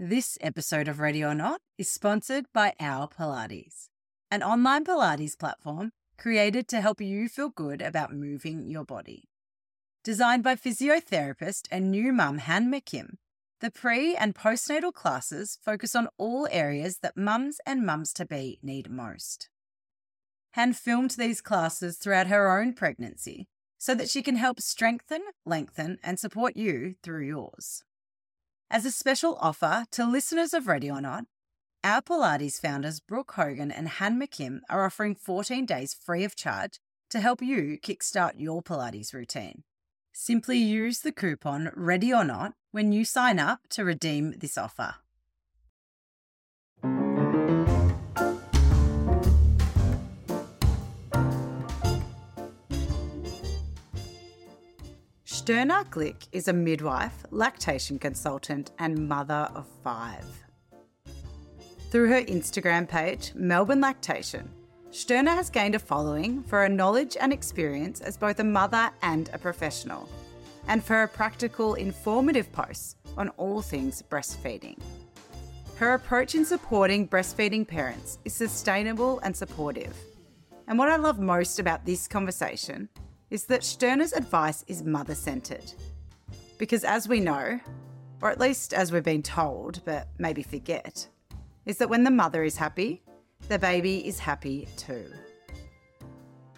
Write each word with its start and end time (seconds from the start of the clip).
This 0.00 0.38
episode 0.40 0.86
of 0.86 1.00
Ready 1.00 1.24
or 1.24 1.34
Not 1.34 1.60
is 1.76 1.90
sponsored 1.90 2.46
by 2.54 2.72
Our 2.78 3.08
Pilates, 3.08 3.88
an 4.30 4.44
online 4.44 4.84
Pilates 4.84 5.36
platform 5.36 5.90
created 6.16 6.68
to 6.68 6.80
help 6.80 7.00
you 7.00 7.28
feel 7.28 7.48
good 7.48 7.82
about 7.82 8.14
moving 8.14 8.70
your 8.70 8.84
body. 8.84 9.24
Designed 10.04 10.44
by 10.44 10.54
physiotherapist 10.54 11.66
and 11.72 11.90
new 11.90 12.12
mum 12.12 12.38
Han 12.38 12.70
McKim, 12.70 13.14
the 13.60 13.72
pre 13.72 14.14
and 14.14 14.36
postnatal 14.36 14.92
classes 14.92 15.58
focus 15.64 15.96
on 15.96 16.06
all 16.16 16.46
areas 16.52 16.98
that 16.98 17.16
mums 17.16 17.60
and 17.66 17.84
mums 17.84 18.12
to 18.12 18.24
be 18.24 18.60
need 18.62 18.88
most. 18.88 19.48
Han 20.52 20.74
filmed 20.74 21.16
these 21.18 21.40
classes 21.40 21.98
throughout 21.98 22.28
her 22.28 22.56
own 22.56 22.72
pregnancy 22.72 23.48
so 23.78 23.96
that 23.96 24.08
she 24.08 24.22
can 24.22 24.36
help 24.36 24.60
strengthen, 24.60 25.22
lengthen, 25.44 25.98
and 26.04 26.20
support 26.20 26.56
you 26.56 26.94
through 27.02 27.26
yours. 27.26 27.82
As 28.70 28.84
a 28.84 28.90
special 28.90 29.38
offer 29.40 29.86
to 29.92 30.04
listeners 30.04 30.52
of 30.52 30.66
Ready 30.66 30.90
or 30.90 31.00
Not, 31.00 31.24
our 31.82 32.02
Pilates 32.02 32.60
founders 32.60 33.00
Brooke 33.00 33.32
Hogan 33.32 33.72
and 33.72 33.88
Han 33.88 34.20
McKim 34.20 34.60
are 34.68 34.84
offering 34.84 35.14
14 35.14 35.64
days 35.64 35.94
free 35.94 36.22
of 36.22 36.36
charge 36.36 36.78
to 37.08 37.20
help 37.20 37.40
you 37.40 37.78
kickstart 37.82 38.32
your 38.36 38.62
Pilates 38.62 39.14
routine. 39.14 39.62
Simply 40.12 40.58
use 40.58 41.00
the 41.00 41.12
coupon 41.12 41.70
Ready 41.74 42.12
or 42.12 42.24
Not 42.24 42.52
when 42.70 42.92
you 42.92 43.06
sign 43.06 43.38
up 43.38 43.60
to 43.70 43.86
redeem 43.86 44.32
this 44.32 44.58
offer. 44.58 44.96
Shterna 55.48 55.88
Glick 55.88 56.28
is 56.30 56.48
a 56.48 56.52
midwife, 56.52 57.24
lactation 57.30 57.98
consultant, 57.98 58.72
and 58.78 59.08
mother 59.08 59.48
of 59.54 59.66
five. 59.82 60.26
Through 61.90 62.10
her 62.10 62.20
Instagram 62.20 62.86
page, 62.86 63.32
Melbourne 63.34 63.80
Lactation, 63.80 64.50
Shterna 64.90 65.34
has 65.34 65.48
gained 65.48 65.74
a 65.74 65.78
following 65.78 66.42
for 66.42 66.60
her 66.60 66.68
knowledge 66.68 67.16
and 67.18 67.32
experience 67.32 68.02
as 68.02 68.18
both 68.18 68.38
a 68.40 68.44
mother 68.44 68.90
and 69.00 69.30
a 69.32 69.38
professional, 69.38 70.06
and 70.66 70.84
for 70.84 70.96
her 70.96 71.06
practical, 71.08 71.76
informative 71.76 72.52
posts 72.52 72.96
on 73.16 73.30
all 73.38 73.62
things 73.62 74.02
breastfeeding. 74.02 74.78
Her 75.76 75.94
approach 75.94 76.34
in 76.34 76.44
supporting 76.44 77.08
breastfeeding 77.08 77.66
parents 77.66 78.18
is 78.26 78.34
sustainable 78.34 79.18
and 79.20 79.34
supportive. 79.34 79.96
And 80.66 80.78
what 80.78 80.90
I 80.90 80.96
love 80.96 81.18
most 81.18 81.58
about 81.58 81.86
this 81.86 82.06
conversation 82.06 82.90
is 83.30 83.44
that 83.44 83.60
Shterna's 83.60 84.12
advice 84.12 84.64
is 84.68 84.82
mother 84.82 85.14
centered. 85.14 85.72
Because 86.56 86.84
as 86.84 87.08
we 87.08 87.20
know, 87.20 87.60
or 88.20 88.30
at 88.30 88.40
least 88.40 88.72
as 88.72 88.90
we've 88.90 89.04
been 89.04 89.22
told, 89.22 89.80
but 89.84 90.08
maybe 90.18 90.42
forget, 90.42 91.06
is 91.66 91.76
that 91.78 91.90
when 91.90 92.04
the 92.04 92.10
mother 92.10 92.42
is 92.42 92.56
happy, 92.56 93.02
the 93.48 93.58
baby 93.58 94.06
is 94.06 94.18
happy 94.18 94.66
too. 94.76 95.04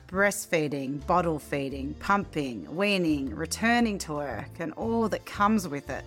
Breastfeeding, 0.09 1.05
bottle 1.07 1.39
feeding, 1.39 1.95
pumping, 1.95 2.75
weaning, 2.75 3.35
returning 3.35 3.99
to 3.99 4.15
work, 4.15 4.51
and 4.59 4.73
all 4.73 5.09
that 5.09 5.25
comes 5.27 5.69
with 5.69 5.91
it. 5.91 6.05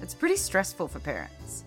It's 0.00 0.14
pretty 0.14 0.36
stressful 0.36 0.88
for 0.88 0.98
parents. 0.98 1.64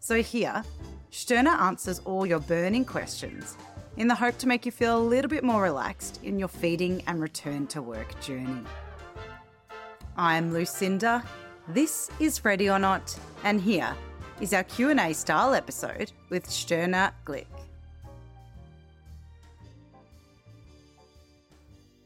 So, 0.00 0.22
here, 0.22 0.64
Shterna 1.12 1.60
answers 1.60 2.00
all 2.00 2.26
your 2.26 2.40
burning 2.40 2.84
questions 2.84 3.56
in 3.98 4.06
the 4.06 4.14
hope 4.14 4.38
to 4.38 4.46
make 4.46 4.64
you 4.64 4.70
feel 4.70 4.96
a 4.96 5.02
little 5.02 5.28
bit 5.28 5.42
more 5.42 5.60
relaxed 5.60 6.20
in 6.22 6.38
your 6.38 6.48
feeding 6.48 7.02
and 7.08 7.20
return 7.20 7.66
to 7.66 7.82
work 7.82 8.18
journey. 8.20 8.62
I'm 10.16 10.52
Lucinda. 10.52 11.24
This 11.66 12.08
is 12.20 12.44
Ready 12.44 12.70
or 12.70 12.78
Not, 12.78 13.18
and 13.42 13.60
here 13.60 13.92
is 14.40 14.54
our 14.54 14.62
Q&A 14.62 15.12
style 15.12 15.52
episode 15.52 16.12
with 16.30 16.48
Shterna 16.48 17.12
Glick. 17.26 17.46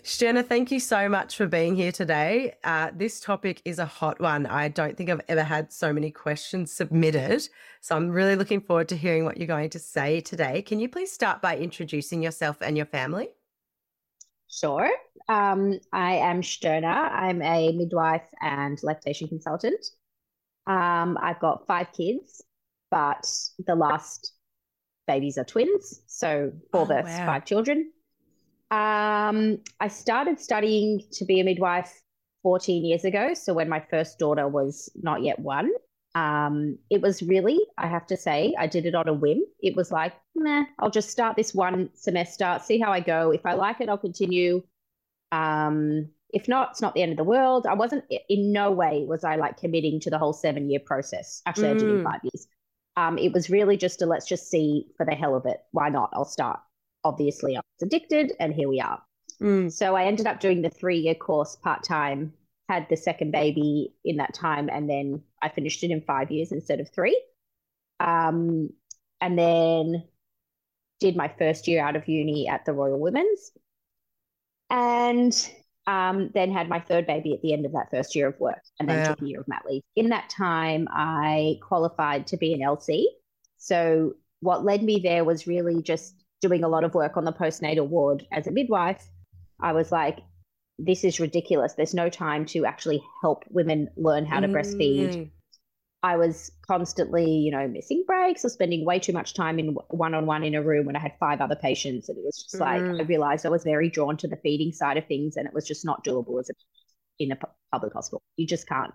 Shterna, 0.04 0.44
thank 0.44 0.72
you 0.72 0.80
so 0.80 1.08
much 1.08 1.36
for 1.36 1.46
being 1.46 1.76
here 1.76 1.92
today. 1.92 2.56
Uh, 2.64 2.90
this 2.92 3.20
topic 3.20 3.62
is 3.64 3.78
a 3.78 3.86
hot 3.86 4.20
one. 4.20 4.46
I 4.46 4.66
don't 4.66 4.96
think 4.96 5.08
I've 5.08 5.20
ever 5.28 5.44
had 5.44 5.72
so 5.72 5.92
many 5.92 6.10
questions 6.10 6.72
submitted. 6.72 7.48
So 7.80 7.94
I'm 7.94 8.08
really 8.08 8.34
looking 8.34 8.60
forward 8.60 8.88
to 8.88 8.96
hearing 8.96 9.24
what 9.24 9.36
you're 9.36 9.46
going 9.46 9.70
to 9.70 9.78
say 9.78 10.20
today. 10.20 10.60
Can 10.62 10.80
you 10.80 10.88
please 10.88 11.12
start 11.12 11.40
by 11.40 11.56
introducing 11.56 12.20
yourself 12.20 12.56
and 12.60 12.76
your 12.76 12.86
family? 12.86 13.28
Sure. 14.50 14.90
Um, 15.28 15.78
I 15.92 16.14
am 16.14 16.42
Shterna. 16.42 17.12
I'm 17.12 17.40
a 17.40 17.70
midwife 17.70 18.28
and 18.40 18.82
lactation 18.82 19.28
consultant. 19.28 19.86
Um, 20.66 21.16
I've 21.22 21.38
got 21.38 21.68
five 21.68 21.92
kids, 21.92 22.42
but 22.90 23.32
the 23.64 23.76
last 23.76 24.32
babies 25.06 25.38
are 25.38 25.44
twins. 25.44 26.02
So 26.08 26.50
four 26.72 26.82
oh, 26.82 26.86
births, 26.86 27.10
wow. 27.10 27.26
five 27.26 27.44
children. 27.44 27.92
Um, 28.72 29.58
I 29.80 29.88
started 29.88 30.40
studying 30.40 31.02
to 31.12 31.26
be 31.26 31.40
a 31.40 31.44
midwife 31.44 32.02
14 32.42 32.84
years 32.86 33.04
ago. 33.04 33.34
So 33.34 33.52
when 33.52 33.68
my 33.68 33.80
first 33.90 34.18
daughter 34.18 34.48
was 34.48 34.90
not 34.96 35.22
yet 35.22 35.38
one, 35.38 35.70
um, 36.14 36.78
it 36.88 37.02
was 37.02 37.22
really, 37.22 37.60
I 37.76 37.86
have 37.86 38.06
to 38.06 38.16
say, 38.16 38.54
I 38.58 38.66
did 38.66 38.86
it 38.86 38.94
on 38.94 39.08
a 39.08 39.12
whim. 39.12 39.42
It 39.60 39.76
was 39.76 39.92
like, 39.92 40.14
nah, 40.34 40.64
I'll 40.78 40.90
just 40.90 41.10
start 41.10 41.36
this 41.36 41.54
one 41.54 41.90
semester, 41.92 42.58
see 42.64 42.78
how 42.78 42.90
I 42.90 43.00
go. 43.00 43.30
If 43.30 43.44
I 43.44 43.52
like 43.52 43.82
it, 43.82 43.90
I'll 43.90 43.98
continue. 43.98 44.62
Um, 45.32 46.08
if 46.30 46.48
not, 46.48 46.70
it's 46.70 46.80
not 46.80 46.94
the 46.94 47.02
end 47.02 47.12
of 47.12 47.18
the 47.18 47.24
world. 47.24 47.66
I 47.66 47.74
wasn't 47.74 48.04
in 48.30 48.52
no 48.52 48.70
way 48.70 49.04
was 49.06 49.22
I 49.22 49.36
like 49.36 49.58
committing 49.58 50.00
to 50.00 50.10
the 50.10 50.18
whole 50.18 50.32
seven 50.32 50.70
year 50.70 50.80
process. 50.80 51.42
Actually, 51.44 51.68
mm. 51.68 51.70
I 51.72 51.78
did 51.78 51.90
in 51.90 52.04
five 52.04 52.20
years. 52.22 52.46
Um, 52.96 53.18
it 53.18 53.34
was 53.34 53.50
really 53.50 53.76
just 53.76 54.00
a 54.00 54.06
let's 54.06 54.26
just 54.26 54.50
see 54.50 54.86
for 54.96 55.04
the 55.04 55.14
hell 55.14 55.36
of 55.36 55.44
it. 55.44 55.58
Why 55.72 55.90
not? 55.90 56.08
I'll 56.14 56.24
start 56.24 56.60
obviously 57.04 57.56
I 57.56 57.60
was 57.60 57.86
addicted, 57.86 58.32
and 58.40 58.54
here 58.54 58.68
we 58.68 58.80
are. 58.80 59.02
Mm. 59.40 59.72
So 59.72 59.96
I 59.96 60.04
ended 60.04 60.26
up 60.26 60.40
doing 60.40 60.62
the 60.62 60.70
three 60.70 60.98
year 60.98 61.14
course 61.14 61.56
part 61.56 61.82
time, 61.82 62.32
had 62.68 62.86
the 62.88 62.96
second 62.96 63.32
baby 63.32 63.94
in 64.04 64.16
that 64.18 64.34
time, 64.34 64.68
and 64.70 64.88
then 64.88 65.22
I 65.42 65.48
finished 65.48 65.82
it 65.82 65.90
in 65.90 66.00
five 66.02 66.30
years 66.30 66.52
instead 66.52 66.80
of 66.80 66.90
three. 66.90 67.20
Um, 68.00 68.70
and 69.20 69.38
then 69.38 70.04
did 71.02 71.16
my 71.16 71.32
first 71.38 71.66
year 71.66 71.84
out 71.84 71.96
of 71.96 72.08
uni 72.08 72.48
at 72.48 72.64
the 72.64 72.72
Royal 72.72 72.98
Women's. 72.98 73.52
And 74.70 75.50
um, 75.86 76.30
then 76.32 76.52
had 76.52 76.68
my 76.68 76.78
third 76.78 77.06
baby 77.06 77.34
at 77.34 77.42
the 77.42 77.52
end 77.52 77.66
of 77.66 77.72
that 77.72 77.90
first 77.90 78.14
year 78.14 78.28
of 78.28 78.38
work 78.38 78.62
and 78.78 78.88
then 78.88 79.06
took 79.06 79.20
a 79.20 79.26
year 79.26 79.40
of 79.40 79.48
mat 79.48 79.64
leave. 79.68 79.82
In 79.96 80.10
that 80.10 80.30
time, 80.30 80.86
I 80.90 81.58
qualified 81.60 82.28
to 82.28 82.36
be 82.36 82.54
an 82.54 82.60
LC. 82.60 83.04
So, 83.58 84.14
what 84.40 84.64
led 84.64 84.82
me 84.82 85.00
there 85.00 85.24
was 85.24 85.46
really 85.46 85.82
just 85.82 86.21
doing 86.42 86.64
a 86.64 86.68
lot 86.68 86.84
of 86.84 86.94
work 86.94 87.16
on 87.16 87.24
the 87.24 87.32
postnatal 87.32 87.88
ward 87.88 88.26
as 88.30 88.46
a 88.46 88.50
midwife, 88.50 89.08
I 89.60 89.72
was 89.72 89.90
like, 89.90 90.18
this 90.78 91.04
is 91.04 91.20
ridiculous. 91.20 91.74
There's 91.74 91.94
no 91.94 92.08
time 92.08 92.44
to 92.46 92.66
actually 92.66 93.02
help 93.22 93.44
women 93.48 93.88
learn 93.96 94.26
how 94.26 94.40
to 94.40 94.48
mm. 94.48 94.52
breastfeed. 94.52 95.30
I 96.02 96.16
was 96.16 96.50
constantly, 96.66 97.30
you 97.30 97.52
know, 97.52 97.68
missing 97.68 98.02
breaks 98.04 98.44
or 98.44 98.48
spending 98.48 98.84
way 98.84 98.98
too 98.98 99.12
much 99.12 99.34
time 99.34 99.60
in 99.60 99.76
one 99.88 100.14
on 100.14 100.26
one 100.26 100.42
in 100.42 100.56
a 100.56 100.62
room 100.62 100.86
when 100.86 100.96
I 100.96 100.98
had 100.98 101.12
five 101.20 101.40
other 101.40 101.54
patients. 101.54 102.08
And 102.08 102.18
it 102.18 102.24
was 102.24 102.42
just 102.42 102.56
mm. 102.56 102.60
like, 102.60 103.00
I 103.00 103.04
realized 103.04 103.46
I 103.46 103.50
was 103.50 103.62
very 103.62 103.88
drawn 103.88 104.16
to 104.16 104.26
the 104.26 104.36
feeding 104.36 104.72
side 104.72 104.96
of 104.96 105.06
things 105.06 105.36
and 105.36 105.46
it 105.46 105.54
was 105.54 105.66
just 105.66 105.84
not 105.84 106.04
doable 106.04 106.40
as 106.40 106.50
a, 106.50 106.54
in 107.20 107.30
a 107.30 107.38
public 107.70 107.92
hospital. 107.92 108.22
You 108.36 108.48
just 108.48 108.68
can't, 108.68 108.92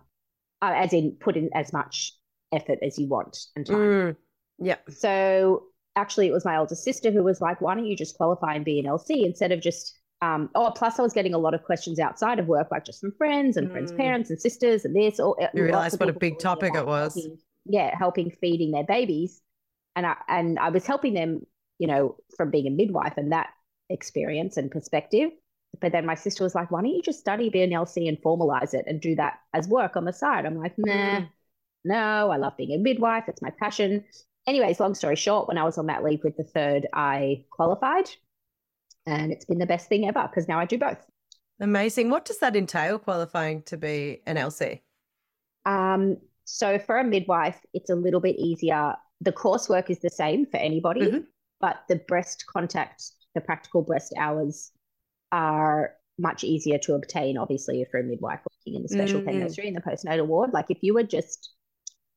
uh, 0.62 0.74
as 0.76 0.92
in, 0.92 1.16
put 1.18 1.38
in 1.38 1.50
as 1.54 1.72
much 1.72 2.12
effort 2.52 2.80
as 2.82 3.00
you 3.00 3.08
want 3.08 3.38
and 3.56 3.66
time. 3.66 3.78
Mm. 3.78 4.16
Yeah. 4.60 4.78
So 4.90 5.68
actually 5.98 6.28
it 6.28 6.32
was 6.32 6.46
my 6.46 6.58
older 6.58 6.76
sister 6.76 7.12
who 7.12 7.24
was 7.24 7.42
like, 7.42 7.60
why 7.60 7.76
don't 7.76 7.86
you 7.86 7.98
just 7.98 8.16
qualify 8.16 8.54
and 8.54 8.64
be 8.64 8.80
an 8.80 8.86
LC 8.86 9.26
instead 9.26 9.52
of 9.52 9.60
just 9.62 10.00
um, 10.22 10.50
oh, 10.56 10.72
plus 10.76 10.98
I 10.98 11.04
was 11.04 11.14
getting 11.14 11.34
a 11.34 11.38
lot 11.38 11.54
of 11.54 11.64
questions 11.64 12.00
outside 12.00 12.40
of 12.40 12.48
work, 12.48 12.70
like 12.72 12.86
just 12.86 13.02
from 13.02 13.12
friends 13.12 13.56
and 13.56 13.68
mm. 13.68 13.72
friends' 13.72 13.92
parents 13.92 14.30
and 14.30 14.40
sisters 14.40 14.84
and 14.84 14.96
this. 14.96 15.20
Or, 15.20 15.36
you 15.54 15.64
realize 15.64 15.98
what 15.98 16.10
a 16.10 16.14
big 16.14 16.40
topic 16.40 16.74
it 16.74 16.88
was. 16.88 17.14
Helping, 17.14 17.38
yeah, 17.66 17.96
helping 17.96 18.32
feeding 18.32 18.72
their 18.72 18.84
babies, 18.84 19.42
and 19.96 20.08
I 20.08 20.16
and 20.28 20.58
I 20.58 20.70
was 20.70 20.88
helping 20.88 21.14
them, 21.14 21.42
you 21.78 21.88
know, 21.88 22.16
from 22.36 22.50
being 22.50 22.66
a 22.66 22.72
midwife 22.72 23.14
and 23.18 23.32
that 23.32 23.50
experience 23.90 24.58
and 24.58 24.72
perspective. 24.72 25.30
But 25.80 25.92
then 25.92 26.06
my 26.06 26.16
sister 26.16 26.44
was 26.44 26.56
like, 26.56 26.72
"Why 26.72 26.82
don't 26.82 26.90
you 26.90 27.04
just 27.04 27.20
study, 27.20 27.50
be 27.50 27.62
an 27.62 27.70
LC, 27.70 28.08
and 28.08 28.20
formalize 28.20 28.74
it, 28.74 28.86
and 28.88 29.00
do 29.00 29.16
that 29.18 29.40
as 29.54 29.68
work 29.68 29.96
on 29.96 30.06
the 30.06 30.14
side?" 30.14 30.48
I'm 30.48 30.58
like, 30.58 30.74
"Nah, 30.80 31.20
mm. 31.20 31.30
no, 31.86 32.32
I 32.32 32.38
love 32.38 32.58
being 32.58 32.72
a 32.72 32.80
midwife. 32.80 33.26
It's 33.28 33.42
my 33.42 33.52
passion." 33.52 34.04
Anyways, 34.48 34.80
long 34.80 34.96
story 34.96 35.16
short, 35.16 35.48
when 35.48 35.58
I 35.58 35.64
was 35.64 35.78
on 35.78 35.88
that 35.88 36.04
leave 36.04 36.24
with 36.24 36.38
the 36.38 36.44
third, 36.44 36.88
I 36.94 37.44
qualified 37.52 38.10
and 39.06 39.32
it's 39.32 39.46
been 39.46 39.60
the 39.60 39.66
best 39.66 39.88
thing 39.88 40.08
ever 40.08 40.28
because 40.30 40.48
now 40.48 40.60
I 40.60 40.66
do 40.66 40.78
both. 40.78 40.98
Amazing. 41.60 42.10
What 42.10 42.26
does 42.26 42.40
that 42.40 42.56
entail 42.56 43.00
qualifying 43.00 43.64
to 43.64 43.78
be 43.78 44.22
an 44.26 44.38
LC? 44.38 44.82
Um, 45.66 46.18
so 46.46 46.80
for 46.80 46.98
a 46.98 47.04
midwife, 47.04 47.60
it's 47.74 47.90
a 47.90 47.96
little 47.96 48.20
bit 48.20 48.38
easier. 48.38 48.96
The 49.22 49.32
coursework 49.32 49.90
is 49.90 50.00
the 50.00 50.10
same 50.10 50.46
for 50.46 50.58
anybody, 50.58 51.02
mm-hmm. 51.02 51.20
but 51.60 51.78
the 51.90 51.96
breast 52.08 52.46
contact, 52.48 53.04
the 53.34 53.42
practical 53.42 53.82
breast 53.82 54.14
hours 54.18 54.72
are 55.32 55.94
much 56.20 56.44
easier 56.44 56.78
to 56.80 56.94
obtain, 56.94 57.38
obviously, 57.38 57.82
if 57.82 57.90
you're 57.92 58.02
a 58.02 58.06
midwife 58.06 58.40
working 58.52 58.76
in 58.76 58.84
the 58.84 58.90
special 58.90 59.22
mm-hmm. 59.22 59.40
nursery 59.40 59.68
in 59.68 59.74
the 59.74 59.82
postnatal 59.82 60.28
ward. 60.28 60.52
Like 60.54 60.70
if 60.70 60.78
you 60.82 60.94
were 60.94 61.04
just 61.04 61.52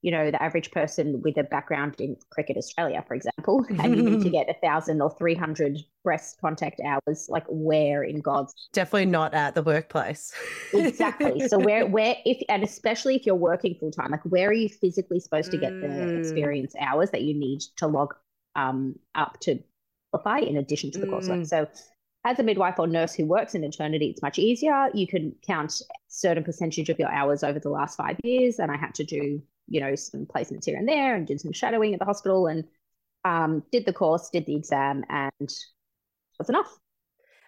you 0.03 0.11
know, 0.11 0.31
the 0.31 0.43
average 0.43 0.71
person 0.71 1.21
with 1.23 1.37
a 1.37 1.45
background 1.45 1.97
in 2.01 2.17
Cricket 2.31 2.57
Australia, 2.57 3.05
for 3.07 3.15
example, 3.15 3.67
and 3.79 3.97
you 3.97 4.03
need 4.03 4.21
to 4.23 4.31
get 4.31 4.49
a 4.49 4.55
thousand 4.55 5.01
or 5.03 5.11
300 5.19 5.79
breast 6.03 6.39
contact 6.41 6.81
hours, 6.81 7.27
like 7.29 7.45
where 7.49 8.03
in 8.03 8.21
God's? 8.21 8.55
Definitely 8.73 9.07
not 9.07 9.35
at 9.35 9.55
the 9.55 9.63
workplace. 9.63 10.33
exactly. 10.73 11.41
So 11.49 11.59
where, 11.67 11.87
where, 11.87 12.17
if, 12.25 12.43
and 12.49 12.63
especially 12.63 13.17
if 13.17 13.27
you're 13.27 13.35
working 13.35 13.77
full 13.79 13.91
time, 13.91 14.11
like 14.11 14.25
where 14.25 14.49
are 14.49 14.55
you 14.55 14.69
physically 14.69 15.21
supposed 15.21 15.51
to 15.51 15.59
get 15.59 15.81
the 15.81 15.89
Mm. 15.89 16.17
experience 16.17 16.75
hours 16.81 17.11
that 17.11 17.23
you 17.23 17.35
need 17.35 17.61
to 17.77 17.87
log 17.87 18.15
um, 18.57 18.95
up 19.15 19.39
to 19.41 19.59
qualify 20.13 20.39
in 20.39 20.57
addition 20.57 20.91
to 20.93 20.99
the 20.99 21.07
coursework? 21.07 21.41
Mm. 21.41 21.47
So 21.47 21.69
as 22.25 22.39
a 22.39 22.43
midwife 22.43 22.79
or 22.79 22.87
nurse 22.87 23.15
who 23.15 23.27
works 23.27 23.55
in 23.55 23.63
maternity, 23.63 24.09
it's 24.11 24.23
much 24.23 24.39
easier. 24.39 24.89
You 24.95 25.07
can 25.07 25.35
count 25.47 25.81
certain 26.09 26.45
percentage 26.45 26.89
of 26.91 26.99
your 26.99 27.11
hours 27.11 27.43
over 27.43 27.59
the 27.59 27.71
last 27.71 27.97
five 27.97 28.17
years. 28.23 28.59
And 28.59 28.71
I 28.71 28.77
had 28.77 28.95
to 28.97 29.05
do, 29.05 29.43
you 29.71 29.81
know, 29.81 29.95
some 29.95 30.27
placements 30.27 30.67
here 30.67 30.77
and 30.77 30.87
there 30.87 31.15
and 31.15 31.27
did 31.27 31.41
some 31.41 31.53
shadowing 31.53 31.95
at 31.95 31.99
the 32.01 32.05
hospital 32.05 32.47
and 32.47 32.65
um, 33.25 33.63
did 33.73 33.87
the 33.87 33.93
course, 33.93 34.29
did 34.31 34.47
the 34.47 34.57
exam, 34.57 35.05
and 35.09 35.49
was 36.39 36.49
enough. 36.49 36.79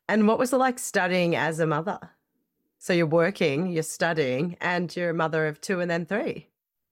And 0.09 0.27
what 0.27 0.39
was 0.39 0.53
it 0.53 0.59
like 0.59 0.79
studying 0.79 1.37
as 1.37 1.61
a 1.61 1.67
mother? 1.67 1.99
So 2.79 2.93
you're 2.93 3.07
working, 3.07 3.69
you're 3.69 3.83
studying, 3.83 4.57
and 4.61 4.95
you're 4.95 5.11
a 5.11 5.15
mother 5.15 5.47
of 5.47 5.61
two 5.61 5.81
and 5.81 5.91
then 5.91 6.05
three. 6.07 6.49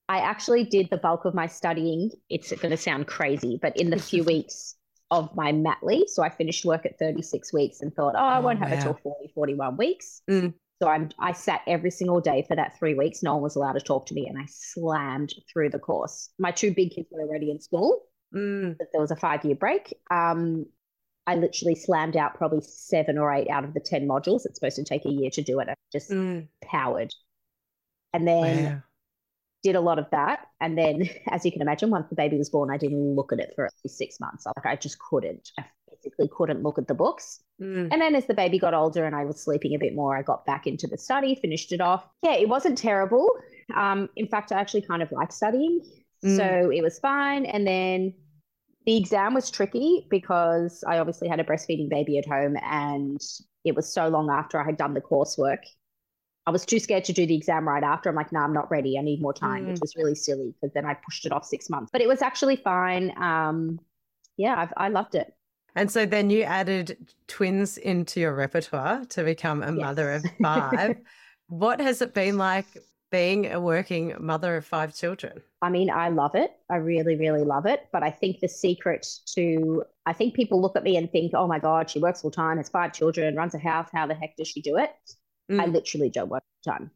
I 0.09 0.19
actually 0.19 0.65
did 0.65 0.88
the 0.91 0.97
bulk 0.97 1.25
of 1.25 1.35
my 1.35 1.47
studying. 1.47 2.11
It's 2.29 2.50
going 2.53 2.71
to 2.71 2.77
sound 2.77 3.06
crazy, 3.06 3.59
but 3.61 3.77
in 3.77 3.91
the 3.91 3.99
few 3.99 4.25
weeks 4.35 4.77
of 5.11 5.35
my 5.35 5.53
mat 5.53 5.79
leave. 5.82 6.09
So 6.09 6.23
I 6.23 6.29
finished 6.31 6.65
work 6.65 6.87
at 6.87 6.99
36 6.99 7.53
weeks 7.53 7.81
and 7.81 7.94
thought, 7.94 8.15
oh, 8.17 8.25
I 8.25 8.38
Oh, 8.38 8.41
won't 8.41 8.61
have 8.61 8.73
it 8.73 8.81
till 8.81 8.94
40, 8.94 9.32
41 9.35 9.77
weeks. 9.77 10.23
Mm. 10.31 10.55
So 10.82 10.88
I'm, 10.88 11.11
I 11.19 11.32
sat 11.32 11.61
every 11.67 11.91
single 11.91 12.21
day 12.21 12.44
for 12.49 12.56
that 12.56 12.79
three 12.79 12.94
weeks. 12.94 13.23
No 13.23 13.35
one 13.35 13.43
was 13.43 13.55
allowed 13.56 13.75
to 13.75 13.81
talk 13.81 14.06
to 14.06 14.15
me 14.15 14.27
and 14.27 14.38
I 14.38 14.47
slammed 14.49 15.35
through 15.53 15.71
the 15.71 15.79
course. 15.79 16.31
My 16.38 16.53
two 16.53 16.73
big 16.75 16.93
kids 16.93 17.09
were 17.11 17.21
already 17.23 17.50
in 17.50 17.61
school, 17.61 18.03
Mm. 18.35 18.79
but 18.79 18.87
there 18.93 19.00
was 19.00 19.11
a 19.11 19.17
five 19.17 19.44
year 19.44 19.56
break. 19.56 19.93
Um, 20.11 20.67
I 21.27 21.35
literally 21.35 21.75
slammed 21.75 22.17
out 22.17 22.35
probably 22.35 22.62
seven 22.62 23.19
or 23.19 23.32
eight 23.32 23.50
out 23.50 23.65
of 23.65 23.75
the 23.75 23.81
10 23.81 24.06
modules. 24.06 24.47
It's 24.47 24.55
supposed 24.59 24.77
to 24.77 24.85
take 24.85 25.05
a 25.05 25.11
year 25.11 25.31
to 25.31 25.43
do 25.43 25.61
it. 25.61 25.69
I 25.69 25.75
just 25.93 26.11
Mm. 26.11 26.49
powered. 26.65 27.12
And 28.12 28.27
then 28.27 28.65
Wow. 28.65 28.82
did 29.62 29.77
a 29.77 29.81
lot 29.81 29.99
of 29.99 30.11
that. 30.11 30.47
And 30.61 30.79
then, 30.79 31.09
as 31.31 31.44
you 31.44 31.53
can 31.53 31.62
imagine, 31.62 31.91
once 31.91 32.09
the 32.09 32.17
baby 32.17 32.38
was 32.38 32.50
born, 32.50 32.71
I 32.71 32.79
didn't 32.79 33.15
look 33.15 33.32
at 33.32 33.41
it 33.41 33.53
for 33.55 33.67
at 33.67 33.73
least 33.85 33.99
six 33.99 34.21
months. 34.21 34.47
Like 34.47 34.67
I 34.67 34.77
just 34.77 34.99
couldn't. 34.99 35.50
I 35.59 35.65
physically 36.02 36.29
couldn't 36.35 36.62
look 36.62 36.79
at 36.79 36.88
the 36.88 36.94
books. 36.94 37.41
Mm. 37.61 37.88
And 37.93 38.00
then 38.00 38.14
as 38.14 38.26
the 38.26 38.35
baby 38.35 38.58
got 38.58 38.75
older 38.75 39.05
and 39.05 39.14
I 39.14 39.25
was 39.25 39.41
sleeping 39.43 39.75
a 39.75 39.79
bit 39.79 39.94
more, 39.94 40.17
I 40.17 40.23
got 40.23 40.47
back 40.47 40.67
into 40.67 40.87
the 40.87 40.99
study, 40.99 41.35
finished 41.35 41.73
it 41.73 41.81
off. 41.81 42.08
Yeah, 42.23 42.35
it 42.35 42.49
wasn't 42.49 42.79
terrible. 42.79 43.29
Um, 43.75 44.08
in 44.17 44.26
fact, 44.26 44.52
I 44.52 44.61
actually 44.61 44.82
kind 44.82 45.02
of 45.02 45.12
liked 45.12 45.32
studying. 45.32 45.81
Mm. 46.25 46.37
So 46.37 46.70
it 46.70 46.82
was 46.82 46.99
fine. 46.99 47.44
And 47.47 47.67
then 47.67 48.14
the 48.87 48.97
exam 48.97 49.35
was 49.35 49.50
tricky 49.50 50.06
because 50.11 50.82
I 50.87 50.99
obviously 50.99 51.29
had 51.29 51.41
a 51.41 51.44
breastfeeding 51.44 51.88
baby 51.91 52.19
at 52.19 52.26
home 52.26 52.56
and 52.62 53.20
it 53.64 53.75
was 53.76 53.93
so 53.93 54.08
long 54.08 54.31
after 54.31 54.58
I 54.58 54.64
had 54.64 54.76
done 54.79 54.94
the 54.94 55.03
coursework. 55.03 55.64
I 56.46 56.50
was 56.50 56.64
too 56.64 56.79
scared 56.81 57.05
to 57.05 57.12
do 57.12 57.26
the 57.26 57.37
exam 57.37 57.69
right 57.69 57.82
after. 57.82 58.08
I'm 58.08 58.17
like, 58.17 58.32
no, 58.32 58.41
I'm 58.41 58.55
not 58.55 58.70
ready. 58.70 58.99
I 58.99 59.03
need 59.03 59.20
more 59.20 59.35
time, 59.35 59.67
which 59.67 59.76
Mm. 59.76 59.82
was 59.82 59.94
really 59.96 60.14
silly 60.14 60.55
because 60.61 60.73
then 60.73 60.87
I 60.87 60.94
pushed 60.94 61.26
it 61.26 61.32
off 61.32 61.44
six 61.44 61.69
months. 61.69 61.91
But 61.93 62.00
it 62.00 62.08
was 62.08 62.23
actually 62.23 62.56
fine. 62.56 63.12
Um, 63.23 63.79
yeah, 64.38 64.55
I've, 64.58 64.73
I 64.76 64.88
loved 64.88 65.14
it. 65.14 65.32
And 65.76 65.90
so 65.90 66.06
then 66.06 66.31
you 66.31 66.43
added 66.43 66.96
twins 67.28 67.78
into 67.78 68.20
your 68.20 68.34
repertoire 68.34 69.05
to 69.06 69.25
become 69.25 69.62
a 69.62 69.72
mother 69.72 70.12
of 70.12 70.25
five. 70.43 70.96
what 71.49 71.81
has 71.81 72.02
it 72.02 72.14
been 72.14 72.38
like 72.38 72.67
being 73.11 73.50
a 73.52 73.61
working 73.61 74.14
mother 74.20 74.56
of 74.56 74.64
five 74.64 74.94
children? 74.94 75.43
I 75.62 75.69
mean, 75.69 75.90
I 75.90 76.08
love 76.08 76.34
it. 76.34 76.52
I 76.70 76.76
really, 76.76 77.17
really 77.17 77.43
love 77.43 77.67
it. 77.67 77.88
But 77.93 78.02
I 78.02 78.11
think 78.11 78.40
the 78.40 78.49
secret 78.49 79.06
to, 79.34 79.84
I 80.06 80.12
think 80.12 80.34
people 80.34 80.61
look 80.61 80.76
at 80.76 80.84
me 80.84 80.96
and 80.96 81.11
think, 81.11 81.32
oh 81.34 81.46
my 81.46 81.58
God, 81.58 81.90
she 81.90 81.99
works 81.99 82.22
full 82.22 82.31
time, 82.31 82.56
has 82.58 82.69
five 82.69 82.93
children, 82.93 83.37
runs 83.37 83.55
a 83.55 83.58
house. 83.58 83.88
How 83.93 84.06
the 84.06 84.14
heck 84.14 84.37
does 84.37 84.49
she 84.49 84.62
do 84.62 84.76
it? 84.76 84.90
I 85.50 85.55
Mm. 85.67 85.72
literally 85.72 86.11
don't 86.11 86.28
work 86.28 86.44
full 86.64 86.72
time. 86.72 86.90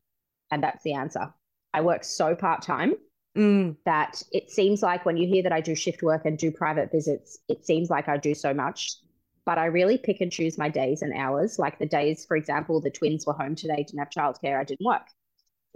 And 0.53 0.62
that's 0.62 0.85
the 0.85 0.93
answer. 0.94 1.35
I 1.73 1.81
work 1.81 2.05
so 2.05 2.37
part 2.37 2.62
time 2.62 2.94
Mm. 3.37 3.77
that 3.85 4.23
it 4.31 4.51
seems 4.51 4.81
like 4.81 5.05
when 5.05 5.17
you 5.17 5.27
hear 5.27 5.43
that 5.43 5.53
I 5.53 5.61
do 5.61 5.75
shift 5.75 6.03
work 6.03 6.25
and 6.25 6.39
do 6.39 6.53
private 6.53 6.93
visits, 6.93 7.39
it 7.49 7.67
seems 7.67 7.91
like 7.91 8.09
I 8.09 8.17
do 8.17 8.35
so 8.35 8.55
much. 8.55 8.97
But 9.45 9.59
I 9.59 9.67
really 9.67 9.99
pick 9.99 10.21
and 10.21 10.31
choose 10.31 10.57
my 10.57 10.69
days 10.69 11.03
and 11.03 11.13
hours. 11.13 11.59
Like 11.59 11.79
the 11.79 11.87
days, 11.87 12.25
for 12.25 12.37
example, 12.37 12.81
the 12.81 12.91
twins 12.91 13.27
were 13.27 13.33
home 13.33 13.57
today, 13.57 13.85
didn't 13.85 13.99
have 13.99 14.11
childcare, 14.11 14.61
I 14.61 14.65
didn't 14.65 14.87
work. 14.87 15.07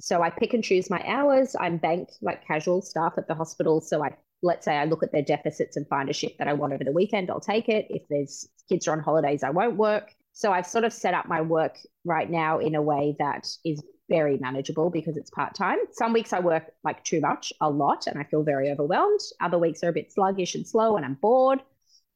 So 0.00 0.22
I 0.22 0.30
pick 0.30 0.54
and 0.54 0.62
choose 0.62 0.88
my 0.88 1.02
hours. 1.06 1.56
I'm 1.58 1.76
banked 1.76 2.18
like 2.22 2.46
casual 2.46 2.80
staff 2.80 3.14
at 3.18 3.26
the 3.26 3.34
hospital. 3.34 3.80
So 3.80 4.04
I 4.04 4.16
let's 4.42 4.64
say 4.64 4.76
I 4.76 4.84
look 4.84 5.02
at 5.02 5.12
their 5.12 5.22
deficits 5.22 5.76
and 5.76 5.86
find 5.88 6.08
a 6.08 6.12
shift 6.12 6.38
that 6.38 6.48
I 6.48 6.52
want 6.52 6.72
over 6.72 6.84
the 6.84 6.92
weekend, 6.92 7.30
I'll 7.30 7.40
take 7.40 7.68
it. 7.68 7.86
If 7.90 8.02
there's 8.08 8.48
kids 8.68 8.86
are 8.86 8.92
on 8.92 9.00
holidays, 9.00 9.42
I 9.42 9.50
won't 9.50 9.76
work. 9.76 10.14
So 10.32 10.52
I've 10.52 10.66
sort 10.66 10.84
of 10.84 10.92
set 10.92 11.14
up 11.14 11.26
my 11.26 11.40
work 11.40 11.76
right 12.04 12.30
now 12.30 12.58
in 12.58 12.74
a 12.74 12.82
way 12.82 13.16
that 13.18 13.48
is 13.64 13.82
very 14.08 14.38
manageable 14.38 14.90
because 14.90 15.16
it's 15.16 15.30
part 15.30 15.54
time. 15.54 15.78
Some 15.92 16.12
weeks 16.12 16.32
I 16.32 16.40
work 16.40 16.72
like 16.84 17.04
too 17.04 17.20
much, 17.20 17.52
a 17.60 17.70
lot, 17.70 18.06
and 18.06 18.18
I 18.18 18.24
feel 18.24 18.42
very 18.42 18.70
overwhelmed. 18.70 19.20
Other 19.40 19.58
weeks 19.58 19.82
are 19.84 19.88
a 19.88 19.92
bit 19.92 20.12
sluggish 20.12 20.54
and 20.54 20.66
slow, 20.66 20.96
and 20.96 21.04
I'm 21.04 21.14
bored. 21.14 21.62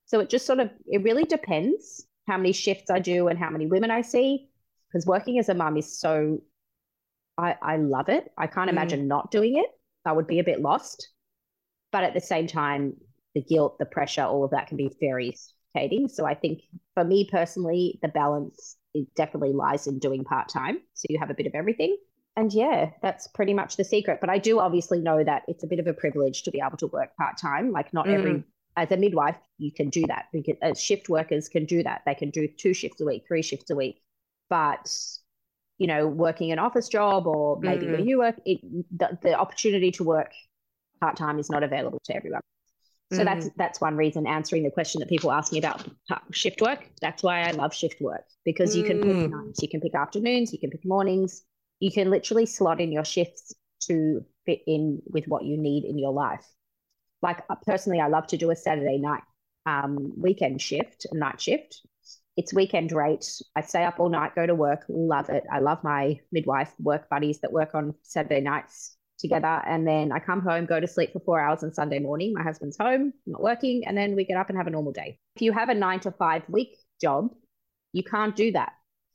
So 0.06 0.21
it 0.21 0.29
just 0.31 0.47
sort 0.47 0.61
of 0.61 0.71
it 0.87 1.03
really 1.03 1.25
depends 1.25 2.06
how 2.29 2.37
many 2.37 2.53
shifts 2.53 2.91
I 2.91 2.99
do 2.99 3.29
and 3.29 3.39
how 3.39 3.50
many 3.50 3.67
women 3.67 3.91
I 3.91 4.03
see. 4.03 4.49
Because 4.89 5.06
working 5.06 5.39
as 5.39 5.49
a 5.49 5.55
mum 5.55 5.77
is 5.77 5.99
so, 5.99 6.43
I 7.39 7.56
I 7.62 7.77
love 7.77 8.09
it. 8.09 8.33
I 8.37 8.47
can't 8.47 8.69
Mm. 8.69 8.73
imagine 8.73 9.09
not 9.09 9.31
doing 9.31 9.56
it. 9.59 9.67
I 10.05 10.12
would 10.12 10.27
be 10.27 10.39
a 10.39 10.44
bit 10.44 10.61
lost. 10.61 11.09
But 11.93 12.05
at 12.05 12.15
the 12.15 12.21
same 12.21 12.47
time, 12.47 12.97
the 13.35 13.43
guilt, 13.43 13.79
the 13.79 13.87
pressure, 13.87 14.23
all 14.23 14.44
of 14.44 14.50
that 14.53 14.69
can 14.69 14.77
be 14.77 14.91
very 15.00 15.33
suffocating. 15.33 16.09
So 16.09 16.25
I 16.27 16.35
think 16.35 16.62
for 16.94 17.05
me 17.05 17.29
personally, 17.31 17.99
the 18.03 18.09
balance 18.09 18.77
it 18.94 19.15
definitely 19.15 19.53
lies 19.53 19.87
in 19.87 19.99
doing 19.99 20.25
part 20.25 20.49
time. 20.49 20.81
So 20.94 21.06
you 21.09 21.19
have 21.19 21.31
a 21.31 21.35
bit 21.35 21.47
of 21.47 21.55
everything. 21.55 21.97
And 22.37 22.53
yeah, 22.53 22.91
that's 23.03 23.27
pretty 23.29 23.53
much 23.55 23.77
the 23.77 23.85
secret. 23.85 24.19
But 24.21 24.31
I 24.31 24.39
do 24.39 24.59
obviously 24.61 25.00
know 25.00 25.23
that 25.23 25.43
it's 25.49 25.65
a 25.65 25.67
bit 25.67 25.79
of 25.79 25.87
a 25.87 25.93
privilege 25.93 26.44
to 26.44 26.50
be 26.50 26.61
able 26.67 26.79
to 26.79 26.87
work 26.87 27.15
part 27.17 27.37
time. 27.39 27.73
Like 27.73 27.93
not 27.93 28.09
every 28.09 28.44
as 28.77 28.91
a 28.91 28.97
midwife, 28.97 29.37
you 29.59 29.71
can 29.71 29.91
do 29.91 30.06
that. 30.06 30.27
Because 30.33 30.56
as 30.62 30.81
shift 30.81 31.09
workers 31.11 31.49
can 31.49 31.67
do 31.67 31.83
that. 31.83 32.03
They 32.06 32.15
can 32.15 32.31
do 32.31 32.49
two 32.49 32.73
shifts 32.73 33.00
a 33.00 33.05
week, 33.05 33.25
three 33.29 33.43
shifts 33.43 33.71
a 33.71 33.75
week. 33.77 34.03
But 34.49 34.91
you 35.79 35.87
know, 35.87 36.06
working 36.06 36.53
an 36.53 36.59
office 36.59 36.89
job 36.89 37.27
or 37.27 37.59
maybe 37.61 37.87
where 37.87 38.00
Mm. 38.00 38.06
you 38.06 38.19
work, 38.19 38.37
it 38.44 38.61
the, 38.97 39.19
the 39.23 39.35
opportunity 39.35 39.91
to 39.93 40.05
work 40.05 40.33
part 41.00 41.17
time 41.17 41.39
is 41.39 41.50
not 41.50 41.62
available 41.62 42.00
to 42.05 42.17
everyone. 42.17 42.41
So 43.12 43.25
that's 43.25 43.49
that's 43.56 43.81
one 43.81 43.96
reason 43.96 44.27
answering 44.27 44.63
the 44.63 44.70
question 44.70 45.01
that 45.01 45.08
people 45.08 45.32
ask 45.32 45.53
me 45.53 45.58
about 45.58 45.86
shift 46.32 46.60
work. 46.60 46.89
That's 47.01 47.22
why 47.22 47.43
I 47.43 47.51
love 47.53 47.75
shift 47.75 48.01
work 48.01 48.25
because 48.44 48.75
you 48.75 48.84
can 48.84 48.98
pick 48.98 49.17
Mm. 49.17 49.31
nights, 49.31 49.63
you 49.63 49.69
can 49.69 49.81
pick 49.81 49.94
afternoons, 49.94 50.53
you 50.53 50.58
can 50.58 50.70
pick 50.70 50.84
mornings. 50.84 51.43
You 51.81 51.91
can 51.91 52.10
literally 52.10 52.46
slot 52.46 52.81
in 52.81 52.93
your 52.93 53.05
shifts 53.05 53.55
to 53.89 54.25
fit 54.46 54.60
in 54.67 55.03
with 55.06 55.27
what 55.27 55.44
you 55.44 55.56
need 55.56 55.84
in 55.84 55.98
your 55.98 56.13
life. 56.13 56.46
Like 57.22 57.43
uh, 57.51 57.56
personally, 57.67 58.01
I 58.01 58.08
love 58.08 58.27
to 58.29 58.36
do 58.36 58.51
a 58.51 58.56
Saturday 58.56 58.98
night 58.98 59.22
um, 59.67 60.13
weekend 60.17 60.60
shift, 60.63 61.06
night 61.13 61.41
shift. 61.41 61.81
It's 62.36 62.55
weekend 62.55 62.93
rate. 62.93 63.27
I 63.56 63.60
stay 63.60 63.84
up 63.84 64.01
all 64.01 64.08
night, 64.08 64.34
go 64.34 64.46
to 64.46 64.55
work, 64.55 64.84
love 64.89 65.29
it. 65.29 65.44
I 65.53 65.58
love 65.58 65.84
my 65.84 66.19
midwife 66.31 66.72
work 66.81 67.08
buddies 67.10 67.41
that 67.41 67.53
work 67.53 67.75
on 67.75 67.94
Saturday 68.03 68.41
nights 68.41 68.96
together. 69.22 69.62
And 69.67 69.86
then 69.86 70.12
I 70.12 70.19
come 70.19 70.41
home, 70.41 70.67
go 70.67 70.79
to 70.79 70.86
sleep 70.86 71.12
for 71.14 71.20
four 71.20 71.41
hours 71.41 71.62
on 71.62 71.72
Sunday 71.72 71.98
morning. 71.98 72.34
My 72.34 72.43
husband's 72.43 72.76
home, 72.76 73.14
not 73.26 73.43
working. 73.43 73.84
And 73.86 73.96
then 73.96 74.14
we 74.14 74.24
get 74.26 74.36
up 74.36 74.50
and 74.50 74.58
have 74.58 74.67
a 74.67 74.70
normal 74.70 74.93
day. 74.93 75.19
If 75.36 75.41
you 75.43 75.52
have 75.52 75.70
a 75.70 75.74
nine 75.74 76.00
to 76.00 76.10
five 76.10 76.43
week 76.48 76.76
job, 77.00 77.31
you 77.94 78.02
can't 78.02 78.36
do 78.36 78.52
that. 78.52 78.72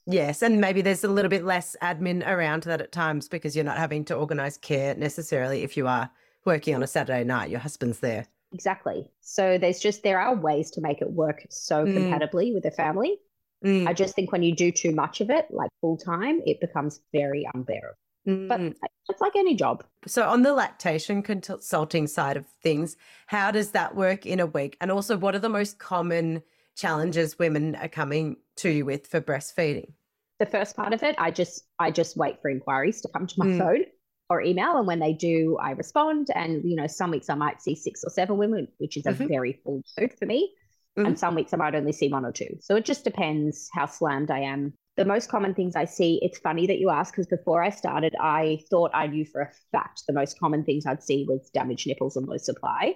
Yes, 0.09 0.41
and 0.41 0.61
maybe 0.61 0.81
there's 0.81 1.03
a 1.03 1.09
little 1.09 1.29
bit 1.29 1.43
less 1.43 1.75
admin 1.83 2.25
around 2.25 2.63
that 2.63 2.79
at 2.79 2.93
times 2.93 3.27
because 3.27 3.55
you're 3.55 3.65
not 3.65 3.77
having 3.77 4.05
to 4.05 4.15
organize 4.15 4.57
care 4.57 4.95
necessarily 4.95 5.63
if 5.63 5.75
you 5.75 5.85
are 5.85 6.09
working 6.45 6.73
on 6.73 6.81
a 6.81 6.87
Saturday 6.87 7.25
night. 7.25 7.49
Your 7.49 7.59
husband's 7.59 7.99
there. 7.99 8.25
Exactly. 8.53 9.05
So 9.19 9.57
there's 9.57 9.79
just, 9.79 10.03
there 10.03 10.21
are 10.21 10.33
ways 10.33 10.71
to 10.71 10.81
make 10.81 11.01
it 11.01 11.11
work 11.11 11.45
so 11.49 11.85
Mm. 11.85 11.93
compatibly 11.93 12.53
with 12.53 12.63
a 12.63 12.71
family. 12.71 13.17
Mm, 13.65 13.85
I 13.87 13.91
just 13.91 14.15
think 14.15 14.31
when 14.31 14.43
you 14.43 14.55
do 14.55 14.71
too 14.71 14.93
much 14.93 15.19
of 15.19 15.29
it, 15.29 15.47
like 15.49 15.69
full 15.81 15.97
time, 15.97 16.41
it 16.45 16.61
becomes 16.61 17.01
very 17.11 17.45
unbearable. 17.53 17.97
But 18.27 18.59
mm. 18.59 18.75
it's 19.07 19.21
like 19.21 19.37
any 19.37 19.55
job. 19.55 19.85
So, 20.05 20.27
on 20.27 20.41
the 20.41 20.51
lactation 20.51 21.23
consulting 21.23 22.07
side 22.07 22.35
of 22.35 22.45
things, 22.61 22.97
how 23.27 23.51
does 23.51 23.71
that 23.71 23.95
work 23.95 24.25
in 24.25 24.41
a 24.41 24.45
week? 24.45 24.75
And 24.81 24.91
also, 24.91 25.15
what 25.15 25.33
are 25.33 25.39
the 25.39 25.47
most 25.47 25.79
common 25.79 26.43
challenges 26.75 27.39
women 27.39 27.75
are 27.77 27.87
coming 27.87 28.35
to 28.57 28.69
you 28.69 28.83
with 28.85 29.07
for 29.07 29.21
breastfeeding? 29.21 29.93
the 30.39 30.45
first 30.45 30.75
part 30.75 30.93
of 30.93 31.01
it, 31.01 31.15
I 31.17 31.31
just 31.31 31.63
I 31.79 31.89
just 31.89 32.15
wait 32.17 32.41
for 32.41 32.49
inquiries 32.51 33.01
to 33.01 33.09
come 33.09 33.25
to 33.25 33.35
my 33.39 33.45
Mm. 33.47 33.57
phone 33.57 33.85
or 34.29 34.41
email, 34.41 34.77
and 34.77 34.85
when 34.85 34.99
they 34.99 35.13
do, 35.13 35.57
I 35.59 35.71
respond. 35.71 36.27
And 36.35 36.69
you 36.69 36.75
know, 36.75 36.85
some 36.85 37.11
weeks 37.11 37.29
I 37.29 37.35
might 37.35 37.61
see 37.61 37.75
six 37.75 38.03
or 38.03 38.09
seven 38.09 38.37
women, 38.37 38.67
which 38.77 38.97
is 38.97 39.05
a 39.05 39.13
Mhm. 39.13 39.29
very 39.29 39.53
full 39.63 39.81
load 39.97 40.13
for 40.19 40.25
me. 40.25 40.53
And 40.97 41.17
some 41.17 41.35
weeks 41.35 41.53
I 41.53 41.57
might 41.57 41.75
only 41.75 41.91
see 41.93 42.09
one 42.09 42.25
or 42.25 42.31
two. 42.31 42.57
So 42.59 42.75
it 42.75 42.83
just 42.83 43.03
depends 43.03 43.69
how 43.71 43.85
slammed 43.85 44.31
I 44.31 44.39
am 44.39 44.73
the 44.97 45.05
most 45.05 45.29
common 45.29 45.53
things 45.53 45.75
I 45.75 45.85
see, 45.85 46.19
it's 46.23 46.39
funny 46.39 46.67
that 46.67 46.79
you 46.79 46.89
ask 46.89 47.13
because 47.13 47.27
before 47.27 47.63
I 47.63 47.69
started, 47.69 48.15
I 48.19 48.59
thought 48.69 48.91
I 48.93 49.07
knew 49.07 49.25
for 49.25 49.41
a 49.41 49.51
fact 49.71 50.03
the 50.07 50.13
most 50.13 50.39
common 50.39 50.63
things 50.63 50.85
I'd 50.85 51.03
see 51.03 51.25
was 51.27 51.49
damaged 51.53 51.87
nipples 51.87 52.17
and 52.17 52.27
low 52.27 52.37
supply. 52.37 52.95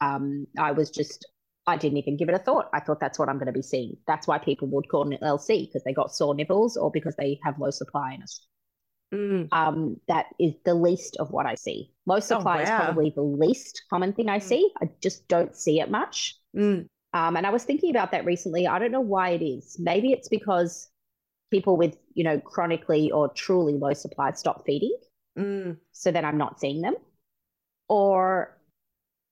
Um, 0.00 0.46
I 0.58 0.72
was 0.72 0.90
just, 0.90 1.26
I 1.66 1.76
didn't 1.76 1.98
even 1.98 2.16
give 2.16 2.28
it 2.28 2.34
a 2.34 2.38
thought. 2.38 2.70
I 2.72 2.80
thought 2.80 3.00
that's 3.00 3.18
what 3.18 3.28
I'm 3.28 3.36
going 3.36 3.46
to 3.46 3.52
be 3.52 3.62
seeing. 3.62 3.96
That's 4.06 4.26
why 4.28 4.38
people 4.38 4.68
would 4.68 4.88
call 4.88 5.12
it 5.12 5.20
LC 5.22 5.66
because 5.66 5.82
they 5.84 5.92
got 5.92 6.14
sore 6.14 6.34
nipples 6.34 6.76
or 6.76 6.90
because 6.90 7.16
they 7.16 7.38
have 7.44 7.58
low 7.58 7.70
supply 7.70 8.14
in 8.14 8.22
us. 8.22 8.46
Mm. 9.12 9.48
Um, 9.52 9.96
that 10.06 10.26
is 10.38 10.54
the 10.64 10.74
least 10.74 11.16
of 11.18 11.30
what 11.32 11.46
I 11.46 11.56
see. 11.56 11.90
Low 12.06 12.16
Oh, 12.16 12.20
supply 12.20 12.62
is 12.62 12.70
probably 12.70 13.10
the 13.10 13.22
least 13.22 13.82
common 13.90 14.12
thing 14.12 14.28
I 14.28 14.38
Mm. 14.38 14.42
see. 14.42 14.70
I 14.80 14.88
just 15.02 15.26
don't 15.26 15.56
see 15.56 15.80
it 15.80 15.90
much. 15.90 16.36
Mm. 16.56 16.86
Um, 17.12 17.36
and 17.36 17.44
I 17.44 17.50
was 17.50 17.64
thinking 17.64 17.90
about 17.90 18.12
that 18.12 18.24
recently. 18.24 18.68
I 18.68 18.78
don't 18.78 18.92
know 18.92 19.00
why 19.00 19.30
it 19.30 19.42
is. 19.42 19.76
Maybe 19.80 20.12
it's 20.12 20.28
because 20.28 20.88
people 21.50 21.76
with, 21.76 21.96
you 22.14 22.24
know, 22.24 22.38
chronically 22.40 23.10
or 23.10 23.28
truly 23.28 23.74
low 23.74 23.92
supply 23.92 24.32
stop 24.32 24.64
feeding. 24.64 24.96
Mm. 25.38 25.76
So 25.92 26.10
then 26.10 26.24
I'm 26.24 26.38
not 26.38 26.60
seeing 26.60 26.80
them. 26.80 26.94
Or, 27.88 28.56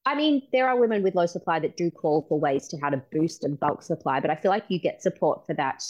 I 0.04 0.14
mean, 0.14 0.42
there 0.52 0.68
are 0.68 0.78
women 0.78 1.02
with 1.02 1.14
low 1.14 1.26
supply 1.26 1.60
that 1.60 1.76
do 1.76 1.90
call 1.90 2.26
for 2.28 2.38
ways 2.40 2.68
to 2.68 2.78
how 2.78 2.90
to 2.90 3.02
boost 3.12 3.44
and 3.44 3.58
bulk 3.58 3.82
supply, 3.82 4.20
but 4.20 4.30
I 4.30 4.36
feel 4.36 4.50
like 4.50 4.64
you 4.68 4.78
get 4.80 5.02
support 5.02 5.46
for 5.46 5.54
that 5.54 5.82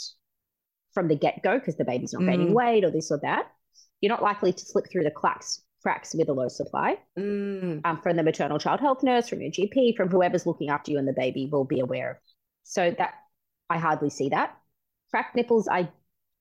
from 0.92 1.08
the 1.08 1.16
get 1.16 1.42
go 1.42 1.58
because 1.58 1.76
the 1.76 1.84
baby's 1.84 2.12
not 2.12 2.24
gaining 2.26 2.48
Mm. 2.48 2.54
weight 2.54 2.84
or 2.84 2.90
this 2.90 3.10
or 3.10 3.18
that. 3.22 3.46
You're 4.00 4.10
not 4.10 4.22
likely 4.22 4.52
to 4.52 4.64
slip 4.64 4.90
through 4.90 5.04
the 5.04 5.10
cracks 5.10 5.62
cracks 5.80 6.12
with 6.12 6.28
a 6.28 6.32
low 6.32 6.48
supply 6.48 6.98
Mm. 7.16 7.82
um, 7.84 8.00
from 8.02 8.16
the 8.16 8.22
maternal 8.24 8.58
child 8.58 8.80
health 8.80 9.04
nurse, 9.04 9.28
from 9.28 9.40
your 9.40 9.50
GP, 9.52 9.94
from 9.96 10.08
whoever's 10.08 10.44
looking 10.44 10.70
after 10.70 10.90
you 10.90 10.98
and 10.98 11.06
the 11.06 11.12
baby 11.12 11.48
will 11.50 11.64
be 11.64 11.78
aware 11.78 12.10
of. 12.10 12.16
So 12.64 12.90
that 12.90 13.14
I 13.70 13.78
hardly 13.78 14.10
see 14.10 14.30
that. 14.30 14.56
Cracked 15.10 15.36
nipples, 15.36 15.68
I, 15.68 15.88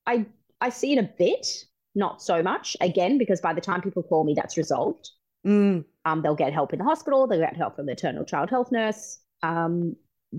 I, 0.08 0.26
I 0.60 0.70
see 0.70 0.94
it 0.94 0.98
a 0.98 1.08
bit, 1.18 1.46
not 1.94 2.22
so 2.22 2.42
much. 2.42 2.76
Again, 2.80 3.18
because 3.18 3.40
by 3.40 3.52
the 3.52 3.60
time 3.60 3.82
people 3.82 4.02
call 4.02 4.24
me, 4.24 4.34
that's 4.34 4.56
resolved. 4.56 5.10
Mm. 5.46 5.84
Um, 6.04 6.22
they'll 6.22 6.34
get 6.34 6.52
help 6.52 6.72
in 6.72 6.78
the 6.78 6.84
hospital. 6.84 7.26
They'll 7.26 7.40
get 7.40 7.56
help 7.56 7.76
from 7.76 7.86
the 7.86 7.92
maternal 7.92 8.24
child 8.24 8.50
health 8.50 8.72
nurse. 8.72 9.18
Um, 9.42 9.94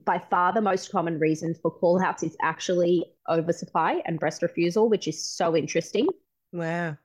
by 0.05 0.21
far, 0.29 0.53
the 0.53 0.61
most 0.61 0.91
common 0.91 1.19
reason 1.19 1.55
for 1.61 1.71
call 1.71 2.01
outs 2.03 2.23
is 2.23 2.35
actually 2.41 3.05
oversupply 3.29 4.01
and 4.05 4.19
breast 4.19 4.41
refusal, 4.41 4.89
which 4.89 5.07
is 5.07 5.23
so 5.23 5.55
interesting. 5.55 6.07
Wow. 6.51 6.97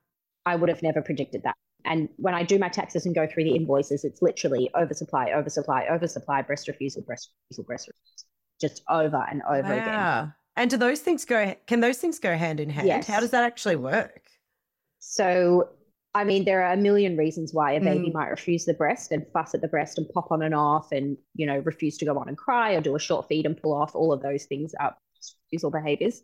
I 0.46 0.56
would 0.56 0.68
have 0.68 0.82
never 0.82 1.00
predicted 1.02 1.42
that. 1.44 1.56
And 1.86 2.08
when 2.16 2.34
I 2.34 2.42
do 2.44 2.58
my 2.58 2.68
taxes 2.70 3.04
and 3.04 3.14
go 3.14 3.26
through 3.26 3.44
the 3.44 3.54
invoices, 3.54 4.04
it's 4.04 4.22
literally 4.22 4.70
oversupply, 4.74 5.32
oversupply, 5.34 5.86
oversupply, 5.90 6.42
breast 6.42 6.66
refusal, 6.66 7.02
breast 7.02 7.30
refusal, 7.42 7.64
breast 7.64 7.88
refusal, 7.88 8.26
just 8.60 8.82
over 8.88 9.22
and 9.30 9.42
over 9.42 9.72
again. 9.72 10.34
And 10.56 10.70
do 10.70 10.76
those 10.76 11.00
things 11.00 11.24
go? 11.24 11.54
Can 11.66 11.80
those 11.80 11.98
things 11.98 12.18
go 12.18 12.36
hand 12.36 12.60
in 12.60 12.70
hand? 12.70 12.86
Yes. 12.86 13.06
How 13.06 13.20
does 13.20 13.30
that 13.30 13.44
actually 13.44 13.76
work? 13.76 14.22
So, 14.98 15.68
I 16.14 16.24
mean, 16.24 16.44
there 16.44 16.62
are 16.62 16.72
a 16.72 16.76
million 16.76 17.16
reasons 17.16 17.52
why 17.52 17.72
a 17.72 17.80
baby 17.80 18.10
Mm. 18.10 18.14
might 18.14 18.28
refuse 18.28 18.64
the 18.64 18.74
breast 18.74 19.12
and 19.12 19.26
fuss 19.32 19.54
at 19.54 19.60
the 19.60 19.68
breast 19.68 19.98
and 19.98 20.08
pop 20.08 20.30
on 20.30 20.42
and 20.42 20.54
off 20.54 20.92
and, 20.92 21.16
you 21.34 21.46
know, 21.46 21.58
refuse 21.58 21.98
to 21.98 22.04
go 22.04 22.16
on 22.18 22.28
and 22.28 22.38
cry 22.38 22.72
or 22.74 22.80
do 22.80 22.94
a 22.96 23.00
short 23.00 23.28
feed 23.28 23.46
and 23.46 23.60
pull 23.60 23.74
off. 23.74 23.94
All 23.94 24.12
of 24.12 24.22
those 24.22 24.44
things 24.44 24.74
are 24.78 24.96
refusal 25.50 25.70
behaviors. 25.70 26.22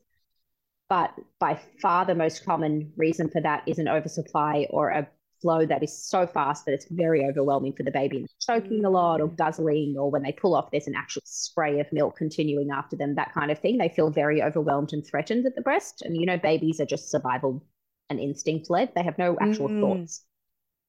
But 0.88 1.14
by 1.38 1.60
far 1.80 2.04
the 2.04 2.14
most 2.14 2.44
common 2.44 2.92
reason 2.96 3.28
for 3.30 3.40
that 3.42 3.62
is 3.66 3.78
an 3.78 3.88
oversupply 3.88 4.66
or 4.70 4.90
a 4.90 5.08
flow 5.40 5.64
that 5.66 5.82
is 5.82 5.96
so 5.96 6.26
fast 6.26 6.64
that 6.64 6.72
it's 6.74 6.86
very 6.90 7.24
overwhelming 7.24 7.72
for 7.72 7.82
the 7.82 7.90
baby 7.90 8.18
and 8.18 8.28
choking 8.40 8.84
a 8.84 8.90
lot 8.90 9.20
or 9.20 9.28
Mm. 9.28 9.36
guzzling 9.36 9.96
or 9.98 10.10
when 10.10 10.22
they 10.22 10.32
pull 10.32 10.54
off 10.54 10.70
there's 10.70 10.86
an 10.86 10.94
actual 10.94 11.22
spray 11.24 11.80
of 11.80 11.92
milk 11.92 12.16
continuing 12.16 12.70
after 12.70 12.96
them 12.96 13.14
that 13.14 13.32
kind 13.32 13.50
of 13.50 13.58
thing 13.58 13.78
they 13.78 13.88
feel 13.88 14.10
very 14.10 14.42
overwhelmed 14.42 14.92
and 14.92 15.06
threatened 15.06 15.46
at 15.46 15.54
the 15.54 15.62
breast 15.62 16.02
and 16.02 16.16
you 16.16 16.26
know 16.26 16.36
babies 16.38 16.80
are 16.80 16.86
just 16.86 17.10
survival 17.10 17.62
and 18.10 18.20
instinct 18.20 18.70
led 18.70 18.92
they 18.94 19.02
have 19.02 19.18
no 19.18 19.36
actual 19.40 19.68
Mm. 19.68 19.80
thoughts 19.80 20.24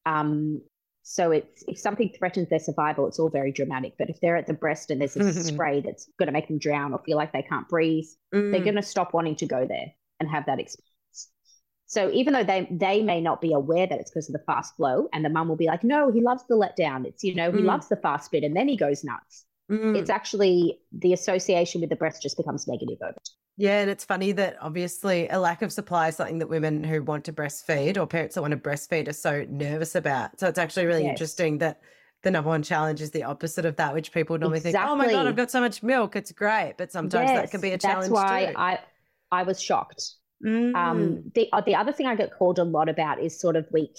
um 0.05 0.61
so 1.03 1.31
it's 1.31 1.63
if 1.67 1.77
something 1.77 2.09
threatens 2.17 2.49
their 2.49 2.59
survival 2.59 3.07
it's 3.07 3.19
all 3.19 3.29
very 3.29 3.51
dramatic 3.51 3.93
but 3.97 4.09
if 4.09 4.19
they're 4.21 4.37
at 4.37 4.47
the 4.47 4.53
breast 4.53 4.91
and 4.91 5.01
there's 5.01 5.15
a 5.17 5.21
spray 5.33 5.81
that's 5.81 6.09
going 6.19 6.27
to 6.27 6.31
make 6.33 6.47
them 6.47 6.59
drown 6.59 6.93
or 6.93 6.99
feel 7.05 7.17
like 7.17 7.31
they 7.33 7.41
can't 7.41 7.67
breathe 7.69 8.05
they're 8.51 8.61
Mm. 8.61 8.63
going 8.63 8.75
to 8.75 8.81
stop 8.83 9.13
wanting 9.13 9.35
to 9.37 9.45
go 9.45 9.65
there 9.65 9.87
and 10.19 10.29
have 10.29 10.45
that 10.45 10.59
experience. 10.59 10.90
So 11.91 12.09
even 12.11 12.31
though 12.31 12.45
they 12.45 12.69
they 12.71 13.03
may 13.03 13.19
not 13.19 13.41
be 13.41 13.51
aware 13.51 13.85
that 13.85 13.99
it's 13.99 14.09
because 14.09 14.29
of 14.29 14.33
the 14.33 14.45
fast 14.45 14.77
flow, 14.77 15.09
and 15.11 15.25
the 15.25 15.29
mum 15.29 15.49
will 15.49 15.57
be 15.57 15.65
like, 15.67 15.83
"No, 15.83 16.09
he 16.09 16.21
loves 16.21 16.41
the 16.47 16.55
letdown. 16.55 17.05
It's 17.05 17.21
you 17.21 17.35
know 17.35 17.51
he 17.51 17.57
Mm. 17.57 17.65
loves 17.65 17.89
the 17.89 17.97
fast 17.97 18.31
bit, 18.31 18.45
and 18.45 18.55
then 18.55 18.69
he 18.69 18.77
goes 18.77 19.03
nuts." 19.03 19.43
Mm. 19.69 19.97
It's 19.97 20.09
actually 20.09 20.79
the 20.93 21.11
association 21.11 21.81
with 21.81 21.89
the 21.89 21.97
breast 21.97 22.21
just 22.21 22.37
becomes 22.37 22.65
negative 22.65 22.97
over. 23.01 23.17
Yeah, 23.57 23.81
and 23.81 23.89
it's 23.89 24.05
funny 24.05 24.31
that 24.31 24.55
obviously 24.61 25.27
a 25.27 25.37
lack 25.37 25.61
of 25.61 25.73
supply 25.73 26.07
is 26.07 26.15
something 26.15 26.39
that 26.39 26.47
women 26.47 26.81
who 26.85 27.03
want 27.03 27.25
to 27.25 27.33
breastfeed 27.33 27.97
or 27.97 28.07
parents 28.07 28.35
that 28.35 28.41
want 28.41 28.51
to 28.51 28.57
breastfeed 28.57 29.09
are 29.09 29.13
so 29.13 29.45
nervous 29.49 29.93
about. 29.93 30.39
So 30.39 30.47
it's 30.47 30.57
actually 30.57 30.85
really 30.85 31.03
Yes. 31.03 31.11
interesting 31.11 31.57
that 31.57 31.81
the 32.23 32.31
number 32.31 32.47
one 32.49 32.63
challenge 32.63 33.01
is 33.01 33.11
the 33.11 33.23
opposite 33.23 33.65
of 33.65 33.75
that, 33.75 33.93
which 33.93 34.13
people 34.13 34.37
normally 34.37 34.61
think, 34.61 34.77
oh 34.81 34.95
my 34.95 35.11
God, 35.11 35.27
I've 35.27 35.35
got 35.35 35.51
so 35.51 35.59
much 35.59 35.83
milk. 35.83 36.15
It's 36.15 36.31
great. 36.31 36.75
But 36.77 36.93
sometimes 36.93 37.33
that 37.33 37.51
can 37.51 37.59
be 37.59 37.67
a 37.67 37.71
Yes, 37.71 37.81
challenge 37.81 38.11
That's 38.13 38.31
why 38.31 38.45
too. 38.45 38.53
I 38.55 38.79
I 39.31 39.43
was 39.43 39.61
shocked. 39.61 40.13
Mm. 40.43 40.75
Um, 40.75 41.31
the 41.35 41.49
uh, 41.53 41.61
the 41.61 41.75
other 41.75 41.91
thing 41.91 42.07
I 42.07 42.15
get 42.15 42.33
called 42.37 42.59
a 42.59 42.63
lot 42.63 42.89
about 42.89 43.21
is 43.21 43.39
sort 43.39 43.55
of 43.55 43.67
week 43.71 43.97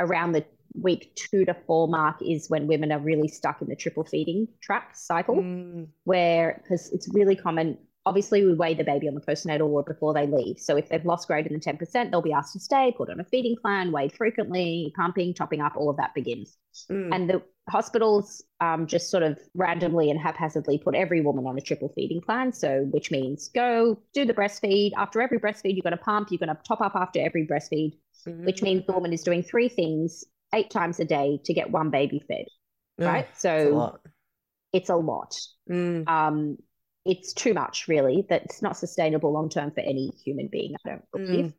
around 0.00 0.32
the 0.32 0.44
week 0.74 1.14
two 1.14 1.44
to 1.44 1.54
four 1.66 1.86
mark 1.86 2.16
is 2.22 2.48
when 2.48 2.66
women 2.66 2.90
are 2.92 2.98
really 2.98 3.28
stuck 3.28 3.60
in 3.60 3.68
the 3.68 3.76
triple 3.76 4.04
feeding 4.04 4.48
trap 4.62 4.96
cycle. 4.96 5.36
Mm. 5.36 5.88
where 6.04 6.60
because 6.62 6.90
it's 6.92 7.08
really 7.12 7.36
common. 7.36 7.78
Obviously, 8.04 8.44
we 8.44 8.54
weigh 8.54 8.74
the 8.74 8.82
baby 8.82 9.06
on 9.06 9.14
the 9.14 9.20
postnatal 9.20 9.68
ward 9.68 9.86
before 9.86 10.12
they 10.12 10.26
leave. 10.26 10.58
So 10.58 10.76
if 10.76 10.88
they've 10.88 11.04
lost 11.04 11.28
greater 11.28 11.48
than 11.48 11.60
ten 11.60 11.76
percent, 11.76 12.10
they'll 12.10 12.20
be 12.22 12.32
asked 12.32 12.52
to 12.54 12.60
stay, 12.60 12.92
put 12.96 13.08
on 13.10 13.20
a 13.20 13.24
feeding 13.24 13.56
plan, 13.60 13.92
weighed 13.92 14.12
frequently, 14.12 14.92
pumping, 14.96 15.34
topping 15.34 15.60
up, 15.60 15.74
all 15.76 15.88
of 15.88 15.96
that 15.98 16.12
begins. 16.14 16.56
Mm. 16.90 17.14
And 17.14 17.30
the 17.30 17.42
hospitals 17.70 18.42
um, 18.60 18.88
just 18.88 19.08
sort 19.08 19.22
of 19.22 19.38
randomly 19.54 20.10
and 20.10 20.18
haphazardly 20.18 20.78
put 20.78 20.96
every 20.96 21.20
woman 21.20 21.46
on 21.46 21.56
a 21.56 21.60
triple 21.60 21.92
feeding 21.94 22.20
plan. 22.20 22.52
So 22.52 22.88
which 22.90 23.12
means 23.12 23.48
go 23.54 24.00
do 24.14 24.24
the 24.24 24.34
breastfeed. 24.34 24.90
After 24.96 25.20
every 25.22 25.38
breastfeed, 25.38 25.74
you're 25.76 25.82
going 25.82 25.96
to 25.96 26.02
pump. 26.02 26.28
You're 26.32 26.38
going 26.38 26.48
to 26.48 26.58
top 26.66 26.80
up 26.80 26.96
after 26.96 27.20
every 27.20 27.46
breastfeed, 27.46 27.92
which 28.26 28.62
means 28.62 28.84
the 28.86 28.92
woman 28.94 29.12
is 29.12 29.22
doing 29.22 29.44
three 29.44 29.68
things 29.68 30.24
eight 30.54 30.70
times 30.70 30.98
a 30.98 31.04
day 31.04 31.38
to 31.44 31.54
get 31.54 31.70
one 31.70 31.90
baby 31.90 32.20
fed. 32.26 32.46
Mm. 33.00 33.06
Right. 33.06 33.28
It's 33.30 33.44
a 33.44 33.64
So 33.68 33.76
lot. 33.76 34.00
it's 34.72 34.90
a 34.90 34.96
lot 34.96 35.38
Mm. 35.70 36.08
um, 36.08 36.56
it's 37.04 37.32
too 37.32 37.54
much, 37.54 37.88
really. 37.88 38.26
That's 38.28 38.62
not 38.62 38.76
sustainable 38.76 39.32
long 39.32 39.48
term 39.48 39.70
for 39.70 39.80
any 39.80 40.10
human 40.24 40.48
being, 40.48 40.74
I 40.84 40.88
don't 40.90 41.10
believe. 41.12 41.52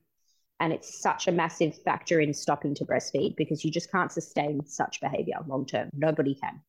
And 0.59 0.71
it's 0.71 1.01
such 1.01 1.27
a 1.27 1.31
massive 1.31 1.75
factor 1.83 2.21
in 2.21 2.33
stopping 2.33 2.73
to 2.75 2.85
breastfeed 2.85 3.35
because 3.35 3.65
you 3.65 3.71
just 3.71 3.91
can't 3.91 4.11
sustain 4.11 4.65
such 4.65 5.01
behavior 5.01 5.35
long 5.47 5.65
term. 5.65 5.89
Nobody 5.93 6.35
can. 6.35 6.61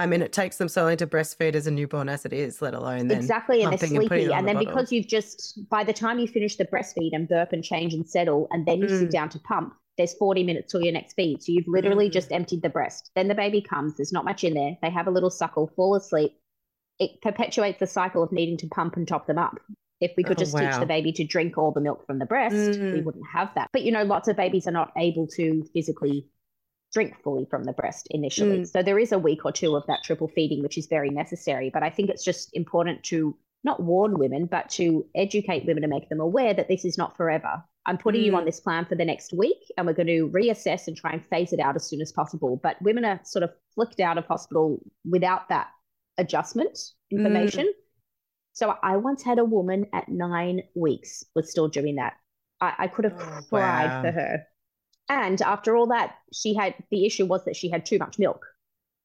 I 0.00 0.06
mean, 0.06 0.22
it 0.22 0.32
takes 0.32 0.58
them 0.58 0.68
so 0.68 0.84
long 0.84 0.96
to 0.98 1.06
breastfeed 1.06 1.54
as 1.54 1.66
a 1.66 1.70
newborn 1.70 2.08
as 2.08 2.24
it 2.24 2.32
is, 2.32 2.62
let 2.62 2.74
alone 2.74 3.08
then 3.08 3.18
exactly. 3.18 3.62
And 3.62 3.72
they're 3.72 3.88
and 3.88 4.08
sleepy. 4.08 4.32
And, 4.32 4.46
the 4.46 4.52
then 4.52 4.58
because 4.64 4.92
you've 4.92 5.08
just, 5.08 5.58
by 5.70 5.82
the 5.82 5.92
time 5.92 6.18
you 6.18 6.28
finish 6.28 6.56
the 6.56 6.66
breastfeed 6.66 7.10
and 7.14 7.26
burp 7.28 7.52
and 7.52 7.64
change 7.64 7.94
and 7.94 8.08
settle, 8.08 8.46
and 8.50 8.64
then 8.66 8.80
you 8.80 8.88
sit 8.88 9.08
Mm. 9.08 9.12
down 9.12 9.28
to 9.30 9.38
pump, 9.40 9.74
there's 9.96 10.14
40 10.14 10.44
minutes 10.44 10.70
till 10.70 10.82
your 10.82 10.92
next 10.92 11.14
feed. 11.14 11.42
So 11.42 11.50
you've 11.50 11.66
literally 11.66 12.08
Mm. 12.08 12.12
just 12.12 12.30
emptied 12.30 12.62
the 12.62 12.68
breast. 12.68 13.10
Then 13.16 13.26
the 13.26 13.34
baby 13.34 13.60
comes, 13.60 13.96
there's 13.96 14.12
not 14.12 14.24
much 14.24 14.44
in 14.44 14.54
there. 14.54 14.76
They 14.82 14.90
have 14.90 15.08
a 15.08 15.10
little 15.10 15.30
suckle, 15.30 15.66
fall 15.74 15.96
asleep. 15.96 16.38
It 16.98 17.20
perpetuates 17.22 17.78
the 17.78 17.86
cycle 17.86 18.22
of 18.22 18.32
needing 18.32 18.56
to 18.58 18.68
pump 18.68 18.96
and 18.96 19.06
top 19.06 19.26
them 19.26 19.38
up. 19.38 19.58
If 20.00 20.12
we 20.16 20.22
could 20.24 20.38
Oh, 20.38 20.44
just 20.44 20.56
teach 20.56 20.78
the 20.78 20.86
baby 20.86 21.12
to 21.12 21.24
drink 21.24 21.58
all 21.58 21.72
the 21.72 21.80
milk 21.80 22.06
from 22.06 22.18
the 22.18 22.26
breast, 22.26 22.80
we 22.80 23.00
Mm. 23.00 23.04
wouldn't 23.04 23.26
have 23.32 23.52
that. 23.54 23.68
But 23.72 23.82
you 23.82 23.92
know, 23.92 24.04
lots 24.04 24.28
of 24.28 24.36
babies 24.36 24.66
are 24.66 24.72
not 24.72 24.92
able 24.96 25.26
to 25.28 25.64
physically 25.74 26.28
drink 26.92 27.16
fully 27.22 27.44
from 27.50 27.64
the 27.64 27.72
breast 27.72 28.06
initially. 28.10 28.60
Mm. 28.60 28.66
So 28.68 28.82
there 28.82 28.98
is 28.98 29.12
a 29.12 29.18
week 29.18 29.44
or 29.44 29.52
two 29.52 29.76
of 29.76 29.84
that 29.86 30.02
triple 30.04 30.28
feeding, 30.28 30.62
which 30.62 30.78
is 30.78 30.86
very 30.86 31.10
necessary. 31.10 31.70
But 31.70 31.82
I 31.82 31.90
think 31.90 32.10
it's 32.10 32.24
just 32.24 32.50
important 32.54 33.02
to 33.04 33.36
not 33.64 33.82
warn 33.82 34.18
women, 34.18 34.46
but 34.46 34.70
to 34.70 35.04
educate 35.14 35.66
women 35.66 35.82
and 35.84 35.90
make 35.90 36.08
them 36.08 36.20
aware 36.20 36.54
that 36.54 36.68
this 36.68 36.84
is 36.84 36.96
not 36.96 37.16
forever. 37.16 37.62
I'm 37.86 37.98
putting 37.98 38.22
you 38.22 38.32
Mm. 38.32 38.36
on 38.38 38.44
this 38.44 38.60
plan 38.60 38.84
for 38.86 38.94
the 38.94 39.04
next 39.04 39.32
week, 39.32 39.58
and 39.76 39.86
we're 39.86 39.94
going 39.94 40.06
to 40.06 40.28
reassess 40.28 40.86
and 40.86 40.96
try 40.96 41.12
and 41.12 41.24
phase 41.26 41.52
it 41.52 41.60
out 41.60 41.74
as 41.74 41.88
soon 41.88 42.00
as 42.00 42.12
possible. 42.12 42.56
But 42.62 42.80
women 42.82 43.04
are 43.04 43.20
sort 43.24 43.42
of 43.42 43.50
flicked 43.74 44.00
out 44.00 44.16
of 44.16 44.26
hospital 44.26 44.80
without 45.04 45.48
that 45.48 45.68
adjustment 46.18 46.78
information. 47.10 47.72
So 48.52 48.76
I 48.82 48.96
once 48.98 49.22
had 49.22 49.38
a 49.38 49.44
woman 49.44 49.86
at 49.92 50.08
nine 50.08 50.62
weeks 50.74 51.24
was 51.34 51.50
still 51.50 51.68
doing 51.68 51.96
that. 51.96 52.14
I, 52.60 52.74
I 52.78 52.88
could 52.88 53.04
have 53.04 53.16
Oh, 53.16 53.40
cried 53.50 53.94
wow. 53.94 54.00
for 54.00 54.12
her. 54.12 54.46
And 55.10 55.40
after 55.42 55.76
all 55.76 55.88
that, 55.88 56.16
she 56.32 56.54
had 56.54 56.74
the 56.90 57.06
issue 57.06 57.26
was 57.26 57.44
that 57.44 57.56
she 57.56 57.70
had 57.70 57.86
too 57.86 57.98
much 57.98 58.18
milk. 58.18 58.46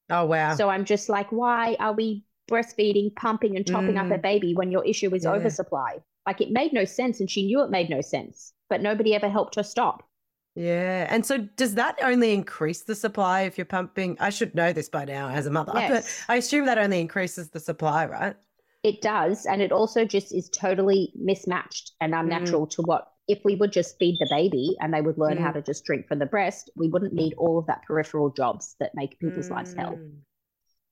Oh, 0.09 0.25
wow. 0.25 0.55
So 0.55 0.69
I'm 0.69 0.85
just 0.85 1.09
like, 1.09 1.31
why 1.33 1.75
are 1.81 1.91
we 1.91 2.23
breastfeeding, 2.49 3.13
pumping, 3.15 3.57
and 3.57 3.67
topping 3.67 3.97
up 3.97 4.09
a 4.11 4.17
Mm. 4.17 4.21
baby 4.21 4.53
when 4.53 4.71
your 4.71 4.85
issue 4.85 5.13
is 5.13 5.25
Yeah. 5.25 5.25
oversupply? 5.25 6.01
Like 6.25 6.39
it 6.39 6.51
made 6.51 6.71
no 6.71 6.85
sense, 6.85 7.19
and 7.19 7.29
she 7.29 7.45
knew 7.45 7.61
it 7.61 7.69
made 7.69 7.89
no 7.89 7.99
sense, 7.99 8.53
but 8.69 8.81
nobody 8.81 9.13
ever 9.15 9.27
helped 9.29 9.55
her 9.55 9.63
stop. 9.63 10.09
Yeah. 10.55 11.07
And 11.09 11.25
so 11.25 11.39
does 11.39 11.75
that 11.75 11.97
only 12.01 12.33
increase 12.33 12.83
the 12.83 12.95
supply 12.95 13.41
if 13.41 13.57
you're 13.57 13.65
pumping? 13.65 14.17
I 14.19 14.29
should 14.29 14.53
know 14.53 14.71
this 14.71 14.89
by 14.89 15.05
now 15.05 15.29
as 15.29 15.45
a 15.45 15.51
mother, 15.51 15.71
Yes. 15.75 16.25
but 16.27 16.33
I 16.33 16.37
assume 16.37 16.65
that 16.65 16.77
only 16.77 17.01
increases 17.01 17.49
the 17.49 17.59
supply, 17.59 18.05
right? 18.05 18.35
It 18.83 19.01
does. 19.01 19.45
And 19.45 19.61
it 19.61 19.71
also 19.71 20.05
just 20.05 20.33
is 20.33 20.49
totally 20.49 21.11
mismatched 21.15 21.93
and 22.01 22.13
unnatural 22.13 22.67
mm. 22.67 22.69
to 22.71 22.81
what, 22.83 23.07
if 23.27 23.39
we 23.45 23.55
would 23.55 23.71
just 23.71 23.97
feed 23.97 24.17
the 24.19 24.27
baby 24.29 24.75
and 24.79 24.93
they 24.93 25.01
would 25.01 25.17
learn 25.17 25.37
mm. 25.37 25.41
how 25.41 25.51
to 25.51 25.61
just 25.61 25.85
drink 25.85 26.07
from 26.07 26.19
the 26.19 26.25
breast, 26.25 26.69
we 26.75 26.89
wouldn't 26.89 27.13
need 27.13 27.33
all 27.37 27.57
of 27.57 27.65
that 27.67 27.81
peripheral 27.87 28.29
jobs 28.29 28.75
that 28.79 28.91
make 28.93 29.17
people's 29.19 29.47
mm. 29.47 29.55
lives 29.55 29.73
hell. 29.73 29.97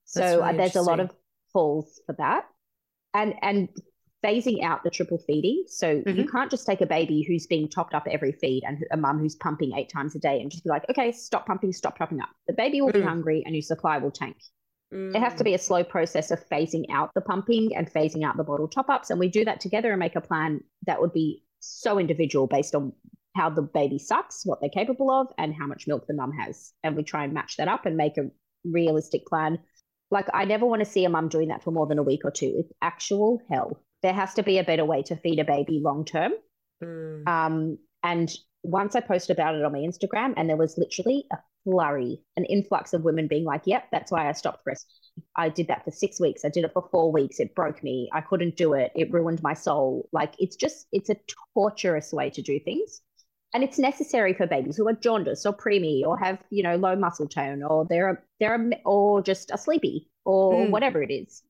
So 0.06 0.40
really 0.40 0.42
uh, 0.42 0.52
there's 0.56 0.76
a 0.76 0.82
lot 0.82 1.00
of 1.00 1.12
calls 1.52 2.00
for 2.06 2.14
that. 2.18 2.46
And, 3.14 3.34
and 3.42 3.68
phasing 4.22 4.62
out 4.62 4.84
the 4.84 4.90
triple 4.90 5.18
feeding. 5.18 5.64
So 5.66 5.96
mm-hmm. 5.96 6.18
you 6.18 6.26
can't 6.26 6.50
just 6.50 6.66
take 6.66 6.80
a 6.80 6.86
baby 6.86 7.24
who's 7.26 7.46
being 7.46 7.68
topped 7.68 7.94
up 7.94 8.06
every 8.10 8.32
feed 8.32 8.62
and 8.66 8.78
a 8.92 8.96
mum 8.96 9.18
who's 9.18 9.34
pumping 9.34 9.76
eight 9.76 9.90
times 9.90 10.14
a 10.14 10.18
day 10.18 10.40
and 10.40 10.50
just 10.50 10.64
be 10.64 10.70
like, 10.70 10.88
okay, 10.88 11.12
stop 11.12 11.46
pumping, 11.46 11.72
stop 11.72 11.98
topping 11.98 12.20
up. 12.20 12.28
The 12.46 12.52
baby 12.52 12.80
will 12.80 12.90
mm. 12.90 12.94
be 12.94 13.02
hungry 13.02 13.42
and 13.44 13.54
your 13.54 13.62
supply 13.62 13.98
will 13.98 14.12
tank. 14.12 14.36
Mm. 14.94 15.14
It 15.14 15.20
has 15.20 15.34
to 15.34 15.44
be 15.44 15.54
a 15.54 15.58
slow 15.58 15.82
process 15.82 16.30
of 16.30 16.46
phasing 16.48 16.84
out 16.90 17.10
the 17.14 17.20
pumping 17.20 17.74
and 17.74 17.90
phasing 17.92 18.24
out 18.24 18.36
the 18.36 18.44
bottle 18.44 18.68
top 18.68 18.88
ups. 18.88 19.10
And 19.10 19.18
we 19.18 19.28
do 19.28 19.44
that 19.44 19.60
together 19.60 19.90
and 19.90 19.98
make 19.98 20.16
a 20.16 20.20
plan 20.20 20.60
that 20.86 21.00
would 21.00 21.12
be 21.12 21.42
so 21.60 21.98
individual 21.98 22.46
based 22.46 22.74
on 22.74 22.92
how 23.34 23.48
the 23.50 23.62
baby 23.62 23.98
sucks, 23.98 24.44
what 24.44 24.60
they're 24.60 24.70
capable 24.70 25.10
of, 25.10 25.28
and 25.38 25.54
how 25.54 25.66
much 25.66 25.86
milk 25.86 26.06
the 26.06 26.14
mum 26.14 26.32
has. 26.32 26.72
And 26.82 26.96
we 26.96 27.02
try 27.02 27.24
and 27.24 27.32
match 27.32 27.56
that 27.56 27.68
up 27.68 27.86
and 27.86 27.96
make 27.96 28.18
a 28.18 28.30
realistic 28.64 29.26
plan. 29.26 29.58
Like, 30.10 30.26
I 30.34 30.44
never 30.44 30.66
want 30.66 30.80
to 30.80 30.90
see 30.90 31.06
a 31.06 31.08
mum 31.08 31.28
doing 31.28 31.48
that 31.48 31.64
for 31.64 31.70
more 31.70 31.86
than 31.86 31.98
a 31.98 32.02
week 32.02 32.20
or 32.24 32.30
two. 32.30 32.54
It's 32.58 32.72
actual 32.82 33.40
hell 33.50 33.82
there 34.02 34.12
has 34.12 34.34
to 34.34 34.42
be 34.42 34.58
a 34.58 34.64
better 34.64 34.84
way 34.84 35.02
to 35.04 35.16
feed 35.16 35.38
a 35.38 35.44
baby 35.44 35.80
long 35.82 36.04
term. 36.04 36.32
Mm. 36.82 37.26
Um, 37.26 37.78
and 38.02 38.32
once 38.62 38.94
I 38.94 39.00
posted 39.00 39.36
about 39.36 39.54
it 39.54 39.64
on 39.64 39.72
my 39.72 39.78
Instagram, 39.78 40.34
and 40.36 40.48
there 40.48 40.56
was 40.56 40.78
literally 40.78 41.24
a 41.32 41.36
flurry, 41.64 42.20
an 42.36 42.44
influx 42.44 42.92
of 42.92 43.04
women 43.04 43.28
being 43.28 43.44
like, 43.44 43.62
"Yep, 43.66 43.88
that's 43.92 44.10
why 44.10 44.28
I 44.28 44.32
stopped 44.32 44.64
breastfeeding. 44.66 45.22
I 45.36 45.48
did 45.48 45.68
that 45.68 45.84
for 45.84 45.90
six 45.90 46.20
weeks. 46.20 46.44
I 46.44 46.48
did 46.48 46.64
it 46.64 46.72
for 46.72 46.88
four 46.90 47.12
weeks. 47.12 47.38
It 47.38 47.54
broke 47.54 47.82
me. 47.82 48.08
I 48.12 48.20
couldn't 48.20 48.56
do 48.56 48.72
it. 48.72 48.92
It 48.94 49.12
ruined 49.12 49.42
my 49.42 49.54
soul. 49.54 50.08
Like 50.12 50.34
it's 50.38 50.56
just, 50.56 50.86
it's 50.92 51.10
a 51.10 51.16
torturous 51.54 52.12
way 52.12 52.30
to 52.30 52.42
do 52.42 52.58
things." 52.60 53.00
And 53.54 53.62
it's 53.62 53.78
necessary 53.78 54.32
for 54.32 54.46
babies 54.46 54.78
who 54.78 54.88
are 54.88 54.94
jaundiced 54.94 55.44
or 55.44 55.52
preemie 55.52 56.04
or 56.06 56.18
have, 56.18 56.38
you 56.48 56.62
know, 56.62 56.76
low 56.76 56.96
muscle 56.96 57.28
tone 57.28 57.62
or 57.62 57.86
they're 57.88 58.24
they're 58.40 58.70
or 58.86 59.22
just 59.22 59.50
a 59.50 59.58
sleepy 59.58 60.08
or 60.24 60.54
mm. 60.54 60.70
whatever 60.70 61.02
it 61.02 61.12
is 61.12 61.42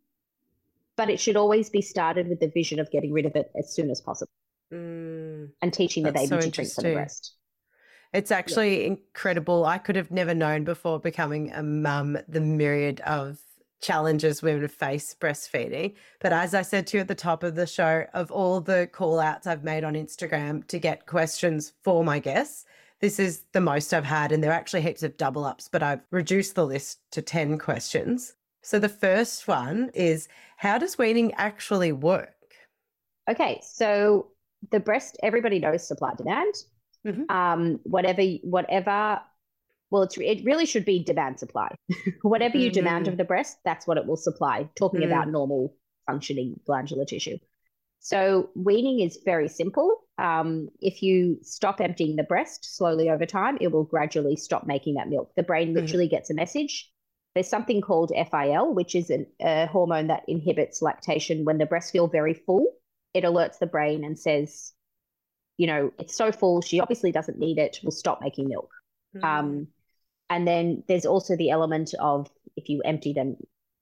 but 0.96 1.10
it 1.10 1.20
should 1.20 1.36
always 1.36 1.70
be 1.70 1.82
started 1.82 2.28
with 2.28 2.40
the 2.40 2.48
vision 2.48 2.78
of 2.78 2.90
getting 2.90 3.12
rid 3.12 3.26
of 3.26 3.34
it 3.36 3.50
as 3.58 3.74
soon 3.74 3.90
as 3.90 4.00
possible 4.00 4.32
mm, 4.72 5.48
and 5.60 5.72
teaching 5.72 6.02
the 6.02 6.12
baby 6.12 6.26
so 6.26 6.40
to 6.40 6.50
drink 6.50 6.72
from 6.72 6.84
the 6.84 6.92
breast. 6.94 7.34
It's 8.12 8.30
actually 8.30 8.80
yeah. 8.80 8.88
incredible. 8.88 9.64
I 9.64 9.78
could 9.78 9.96
have 9.96 10.10
never 10.10 10.34
known 10.34 10.64
before 10.64 11.00
becoming 11.00 11.50
a 11.52 11.62
mum 11.62 12.18
the 12.28 12.40
myriad 12.40 13.00
of 13.00 13.38
challenges 13.80 14.42
women 14.42 14.68
face 14.68 15.14
breastfeeding. 15.18 15.94
But 16.20 16.32
as 16.32 16.54
I 16.54 16.62
said 16.62 16.86
to 16.88 16.98
you 16.98 17.00
at 17.00 17.08
the 17.08 17.14
top 17.14 17.42
of 17.42 17.54
the 17.54 17.66
show, 17.66 18.04
of 18.14 18.30
all 18.30 18.60
the 18.60 18.88
call 18.92 19.18
outs 19.18 19.46
I've 19.46 19.64
made 19.64 19.82
on 19.82 19.94
Instagram 19.94 20.66
to 20.68 20.78
get 20.78 21.06
questions 21.06 21.72
for 21.82 22.04
my 22.04 22.18
guests, 22.18 22.64
this 23.00 23.18
is 23.18 23.42
the 23.52 23.60
most 23.60 23.92
I've 23.92 24.04
had. 24.04 24.30
And 24.30 24.42
there 24.42 24.52
are 24.52 24.54
actually 24.54 24.82
heaps 24.82 25.02
of 25.02 25.16
double 25.16 25.44
ups, 25.44 25.68
but 25.70 25.82
I've 25.82 26.02
reduced 26.10 26.54
the 26.54 26.66
list 26.66 27.00
to 27.12 27.22
10 27.22 27.58
questions. 27.58 28.34
So 28.62 28.78
the 28.78 28.88
first 28.88 29.48
one 29.48 29.90
is 29.92 30.28
how 30.56 30.78
does 30.78 30.96
weaning 30.96 31.32
actually 31.34 31.92
work? 31.92 32.30
Okay, 33.28 33.60
so 33.62 34.28
the 34.70 34.80
breast, 34.80 35.18
everybody 35.22 35.58
knows 35.58 35.86
supply 35.86 36.14
demand. 36.14 36.54
Mm-hmm. 37.06 37.34
Um, 37.34 37.80
whatever, 37.82 38.22
whatever. 38.42 39.20
Well, 39.90 40.04
it's 40.04 40.16
it 40.16 40.44
really 40.44 40.66
should 40.66 40.84
be 40.84 41.02
demand 41.02 41.40
supply. 41.40 41.74
whatever 42.22 42.56
you 42.56 42.70
mm-hmm. 42.70 42.74
demand 42.74 43.08
of 43.08 43.16
the 43.16 43.24
breast, 43.24 43.58
that's 43.64 43.86
what 43.86 43.98
it 43.98 44.06
will 44.06 44.16
supply. 44.16 44.68
Talking 44.76 45.00
mm-hmm. 45.00 45.12
about 45.12 45.28
normal 45.28 45.74
functioning 46.06 46.58
glandular 46.64 47.04
tissue. 47.04 47.38
So 47.98 48.50
weaning 48.54 49.00
is 49.00 49.20
very 49.24 49.48
simple. 49.48 49.96
Um, 50.18 50.68
if 50.80 51.02
you 51.02 51.38
stop 51.42 51.80
emptying 51.80 52.16
the 52.16 52.24
breast 52.24 52.76
slowly 52.76 53.10
over 53.10 53.26
time, 53.26 53.58
it 53.60 53.70
will 53.70 53.84
gradually 53.84 54.36
stop 54.36 54.66
making 54.66 54.94
that 54.94 55.08
milk. 55.08 55.32
The 55.36 55.42
brain 55.42 55.68
mm-hmm. 55.68 55.78
literally 55.78 56.08
gets 56.08 56.30
a 56.30 56.34
message 56.34 56.91
there's 57.34 57.48
something 57.48 57.80
called 57.80 58.12
FIL, 58.30 58.74
which 58.74 58.94
is 58.94 59.10
an, 59.10 59.26
a 59.40 59.66
hormone 59.66 60.08
that 60.08 60.24
inhibits 60.28 60.82
lactation 60.82 61.44
when 61.44 61.58
the 61.58 61.66
breasts 61.66 61.90
feel 61.90 62.06
very 62.06 62.34
full. 62.34 62.66
It 63.14 63.24
alerts 63.24 63.58
the 63.58 63.66
brain 63.66 64.04
and 64.04 64.18
says, 64.18 64.72
you 65.56 65.66
know, 65.66 65.92
it's 65.98 66.16
so 66.16 66.32
full, 66.32 66.60
she 66.60 66.80
obviously 66.80 67.12
doesn't 67.12 67.38
need 67.38 67.58
it, 67.58 67.78
we'll 67.82 67.90
stop 67.90 68.20
making 68.20 68.48
milk. 68.48 68.70
Mm. 69.16 69.24
Um, 69.24 69.66
and 70.30 70.46
then 70.46 70.82
there's 70.88 71.06
also 71.06 71.36
the 71.36 71.50
element 71.50 71.94
of 72.00 72.28
if 72.56 72.68
you 72.68 72.80
empty 72.84 73.12
them 73.12 73.36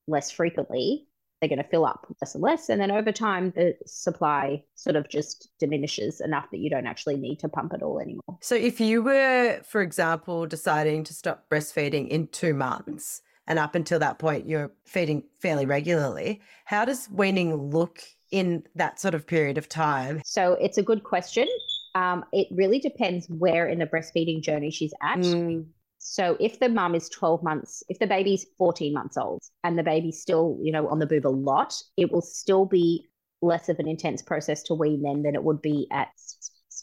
less 0.07 0.31
frequently, 0.31 1.07
they're 1.39 1.49
going 1.49 1.63
to 1.63 1.67
fill 1.69 1.85
up 1.85 2.05
less 2.21 2.35
and 2.35 2.43
less. 2.43 2.69
And 2.69 2.79
then 2.79 2.91
over 2.91 3.11
time, 3.11 3.51
the 3.55 3.75
supply 3.87 4.63
sort 4.75 4.95
of 4.95 5.09
just 5.09 5.49
diminishes 5.59 6.21
enough 6.21 6.45
that 6.51 6.59
you 6.59 6.69
don't 6.69 6.85
actually 6.85 7.17
need 7.17 7.39
to 7.39 7.49
pump 7.49 7.73
it 7.73 7.81
all 7.81 7.99
anymore. 7.99 8.37
So, 8.41 8.55
if 8.55 8.79
you 8.79 9.01
were, 9.01 9.61
for 9.63 9.81
example, 9.81 10.45
deciding 10.45 11.03
to 11.05 11.13
stop 11.13 11.49
breastfeeding 11.49 12.09
in 12.09 12.27
two 12.27 12.53
months, 12.53 13.21
and 13.47 13.59
up 13.59 13.75
until 13.75 13.99
that 13.99 14.19
point 14.19 14.47
you're 14.47 14.71
feeding 14.85 15.23
fairly 15.39 15.65
regularly. 15.65 16.41
How 16.65 16.85
does 16.85 17.09
weaning 17.09 17.55
look 17.55 18.01
in 18.31 18.63
that 18.75 18.99
sort 18.99 19.13
of 19.13 19.27
period 19.27 19.57
of 19.57 19.67
time? 19.67 20.21
So 20.25 20.53
it's 20.53 20.77
a 20.77 20.83
good 20.83 21.03
question. 21.03 21.47
Um, 21.95 22.23
it 22.31 22.47
really 22.51 22.79
depends 22.79 23.27
where 23.29 23.67
in 23.67 23.79
the 23.79 23.85
breastfeeding 23.85 24.41
journey 24.41 24.71
she's 24.71 24.93
at. 25.01 25.19
Mm. 25.19 25.65
So 25.97 26.35
if 26.39 26.59
the 26.59 26.69
mum 26.69 26.95
is 26.95 27.09
12 27.09 27.43
months, 27.43 27.83
if 27.89 27.99
the 27.99 28.07
baby's 28.07 28.45
14 28.57 28.93
months 28.93 29.17
old 29.17 29.41
and 29.63 29.77
the 29.77 29.83
baby's 29.83 30.19
still, 30.19 30.57
you 30.61 30.71
know, 30.71 30.87
on 30.87 30.99
the 30.99 31.05
boob 31.05 31.27
a 31.27 31.29
lot, 31.29 31.75
it 31.97 32.11
will 32.11 32.21
still 32.21 32.65
be 32.65 33.07
less 33.41 33.69
of 33.69 33.77
an 33.79 33.87
intense 33.87 34.21
process 34.21 34.63
to 34.63 34.73
wean 34.73 35.01
then 35.01 35.23
than 35.23 35.35
it 35.35 35.43
would 35.43 35.61
be 35.61 35.87
at 35.91 36.09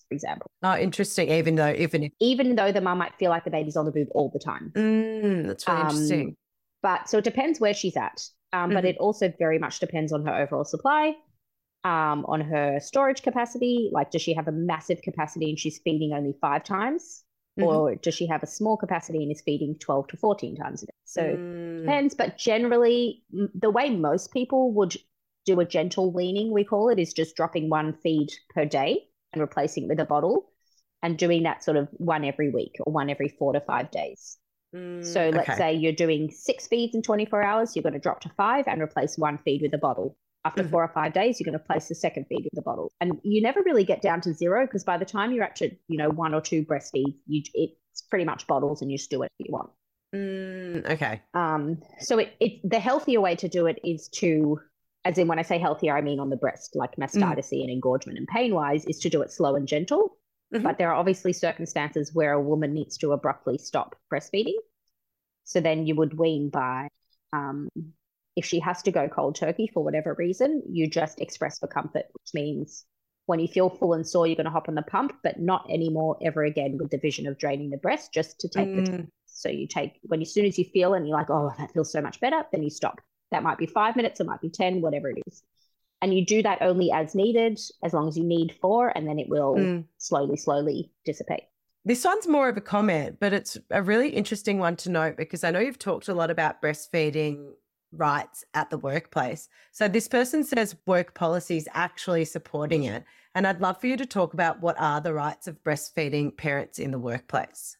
for 0.09 0.15
example. 0.15 0.51
Oh, 0.63 0.77
interesting. 0.77 1.31
Even 1.31 1.57
though, 1.57 1.73
even 1.73 2.05
if, 2.05 2.13
even 2.21 2.57
though 2.57 2.73
the 2.73 2.81
mum 2.81 2.99
might 2.99 3.15
feel 3.19 3.31
like 3.31 3.45
the 3.45 3.51
baby's 3.51 3.77
on 3.77 3.85
the 3.85 3.93
boob 3.93 4.09
all 4.13 4.31
the 4.33 4.39
time. 4.39 4.73
Mm, 4.75 5.47
that's 5.47 5.67
really 5.69 5.81
um, 5.81 5.89
interesting. 5.89 6.37
But 6.83 7.09
so 7.09 7.19
it 7.19 7.25
depends 7.25 7.61
where 7.61 7.75
she's 7.75 7.97
at. 7.97 8.23
Um, 8.53 8.67
mm-hmm. 8.67 8.75
But 8.75 8.85
it 8.85 8.97
also 8.99 9.33
very 9.39 9.59
much 9.59 9.81
depends 9.81 10.13
on 10.13 10.25
her 10.25 10.35
overall 10.35 10.65
supply, 10.65 11.15
um, 11.85 12.25
on 12.27 12.41
her 12.41 12.79
storage 12.81 13.23
capacity. 13.23 13.91
Like, 13.93 14.11
does 14.11 14.23
she 14.23 14.35
have 14.35 14.49
a 14.49 14.53
massive 14.53 15.03
capacity 15.03 15.51
and 15.51 15.59
she's 15.59 15.81
feeding 15.85 16.13
only 16.13 16.35
five 16.41 16.65
times? 16.65 17.25
Mm-hmm. 17.59 17.69
Or 17.69 17.95
does 17.97 18.15
she 18.15 18.27
have 18.29 18.43
a 18.43 18.47
small 18.47 18.77
capacity 18.77 19.23
and 19.23 19.33
is 19.33 19.43
feeding 19.45 19.77
12 19.81 20.09
to 20.09 20.17
14 20.17 20.57
times 20.57 20.83
a 20.83 20.87
day? 20.87 20.93
So 21.05 21.23
mm. 21.23 21.81
depends. 21.81 22.15
But 22.15 22.39
generally, 22.39 23.25
the 23.31 23.71
way 23.71 23.91
most 23.91 24.33
people 24.33 24.73
would 24.75 24.97
do 25.45 25.61
a 25.61 25.65
gentle 25.65 26.13
weaning, 26.13 26.53
we 26.53 26.65
call 26.65 26.89
it, 26.89 26.99
is 26.99 27.13
just 27.13 27.35
dropping 27.35 27.69
one 27.69 27.95
feed 28.03 28.29
per 28.51 28.65
day 28.65 29.05
and 29.33 29.41
replacing 29.41 29.85
it 29.85 29.89
with 29.89 30.01
a 30.01 30.05
bottle 30.05 30.53
and 31.03 31.19
doing 31.19 31.43
that 31.45 31.65
sort 31.65 31.77
of 31.77 31.89
one 31.93 32.25
every 32.25 32.51
week 32.51 32.77
or 32.81 32.93
one 32.93 33.11
every 33.11 33.29
four 33.29 33.53
to 33.53 33.61
five 33.61 33.91
days. 33.91 34.39
Mm, 34.75 35.05
so 35.05 35.31
let's 35.31 35.49
okay. 35.49 35.59
say 35.59 35.75
you're 35.75 35.93
doing 35.93 36.31
six 36.31 36.67
feeds 36.67 36.95
in 36.95 37.03
24 37.03 37.43
hours, 37.43 37.75
you're 37.75 37.83
going 37.83 37.95
to 37.95 37.99
drop 37.99 38.21
to 38.21 38.29
five 38.37 38.67
and 38.67 38.83
replace 38.83 39.17
one 39.17 39.39
feed 39.39 39.63
with 39.63 39.73
a 39.75 39.79
bottle. 39.79 40.17
After 40.45 40.63
mm-hmm. 40.63 40.71
four 40.71 40.85
or 40.85 40.89
five 40.89 41.13
days, 41.13 41.41
you're 41.41 41.51
going 41.51 41.59
to 41.59 41.65
place 41.65 41.89
the 41.89 41.95
second 41.95 42.27
feed 42.29 42.45
with 42.45 42.53
the 42.55 42.63
bottle. 42.63 42.93
And 43.01 43.19
you 43.23 43.43
never 43.43 43.61
really 43.63 43.85
get 43.85 44.03
down 44.03 44.21
to 44.23 44.33
zero 44.33 44.67
because 44.67 44.85
by 44.85 44.97
the 44.97 45.05
time 45.05 45.33
you're 45.33 45.45
at, 45.45 45.61
you 45.61 45.99
know, 45.99 46.11
one 46.11 46.35
or 46.35 46.41
two 46.41 46.65
breastfeeds, 46.65 47.17
you, 47.27 47.43
it's 47.55 48.03
pretty 48.03 48.25
much 48.25 48.47
bottles 48.47 48.81
and 48.81 48.91
you 48.91 48.99
just 48.99 49.11
do 49.11 49.23
it 49.23 49.31
if 49.39 49.47
you 49.47 49.53
want. 49.53 49.71
Mm, 50.15 50.91
okay. 50.91 51.23
Um, 51.35 51.83
so 52.01 52.19
it, 52.19 52.35
it, 52.41 52.61
the 52.65 52.79
healthier 52.79 53.21
way 53.21 53.35
to 53.37 53.49
do 53.49 53.67
it 53.67 53.79
is 53.85 54.09
to, 54.17 54.61
as 55.05 55.19
in 55.19 55.29
when 55.29 55.39
I 55.39 55.43
say 55.43 55.59
healthier, 55.59 55.97
I 55.97 56.03
mean 56.03 56.21
on 56.21 56.31
the 56.31 56.37
breast, 56.37 56.77
like 56.77 56.97
mastitis 56.97 57.53
mm. 57.53 57.63
and 57.63 57.71
engorgement 57.71 58.19
and 58.19 58.29
pain 58.29 58.55
wise, 58.55 58.85
is 58.87 58.99
to 59.01 59.11
do 59.11 59.23
it 59.23 59.33
slow 59.33 59.57
and 59.57 59.67
gentle. 59.67 60.17
Mm-hmm. 60.55 60.65
But 60.65 60.79
there 60.79 60.91
are 60.91 60.95
obviously 60.95 61.33
circumstances 61.33 62.15
where 62.15 62.33
a 62.33 62.41
woman 62.41 62.73
needs 62.73 62.97
to 62.99 63.13
abruptly 63.13 63.59
stop 63.59 63.95
breastfeeding. 64.13 64.55
So 65.45 65.61
then 65.61 65.87
you 65.87 65.95
would 65.97 66.19
wean 66.19 66.51
by, 66.51 66.89
um, 67.33 67.69
if 68.37 68.45
she 68.45 68.61
has 68.61 68.83
to 68.83 68.93
go 68.93 69.09
cold 69.09 69.37
turkey 69.37 69.71
for 69.73 69.85
whatever 69.85 70.15
reason, 70.19 70.63
you 70.71 70.89
just 70.89 71.21
express 71.21 71.59
for 71.59 71.67
comfort, 71.67 72.05
which 72.13 72.35
means 72.35 72.85
when 73.27 73.41
you 73.41 73.49
feel 73.49 73.69
full 73.69 73.93
and 73.93 74.07
sore, 74.07 74.27
you're 74.27 74.37
going 74.37 74.47
to 74.47 74.51
hop 74.51 74.69
on 74.69 74.75
the 74.75 74.83
pump, 74.83 75.13
but 75.23 75.39
not 75.39 75.67
anymore 75.71 76.17
ever 76.23 76.45
again 76.45 76.79
with 76.79 76.91
the 76.91 76.99
vision 76.99 77.27
of 77.27 77.37
draining 77.37 77.69
the 77.69 77.77
breast, 77.77 78.13
just 78.13 78.41
to 78.41 78.49
take 78.49 78.69
mm. 78.69 78.87
the. 78.87 79.07
So 79.27 79.51
you 79.51 79.69
take 79.69 80.01
when 80.03 80.21
you 80.21 80.25
as 80.25 80.33
soon 80.33 80.47
as 80.47 80.59
you 80.59 80.65
feel 80.65 80.95
and 80.95 81.07
you're 81.07 81.17
like, 81.17 81.31
oh, 81.31 81.53
that 81.59 81.73
feels 81.73 81.93
so 81.93 82.01
much 82.01 82.21
better, 82.21 82.43
then 82.53 82.63
you 82.63 82.71
stop. 82.71 83.01
That 83.31 83.43
might 83.43 83.59
be 83.59 83.67
five 83.67 83.97
minutes, 83.97 84.21
it 84.21 84.27
might 84.27 84.41
be 84.41 84.49
10, 84.49 84.81
whatever 84.81 85.11
it 85.11 85.23
is 85.27 85.43
and 86.01 86.15
you 86.15 86.25
do 86.25 86.43
that 86.43 86.63
only 86.63 86.91
as 86.93 87.15
needed 87.15 87.61
as 87.83 87.93
long 87.93 88.09
as 88.09 88.17
you 88.17 88.25
need 88.25 88.55
for 88.61 88.93
and 88.97 89.07
then 89.07 89.19
it 89.19 89.29
will 89.29 89.55
mm. 89.55 89.85
slowly 89.99 90.37
slowly 90.37 90.91
dissipate. 91.05 91.45
This 91.85 92.05
one's 92.05 92.27
more 92.27 92.49
of 92.49 92.57
a 92.57 92.61
comment 92.61 93.19
but 93.21 93.33
it's 93.33 93.59
a 93.71 93.83
really 93.83 94.11
interesting 94.11 94.59
one 94.59 94.77
to 94.77 94.91
note 94.91 95.17
because 95.17 95.45
i 95.45 95.51
know 95.51 95.61
you've 95.61 95.79
talked 95.79 96.09
a 96.09 96.15
lot 96.15 96.31
about 96.31 96.63
breastfeeding 96.63 97.53
rights 97.93 98.45
at 98.53 98.69
the 98.69 98.77
workplace. 98.77 99.49
So 99.73 99.89
this 99.89 100.09
person 100.09 100.45
says 100.45 100.77
work 100.85 101.15
policies 101.15 101.67
actually 101.73 102.27
supporting 102.27 102.85
it. 102.85 103.05
And 103.35 103.47
i'd 103.47 103.61
love 103.61 103.81
for 103.81 103.87
you 103.87 103.97
to 103.97 104.07
talk 104.07 104.35
about 104.35 104.61
what 104.61 104.79
are 104.79 105.01
the 105.01 105.15
rights 105.15 105.47
of 105.47 105.63
breastfeeding 105.63 106.37
parents 106.37 106.79
in 106.79 106.91
the 106.91 106.99
workplace? 106.99 107.77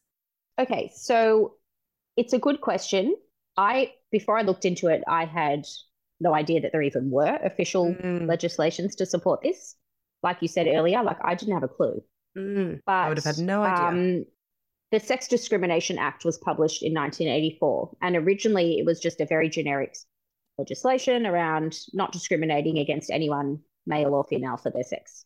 Okay 0.59 0.91
so 0.95 1.55
it's 2.17 2.33
a 2.33 2.39
good 2.39 2.61
question. 2.61 3.15
I 3.57 3.93
before 4.11 4.39
i 4.39 4.43
looked 4.43 4.65
into 4.65 4.89
it 4.89 5.03
i 5.09 5.25
had 5.25 5.67
no 6.21 6.35
idea 6.35 6.61
that 6.61 6.73
there 6.73 6.83
even 6.83 7.11
were 7.11 7.39
official 7.45 7.95
Mm, 7.95 8.27
legislations 8.27 8.97
to 8.97 9.07
support 9.07 9.43
this. 9.43 9.77
Like 10.23 10.39
you 10.43 10.49
said 10.49 10.67
earlier, 10.67 11.03
like 11.03 11.19
I 11.23 11.35
didn't 11.35 11.55
have 11.55 11.63
a 11.63 11.69
clue. 11.69 12.03
mm. 12.37 12.81
But 12.85 12.93
I 12.93 13.09
would 13.09 13.19
have 13.19 13.37
had 13.37 13.39
no 13.39 13.63
idea. 13.63 13.87
Um, 13.89 14.25
the 14.91 15.01
Sex 15.01 15.29
Discrimination 15.29 15.99
Act 15.99 16.25
was 16.25 16.39
published 16.39 16.83
in 16.83 16.95
1984, 16.95 17.97
and 18.01 18.17
originally 18.17 18.79
it 18.79 18.87
was 18.87 19.01
just 19.01 19.21
a 19.21 19.27
very 19.27 19.49
generic 19.51 19.95
legislation 20.57 21.27
around 21.27 21.79
not 21.93 22.11
discriminating 22.13 22.79
against 22.79 23.11
anyone, 23.11 23.61
male 23.87 24.15
or 24.15 24.25
female, 24.25 24.57
for 24.57 24.71
their 24.71 24.83
sex. 24.83 25.25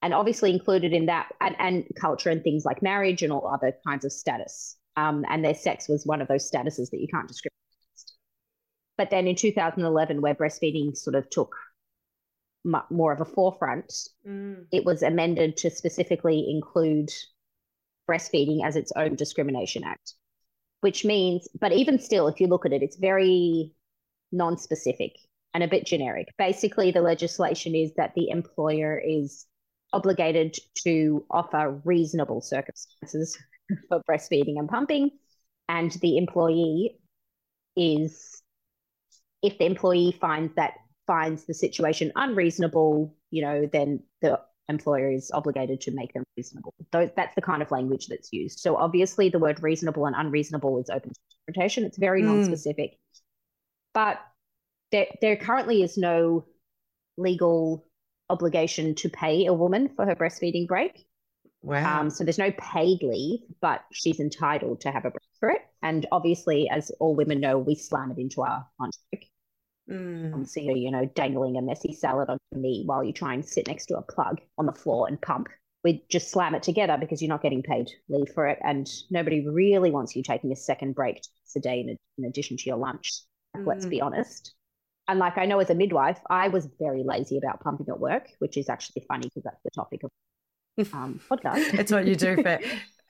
And 0.00 0.14
obviously 0.14 0.52
included 0.52 0.92
in 0.92 1.06
that, 1.06 1.28
and, 1.40 1.56
and 1.58 1.84
culture 2.00 2.30
and 2.30 2.42
things 2.42 2.64
like 2.64 2.82
marriage 2.82 3.22
and 3.22 3.32
all 3.32 3.46
other 3.46 3.74
kinds 3.86 4.04
of 4.04 4.12
status. 4.12 4.76
Um, 4.96 5.24
and 5.28 5.44
their 5.44 5.54
sex 5.54 5.88
was 5.88 6.06
one 6.06 6.20
of 6.22 6.28
those 6.28 6.50
statuses 6.50 6.90
that 6.90 7.00
you 7.00 7.08
can't 7.08 7.28
discriminate. 7.28 7.52
But 8.98 9.10
then 9.10 9.26
in 9.26 9.36
2011, 9.36 10.20
where 10.20 10.34
breastfeeding 10.34 10.96
sort 10.96 11.14
of 11.14 11.30
took 11.30 11.54
more 12.90 13.12
of 13.12 13.20
a 13.20 13.24
forefront, 13.24 13.92
Mm. 14.26 14.66
it 14.72 14.84
was 14.84 15.02
amended 15.02 15.56
to 15.58 15.70
specifically 15.70 16.50
include 16.50 17.10
breastfeeding 18.10 18.64
as 18.66 18.76
its 18.76 18.92
own 18.96 19.14
discrimination 19.14 19.84
act, 19.84 20.14
which 20.80 21.04
means, 21.04 21.48
but 21.58 21.72
even 21.72 21.98
still, 21.98 22.28
if 22.28 22.40
you 22.40 22.46
look 22.48 22.66
at 22.66 22.72
it, 22.72 22.82
it's 22.82 22.96
very 22.96 23.72
non 24.32 24.58
specific 24.58 25.12
and 25.54 25.62
a 25.62 25.68
bit 25.68 25.86
generic. 25.86 26.28
Basically, 26.36 26.90
the 26.90 27.00
legislation 27.00 27.74
is 27.74 27.94
that 27.94 28.14
the 28.14 28.28
employer 28.30 28.98
is 28.98 29.46
obligated 29.92 30.56
to 30.84 31.24
offer 31.30 31.80
reasonable 31.84 32.40
circumstances 32.42 33.38
for 33.88 34.02
breastfeeding 34.10 34.58
and 34.58 34.68
pumping, 34.68 35.10
and 35.68 35.92
the 36.02 36.18
employee 36.18 36.98
is, 37.76 38.37
if 39.42 39.58
the 39.58 39.66
employee 39.66 40.12
finds 40.20 40.54
that 40.56 40.74
finds 41.06 41.44
the 41.46 41.54
situation 41.54 42.12
unreasonable, 42.16 43.14
you 43.30 43.42
know, 43.42 43.66
then 43.72 44.02
the 44.22 44.40
employer 44.68 45.10
is 45.10 45.30
obligated 45.32 45.80
to 45.82 45.90
make 45.92 46.12
them 46.12 46.24
reasonable. 46.36 46.74
Those, 46.92 47.10
that's 47.16 47.34
the 47.34 47.42
kind 47.42 47.62
of 47.62 47.70
language 47.70 48.08
that's 48.08 48.32
used. 48.32 48.60
So 48.60 48.76
obviously, 48.76 49.30
the 49.30 49.38
word 49.38 49.62
reasonable 49.62 50.06
and 50.06 50.16
unreasonable 50.16 50.78
is 50.80 50.90
open 50.90 51.10
to 51.10 51.20
interpretation. 51.48 51.84
It's 51.84 51.98
very 51.98 52.22
Mm. 52.22 52.26
non-specific, 52.26 52.98
but 53.94 54.20
there 54.92 55.08
there 55.22 55.36
currently 55.36 55.82
is 55.82 55.98
no 55.98 56.46
legal 57.18 57.86
obligation 58.30 58.94
to 58.96 59.10
pay 59.10 59.46
a 59.46 59.54
woman 59.54 59.90
for 59.96 60.06
her 60.06 60.16
breastfeeding 60.16 60.68
break. 60.68 61.07
Wow. 61.62 62.00
Um, 62.00 62.10
so 62.10 62.24
there's 62.24 62.38
no 62.38 62.52
paid 62.52 63.02
leave, 63.02 63.40
but 63.60 63.82
she's 63.92 64.20
entitled 64.20 64.80
to 64.82 64.90
have 64.90 65.04
a 65.04 65.10
break 65.10 65.28
for 65.40 65.50
it. 65.50 65.62
And 65.82 66.06
obviously, 66.12 66.68
as 66.70 66.90
all 67.00 67.14
women 67.14 67.40
know, 67.40 67.58
we 67.58 67.74
slam 67.74 68.10
it 68.10 68.18
into 68.18 68.42
our 68.42 68.66
lunch 68.80 68.94
break. 69.10 69.30
Mm. 69.90 70.34
Um, 70.34 70.44
so 70.44 70.60
you're, 70.60 70.76
you 70.76 70.90
know, 70.90 71.06
dangling 71.14 71.56
a 71.56 71.62
messy 71.62 71.92
salad 71.92 72.28
on 72.28 72.38
your 72.52 72.60
knee 72.60 72.82
while 72.84 73.02
you 73.02 73.12
try 73.12 73.34
and 73.34 73.44
sit 73.44 73.66
next 73.68 73.86
to 73.86 73.96
a 73.96 74.02
plug 74.02 74.40
on 74.56 74.66
the 74.66 74.72
floor 74.72 75.08
and 75.08 75.20
pump. 75.20 75.48
We 75.84 76.04
just 76.10 76.30
slam 76.30 76.54
it 76.54 76.62
together 76.62 76.96
because 76.98 77.22
you're 77.22 77.28
not 77.28 77.42
getting 77.42 77.62
paid 77.62 77.88
leave 78.08 78.28
for 78.34 78.46
it, 78.46 78.58
and 78.62 78.88
nobody 79.10 79.48
really 79.48 79.90
wants 79.90 80.14
you 80.14 80.22
taking 80.22 80.52
a 80.52 80.56
second 80.56 80.94
break 80.94 81.22
a 81.56 81.60
day 81.60 81.80
in, 81.80 81.96
in 82.18 82.24
addition 82.24 82.56
to 82.56 82.64
your 82.66 82.76
lunch. 82.76 83.22
Let's 83.54 83.86
Mm. 83.86 83.90
be 83.90 84.00
honest. 84.00 84.54
And 85.08 85.18
like 85.18 85.38
I 85.38 85.46
know 85.46 85.58
as 85.58 85.70
a 85.70 85.74
midwife, 85.74 86.20
I 86.28 86.48
was 86.48 86.68
very 86.78 87.02
lazy 87.02 87.38
about 87.38 87.60
pumping 87.60 87.88
at 87.88 87.98
work, 87.98 88.28
which 88.40 88.56
is 88.56 88.68
actually 88.68 89.04
funny 89.08 89.28
because 89.28 89.44
that's 89.44 89.62
the 89.64 89.70
topic 89.70 90.02
of 90.04 90.10
um, 90.92 91.20
podcast. 91.30 91.74
it's 91.78 91.92
what 91.92 92.06
you 92.06 92.14
do 92.14 92.36
for, 92.36 92.58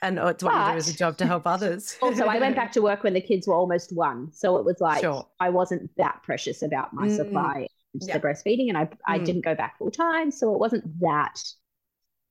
and 0.02 0.18
it's 0.18 0.42
what 0.42 0.54
you 0.66 0.72
do 0.72 0.78
as 0.78 0.88
a 0.88 0.94
job 0.96 1.16
to 1.18 1.26
help 1.26 1.46
others. 1.46 1.96
also, 2.02 2.24
I 2.26 2.38
went 2.38 2.56
back 2.56 2.72
to 2.72 2.82
work 2.82 3.02
when 3.04 3.14
the 3.14 3.20
kids 3.20 3.46
were 3.46 3.54
almost 3.54 3.94
one, 3.94 4.32
so 4.32 4.56
it 4.56 4.64
was 4.64 4.76
like 4.80 5.00
Sure. 5.02 5.26
I 5.40 5.50
wasn't 5.50 5.90
that 5.96 6.20
precious 6.22 6.62
about 6.62 6.92
my 6.92 7.08
Mm. 7.08 7.16
supply 7.16 7.68
and 7.94 8.02
Yeah. 8.02 8.18
the 8.18 8.26
breastfeeding, 8.26 8.68
and 8.68 8.78
I 8.78 8.88
I 9.06 9.18
Mm. 9.18 9.24
didn't 9.24 9.44
go 9.44 9.54
back 9.54 9.78
full 9.78 9.90
time, 9.90 10.30
so 10.30 10.52
it 10.54 10.58
wasn't 10.58 10.84
that, 11.00 11.42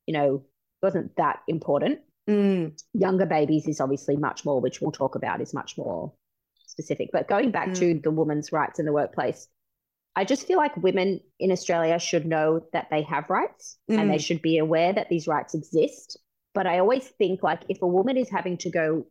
you 0.06 0.14
know, 0.14 0.44
wasn't 0.82 1.16
that 1.18 1.40
important. 1.48 2.00
Mm. 2.30 2.80
Younger 2.94 3.26
babies 3.26 3.68
is 3.68 3.80
obviously 3.80 4.18
much 4.18 4.44
more, 4.46 4.60
which 4.60 4.82
we'll 4.82 4.92
talk 4.92 5.16
about, 5.16 5.42
is 5.42 5.54
much 5.54 5.78
more 5.78 6.14
specific. 6.66 7.10
But 7.14 7.28
going 7.28 7.52
back 7.52 7.74
to 7.76 7.96
Mm. 7.96 8.04
the 8.04 8.12
woman's 8.12 8.52
rights 8.52 8.80
in 8.80 8.86
the 8.86 8.92
workplace, 8.94 9.48
I 10.18 10.24
just 10.26 10.48
feel 10.48 10.58
like 10.58 10.76
women 10.78 11.20
in 11.40 11.52
Australia 11.52 11.98
should 12.00 12.26
know 12.26 12.66
that 12.74 12.88
they 12.90 13.04
have 13.04 13.30
rights 13.30 13.78
and 13.88 14.10
they 14.10 14.16
Mm. 14.18 14.26
should 14.26 14.42
be 14.42 14.58
aware 14.58 14.92
that 14.92 15.10
these 15.10 15.28
rights 15.28 15.54
exist. 15.54 16.18
But 16.56 16.66
I 16.66 16.80
always 16.80 17.08
think 17.20 17.44
like 17.44 17.62
if 17.70 17.82
a 17.84 17.88
woman 17.88 18.18
is 18.18 18.30
having 18.30 18.58
to 18.58 18.70
go 18.72 19.06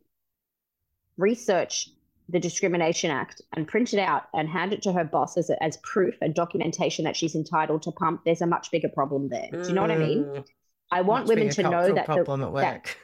research 1.17 1.89
the 2.29 2.39
Discrimination 2.39 3.09
Act 3.09 3.41
and 3.55 3.65
print 3.67 3.93
it 3.93 3.99
out 3.99 4.23
and 4.33 4.49
hand 4.49 4.73
it 4.73 4.81
to 4.81 4.91
her 4.91 5.05
boss 5.05 5.37
as, 5.37 5.49
as 5.61 5.77
proof 5.77 6.13
and 6.21 6.35
documentation 6.35 7.05
that 7.05 7.15
she's 7.15 7.35
entitled 7.35 7.83
to 7.83 7.91
pump, 7.91 8.21
there's 8.25 8.41
a 8.41 8.47
much 8.47 8.69
bigger 8.69 8.89
problem 8.89 9.29
there. 9.29 9.47
Do 9.49 9.65
you 9.69 9.73
know 9.73 9.81
what 9.81 9.91
I 9.91 9.97
mean? 9.97 10.23
Mm. 10.25 10.45
I 10.91 11.01
want 11.01 11.27
Much 11.27 11.35
women 11.37 11.49
to 11.53 11.63
know 11.63 11.93
that 11.93 12.07
the, 12.07 12.51
that 12.61 12.95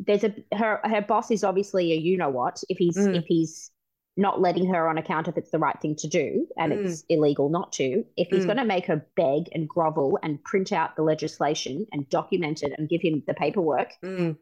there's 0.00 0.24
a 0.24 0.34
her 0.56 0.80
her 0.82 1.00
boss 1.02 1.30
is 1.30 1.44
obviously 1.44 1.92
a 1.92 1.96
you 1.96 2.16
know 2.16 2.28
what 2.30 2.62
if 2.68 2.78
he's 2.78 2.96
Mm. 2.96 3.16
if 3.18 3.24
he's 3.26 3.70
not 4.16 4.40
letting 4.40 4.66
her 4.66 4.88
on 4.88 4.98
account 4.98 5.26
if 5.28 5.38
it's 5.38 5.50
the 5.50 5.58
right 5.58 5.80
thing 5.80 5.96
to 5.96 6.06
do 6.06 6.46
and 6.58 6.72
Mm. 6.72 6.84
it's 6.84 7.04
illegal 7.08 7.48
not 7.48 7.72
to 7.72 8.04
if 8.16 8.28
he's 8.28 8.44
Mm. 8.44 8.48
going 8.48 8.56
to 8.58 8.64
make 8.64 8.86
her 8.86 9.06
beg 9.16 9.48
and 9.52 9.68
grovel 9.68 10.18
and 10.22 10.42
print 10.44 10.70
out 10.72 10.96
the 10.96 11.02
legislation 11.02 11.86
and 11.92 12.08
document 12.10 12.62
it 12.62 12.72
and 12.76 12.88
give 12.90 13.00
him 13.00 13.22
the 13.26 13.34
paperwork 13.34 13.92
Mm. 14.02 14.36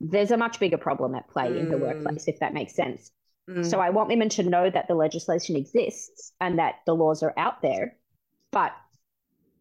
there's 0.00 0.32
a 0.32 0.36
much 0.36 0.58
bigger 0.58 0.78
problem 0.78 1.14
at 1.14 1.28
play 1.28 1.56
in 1.56 1.68
the 1.68 1.76
Mm. 1.76 1.82
workplace 1.82 2.26
if 2.26 2.40
that 2.40 2.52
makes 2.54 2.74
sense 2.74 3.12
Mm. 3.48 3.64
so 3.64 3.78
i 3.78 3.90
want 3.90 4.08
women 4.08 4.28
to 4.30 4.42
know 4.42 4.68
that 4.70 4.88
the 4.88 4.94
legislation 4.96 5.54
exists 5.54 6.32
and 6.40 6.58
that 6.58 6.80
the 6.86 6.94
laws 6.94 7.22
are 7.22 7.34
out 7.36 7.62
there 7.62 7.96
but 8.50 8.72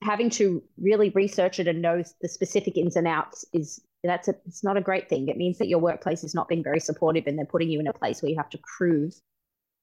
having 0.02 0.32
to 0.32 0.64
really 0.80 1.10
research 1.12 1.60
it 1.60 1.68
and 1.68 1.80
know 1.84 2.02
the 2.22 2.28
specific 2.28 2.76
ins 2.76 2.96
and 2.96 3.08
outs 3.08 3.46
is 3.54 3.80
that's 4.04 4.28
a, 4.28 4.36
it's 4.48 4.64
not 4.64 4.76
a 4.78 4.82
great 4.82 5.08
thing. 5.08 5.28
It 5.28 5.38
means 5.38 5.60
that 5.60 5.68
your 5.68 5.78
workplace 5.78 6.24
is 6.24 6.34
not 6.34 6.48
being 6.48 6.64
very 6.64 6.80
supportive 6.80 7.28
and 7.28 7.38
they're 7.38 7.46
putting 7.46 7.70
you 7.70 7.80
in 7.80 7.86
a 7.86 7.94
place 7.94 8.20
where 8.24 8.32
you 8.32 8.36
have 8.38 8.50
to 8.50 8.60
prove 8.78 9.14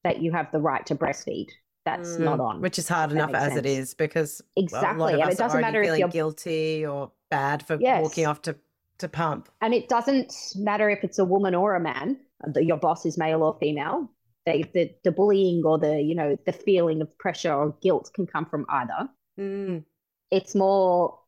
that 0.04 0.22
you 0.22 0.32
have 0.32 0.50
the 0.52 0.60
right 0.60 0.84
to 0.86 0.94
breastfeed. 0.94 1.48
That's 1.84 2.16
Mm. 2.16 2.20
not 2.20 2.40
on. 2.40 2.60
Which 2.60 2.78
is 2.78 2.88
hard 2.88 3.12
enough 3.12 3.32
as 3.34 3.52
it 3.56 3.64
sense. 3.64 3.66
is 3.66 3.94
because 3.94 4.42
well, 4.56 4.64
exactly. 4.64 5.14
of 5.14 5.20
and 5.20 5.30
it 5.32 5.38
doesn't 5.38 5.60
matter 5.60 5.82
if 5.82 5.98
you're 5.98 6.08
guilty 6.08 6.84
or 6.86 7.12
bad 7.30 7.62
for 7.62 7.76
Yes. 7.80 8.02
walking 8.02 8.26
off 8.26 8.42
to, 8.42 8.56
to 8.98 9.08
pump. 9.08 9.48
and 9.60 9.72
it 9.74 9.88
doesn't 9.88 10.32
matter 10.56 10.90
if 10.90 11.02
it's 11.04 11.18
a 11.18 11.24
woman 11.24 11.54
or 11.54 11.74
a 11.76 11.80
man, 11.80 12.18
the, 12.52 12.64
your 12.64 12.76
boss 12.76 13.06
is 13.06 13.16
male 13.16 13.42
or 13.42 13.56
female. 13.58 14.10
They, 14.44 14.62
the, 14.74 14.90
the 15.04 15.12
bullying 15.12 15.62
or 15.64 15.78
the, 15.78 16.00
you 16.00 16.14
know, 16.14 16.36
the 16.46 16.52
feeling 16.52 17.00
of 17.02 17.16
pressure 17.18 17.52
or 17.52 17.76
guilt 17.82 18.10
can 18.14 18.26
come 18.26 18.46
from 18.46 18.66
either. 18.68 19.08
Mm. 19.38 19.84
it's 20.30 20.54
more 20.54 21.18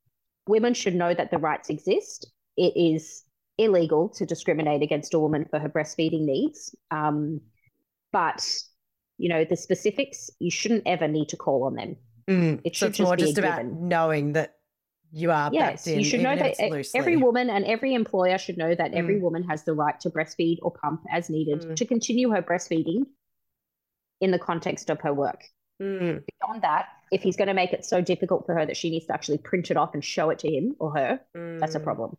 women 0.48 0.74
should 0.74 0.94
know 0.96 1.14
that 1.14 1.30
the 1.30 1.38
rights 1.38 1.70
exist. 1.70 2.26
It 2.56 2.72
is 2.76 3.24
illegal 3.56 4.09
to 4.11 4.26
discriminate 4.26 4.83
against 4.83 5.14
a 5.14 5.18
woman 5.18 5.44
for 5.48 5.59
her 5.61 5.68
breastfeeding 5.68 6.22
needs. 6.24 6.74
Um, 6.90 7.40
but 8.12 8.46
you 9.18 9.29
know 9.29 9.44
the 9.44 9.57
specifics, 9.57 10.31
you 10.38 10.51
shouldn't 10.51 10.83
ever 10.87 11.07
need 11.09 11.29
to 11.31 11.37
call 11.37 11.64
on 11.64 11.75
them. 11.75 11.96
Mm. 12.29 12.61
It 12.64 12.77
so 12.77 12.87
should 12.87 12.90
it's 12.90 13.01
more 13.01 13.16
just 13.16 13.35
be 13.37 13.40
a 13.40 13.42
just 13.44 13.55
about 13.55 13.57
given. 13.64 13.88
knowing 13.88 14.33
that 14.35 14.55
you 15.12 15.31
are 15.33 15.51
Yes, 15.53 15.87
in. 15.88 15.99
you 15.99 16.05
should 16.05 16.20
know 16.20 16.37
that 16.37 16.53
if 16.53 16.61
it's 16.61 16.73
loosely. 16.73 16.99
every 17.01 17.16
woman 17.16 17.51
and 17.51 17.64
every 17.64 17.94
employer 17.94 18.38
should 18.38 18.57
know 18.57 18.75
that 18.75 18.94
every 18.94 19.16
Mm. 19.16 19.23
woman 19.23 19.42
has 19.42 19.64
the 19.64 19.75
right 19.75 19.99
to 20.01 20.11
breastfeed 20.11 20.59
or 20.62 20.70
pump 20.70 21.03
as 21.11 21.29
needed 21.29 21.62
Mm. 21.62 21.77
to 21.77 21.85
continue 21.85 22.31
her 22.31 22.40
breastfeeding 22.42 23.07
in 24.20 24.31
the 24.31 24.38
context 24.38 24.88
of 24.90 25.01
her 25.01 25.12
work. 25.12 25.42
Mm. 25.83 26.23
Beyond 26.40 26.62
that, 26.62 26.87
if 27.11 27.23
he's 27.23 27.37
going 27.37 27.49
to 27.49 27.55
make 27.55 27.73
it 27.73 27.85
so 27.85 28.01
difficult 28.01 28.46
for 28.46 28.55
her 28.55 28.64
that 28.66 28.77
she 28.77 28.90
needs 28.90 29.07
to 29.07 29.12
actually 29.14 29.38
print 29.38 29.70
it 29.70 29.77
off 29.77 29.94
and 29.94 30.05
show 30.05 30.31
it 30.31 30.38
to 30.40 30.49
him 30.49 30.77
or 30.79 30.96
her, 30.96 31.20
that's 31.59 31.75
a 31.75 31.81
Mm. 31.81 31.85
problem. 31.85 32.16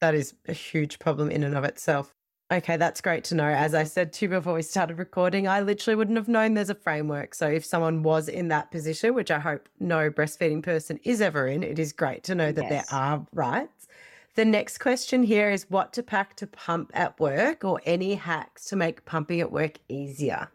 That 0.00 0.14
is 0.16 0.34
a 0.48 0.52
huge 0.52 0.98
problem 0.98 1.30
in 1.30 1.44
and 1.44 1.56
of 1.56 1.62
itself. 1.64 2.12
Okay, 2.52 2.76
that's 2.76 3.00
great 3.00 3.24
to 3.24 3.34
know. 3.34 3.46
As 3.46 3.74
I 3.74 3.84
said 3.84 4.12
to 4.12 4.26
you 4.26 4.28
before 4.28 4.52
we 4.52 4.60
started 4.60 4.98
recording, 4.98 5.48
I 5.48 5.62
literally 5.62 5.96
wouldn't 5.96 6.18
have 6.18 6.28
known 6.28 6.52
there's 6.52 6.68
a 6.68 6.74
framework. 6.74 7.34
So 7.34 7.48
if 7.48 7.64
someone 7.64 8.02
was 8.02 8.28
in 8.28 8.48
that 8.48 8.70
position, 8.70 9.14
which 9.14 9.30
I 9.30 9.38
hope 9.38 9.70
no 9.80 10.10
breastfeeding 10.10 10.62
person 10.62 11.00
is 11.02 11.22
ever 11.22 11.46
in, 11.48 11.62
it 11.62 11.78
is 11.78 11.94
great 11.94 12.24
to 12.24 12.34
know 12.34 12.52
that 12.52 12.64
Yes. 12.64 12.90
there 12.90 12.98
are 12.98 13.26
rights. 13.32 13.88
The 14.34 14.44
next 14.44 14.78
question 14.78 15.22
here 15.22 15.50
is 15.50 15.70
what 15.70 15.94
to 15.94 16.02
pack 16.02 16.36
to 16.36 16.46
pump 16.46 16.90
at 16.92 17.18
work 17.18 17.64
or 17.64 17.80
any 17.86 18.16
hacks 18.16 18.66
to 18.66 18.76
make 18.76 19.06
pumping 19.06 19.40
at 19.40 19.50
work 19.50 19.78
easier. 19.88 20.50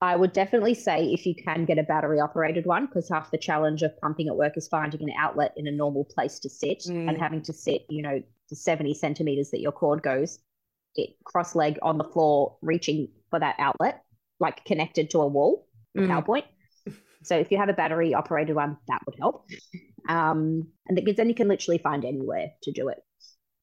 I 0.00 0.14
would 0.14 0.32
definitely 0.32 0.74
say 0.74 1.12
if 1.12 1.26
you 1.26 1.34
can 1.34 1.64
get 1.64 1.78
a 1.78 1.82
battery 1.82 2.20
operated 2.20 2.66
one, 2.66 2.86
because 2.86 3.08
half 3.08 3.32
the 3.32 3.38
challenge 3.38 3.82
of 3.82 4.00
pumping 4.00 4.28
at 4.28 4.36
work 4.36 4.56
is 4.56 4.68
finding 4.68 5.02
an 5.02 5.12
outlet 5.18 5.54
in 5.56 5.66
a 5.66 5.72
normal 5.72 6.04
place 6.04 6.38
to 6.38 6.48
sit 6.48 6.84
Mm. 6.86 7.08
and 7.08 7.18
having 7.18 7.42
to 7.42 7.52
sit, 7.52 7.84
you 7.88 8.00
know, 8.00 8.22
the 8.48 8.54
70 8.54 8.94
centimeters 8.94 9.50
that 9.50 9.60
your 9.60 9.72
cord 9.72 10.02
goes, 10.02 10.38
it 10.94 11.10
cross 11.24 11.54
leg 11.54 11.78
on 11.82 11.98
the 11.98 12.04
floor, 12.04 12.56
reaching 12.62 13.08
for 13.30 13.38
that 13.38 13.56
outlet, 13.58 14.02
like 14.40 14.64
connected 14.64 15.10
to 15.10 15.20
a 15.20 15.26
wall, 15.26 15.66
a 15.96 16.00
Mm. 16.00 16.08
PowerPoint. 16.08 16.44
So 17.22 17.36
if 17.36 17.50
you 17.50 17.58
have 17.58 17.68
a 17.68 17.74
battery 17.74 18.14
operated 18.14 18.54
one, 18.54 18.78
that 18.86 19.02
would 19.04 19.16
help. 19.18 19.46
Um, 20.08 20.68
and 20.86 20.96
because 20.96 21.16
then 21.16 21.28
you 21.28 21.34
can 21.34 21.48
literally 21.48 21.78
find 21.78 22.04
anywhere 22.04 22.52
to 22.62 22.72
do 22.72 22.88
it. 22.88 22.98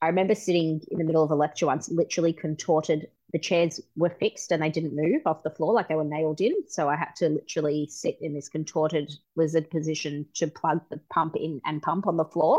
I 0.02 0.08
remember 0.08 0.36
sitting 0.36 0.82
in 0.92 0.98
the 1.00 1.06
middle 1.06 1.24
of 1.24 1.32
a 1.32 1.36
lecture 1.36 1.66
once, 1.66 1.90
literally 1.90 2.34
contorted 2.34 3.08
the 3.34 3.40
chairs 3.40 3.82
were 3.96 4.16
fixed 4.20 4.52
and 4.52 4.62
they 4.62 4.70
didn't 4.70 4.96
move 4.96 5.22
off 5.26 5.44
the 5.44 5.50
floor 5.50 5.74
like 5.74 5.90
they 5.90 5.96
were 5.96 6.06
nailed 6.06 6.40
in. 6.40 6.54
So 6.70 6.88
I 6.88 6.96
had 6.96 7.16
to 7.18 7.30
literally 7.30 7.88
sit 7.90 8.18
in 8.22 8.34
this 8.34 8.48
contorted 8.48 9.12
lizard 9.36 9.70
position 9.70 10.26
to 10.36 10.48
plug 10.48 10.82
the 10.90 11.02
pump 11.12 11.36
in 11.36 11.60
and 11.66 11.82
pump 11.82 12.08
on 12.08 12.18
the 12.18 12.26
floor. 12.26 12.58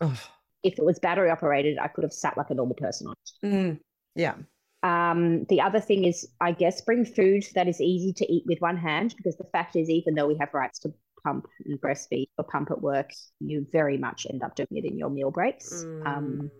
Oh. 0.00 0.20
If 0.62 0.78
it 0.78 0.84
was 0.84 0.98
battery 0.98 1.30
operated, 1.30 1.78
I 1.78 1.88
could 1.88 2.04
have 2.04 2.12
sat 2.12 2.36
like 2.36 2.50
a 2.50 2.54
normal 2.54 2.74
person 2.74 3.06
on 3.06 3.14
it. 3.14 3.46
Mm. 3.46 3.80
Yeah. 4.14 4.34
Um, 4.82 5.44
the 5.48 5.60
other 5.60 5.80
thing 5.80 6.04
is, 6.04 6.28
I 6.40 6.52
guess, 6.52 6.80
bring 6.80 7.04
food 7.04 7.44
that 7.54 7.68
is 7.68 7.80
easy 7.80 8.12
to 8.14 8.32
eat 8.32 8.44
with 8.46 8.60
one 8.60 8.76
hand 8.76 9.14
because 9.16 9.36
the 9.36 9.48
fact 9.52 9.76
is, 9.76 9.88
even 9.88 10.14
though 10.14 10.26
we 10.26 10.36
have 10.38 10.52
rights 10.54 10.80
to 10.80 10.92
pump 11.22 11.46
and 11.64 11.80
breastfeed 11.80 12.26
or 12.36 12.44
pump 12.44 12.70
at 12.72 12.82
work, 12.82 13.10
you 13.38 13.64
very 13.70 13.96
much 13.96 14.26
end 14.28 14.42
up 14.42 14.56
doing 14.56 14.66
it 14.72 14.84
in 14.84 14.98
your 14.98 15.08
meal 15.10 15.30
breaks. 15.30 15.84
Mm. 15.84 16.06
Um, 16.06 16.50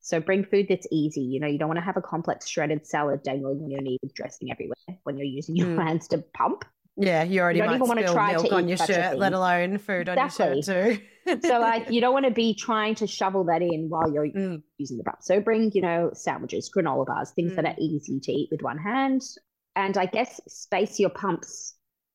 so 0.00 0.20
bring 0.20 0.44
food 0.44 0.66
that's 0.68 0.86
easy. 0.92 1.22
You 1.22 1.40
know, 1.40 1.48
you 1.48 1.58
don't 1.58 1.68
want 1.68 1.78
to 1.78 1.84
have 1.84 1.96
a 1.96 2.02
complex 2.02 2.48
shredded 2.48 2.86
salad 2.86 3.22
dangling 3.24 3.62
on 3.62 3.70
your 3.70 3.80
knee 3.80 3.98
with 4.02 4.14
dressing 4.14 4.50
everywhere 4.52 4.76
when 5.02 5.16
you're 5.16 5.26
using 5.26 5.56
your 5.56 5.68
Mm. 5.68 5.84
hands 5.84 6.08
to 6.08 6.18
pump. 6.34 6.64
Yeah, 6.96 7.22
you 7.22 7.40
already 7.40 7.58
don't 7.60 7.68
might 7.68 7.76
even 7.76 7.88
wanna 7.88 8.02
spill 8.02 8.14
try 8.14 8.34
to 8.34 8.42
milk 8.42 8.52
on 8.52 8.68
your 8.68 8.76
shirt, 8.76 9.18
let 9.18 9.32
alone 9.32 9.78
food 9.78 10.08
on 10.08 10.18
your 10.18 10.30
shirt 10.30 10.64
too. 10.64 10.98
So 11.42 11.60
like 11.60 11.90
you 11.90 12.00
don't 12.00 12.12
want 12.12 12.24
to 12.26 12.32
be 12.32 12.52
trying 12.68 12.94
to 12.96 13.06
shovel 13.06 13.44
that 13.44 13.62
in 13.62 13.88
while 13.88 14.12
you're 14.12 14.26
Mm. 14.26 14.62
using 14.78 14.98
the 14.98 15.04
pump. 15.04 15.18
So 15.22 15.40
bring, 15.40 15.70
you 15.72 15.80
know, 15.80 16.10
sandwiches, 16.14 16.68
granola 16.76 17.06
bars, 17.06 17.30
things 17.30 17.54
that 17.56 17.64
Mm. 17.64 17.70
are 17.70 17.76
easy 17.78 18.18
to 18.20 18.32
eat 18.32 18.48
with 18.50 18.60
one 18.62 18.76
hand. 18.78 19.22
And 19.76 19.96
I 19.96 20.06
guess 20.06 20.40
space 20.48 20.98
your 21.00 21.10
pumps. 21.10 21.74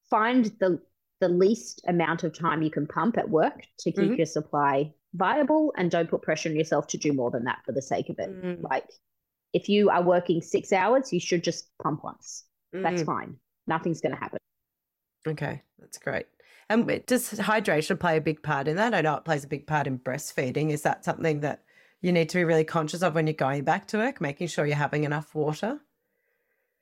Find 0.10 0.46
the 0.60 0.82
the 1.20 1.30
least 1.30 1.82
amount 1.88 2.24
of 2.24 2.32
time 2.38 2.62
you 2.62 2.70
can 2.70 2.86
pump 2.86 3.18
at 3.18 3.28
work 3.30 3.64
to 3.80 3.92
keep 3.92 4.12
Mhm. 4.12 4.18
your 4.18 4.28
supply 4.28 4.94
viable 5.16 5.74
and 5.76 5.90
don't 5.90 6.08
put 6.12 6.22
pressure 6.22 6.50
on 6.50 6.56
yourself 6.56 6.86
to 6.88 6.98
do 7.00 7.12
more 7.14 7.32
than 7.32 7.46
that 7.46 7.58
for 7.66 7.72
the 7.72 7.82
sake 7.82 8.10
of 8.10 8.20
it. 8.20 8.30
Mm. 8.30 8.62
Like 8.62 8.88
if 9.54 9.68
you 9.68 9.90
are 9.90 10.04
working 10.04 10.42
six 10.42 10.72
hours, 10.72 11.12
you 11.12 11.20
should 11.20 11.44
just 11.44 11.76
pump 11.82 12.04
once. 12.04 12.46
That's 12.72 13.02
Mm. 13.02 13.06
fine. 13.08 13.40
Nothing's 13.66 14.00
gonna 14.00 14.16
happen. 14.16 14.38
Okay, 15.28 15.62
that's 15.80 15.98
great. 15.98 16.26
And 16.70 16.86
does 17.06 17.32
hydration 17.32 18.00
play 18.00 18.18
a 18.18 18.22
big 18.22 18.44
part 18.44 18.68
in 18.68 18.76
that? 18.76 18.94
I 18.94 19.02
know 19.02 19.16
it 19.16 19.26
plays 19.26 19.44
a 19.44 19.48
big 19.48 19.68
part 19.68 19.88
in 19.88 20.00
breastfeeding. 20.00 20.72
Is 20.72 20.82
that 20.82 21.06
something 21.06 21.40
that 21.42 21.64
you 22.02 22.12
need 22.12 22.30
to 22.30 22.38
be 22.38 22.44
really 22.44 22.64
conscious 22.66 23.02
of 23.02 23.16
when 23.16 23.28
you're 23.28 23.34
going 23.34 23.64
back 23.64 23.88
to 23.88 23.98
work, 23.98 24.20
making 24.20 24.48
sure 24.48 24.66
you're 24.66 24.76
having 24.76 25.04
enough 25.04 25.34
water? 25.34 25.80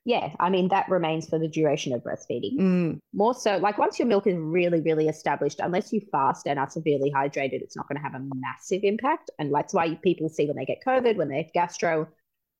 Yeah, 0.04 0.34
I 0.38 0.50
mean 0.50 0.68
that 0.68 0.88
remains 0.88 1.28
for 1.28 1.38
the 1.38 1.48
duration 1.48 1.92
of 1.92 2.02
breastfeeding. 2.02 2.58
Mm. 2.58 2.98
more 3.12 3.34
so 3.34 3.56
like 3.58 3.78
once 3.78 3.98
your 3.98 4.06
milk 4.08 4.26
is 4.26 4.36
really 4.36 4.80
really 4.80 5.08
established 5.08 5.60
unless 5.60 5.92
you 5.92 6.00
fast 6.12 6.46
and 6.46 6.58
are 6.58 6.68
severely 6.68 7.10
hydrated 7.10 7.62
it's 7.62 7.76
not 7.76 7.88
going 7.88 7.96
to 7.96 8.02
have 8.02 8.14
a 8.14 8.24
massive 8.34 8.80
impact 8.84 9.30
and 9.38 9.52
that's 9.54 9.72
why 9.74 9.94
people 9.96 10.28
see 10.28 10.46
when 10.46 10.56
they 10.56 10.64
get 10.64 10.78
covid 10.86 11.16
when 11.16 11.28
they 11.28 11.38
have 11.42 11.52
gastro 11.52 12.08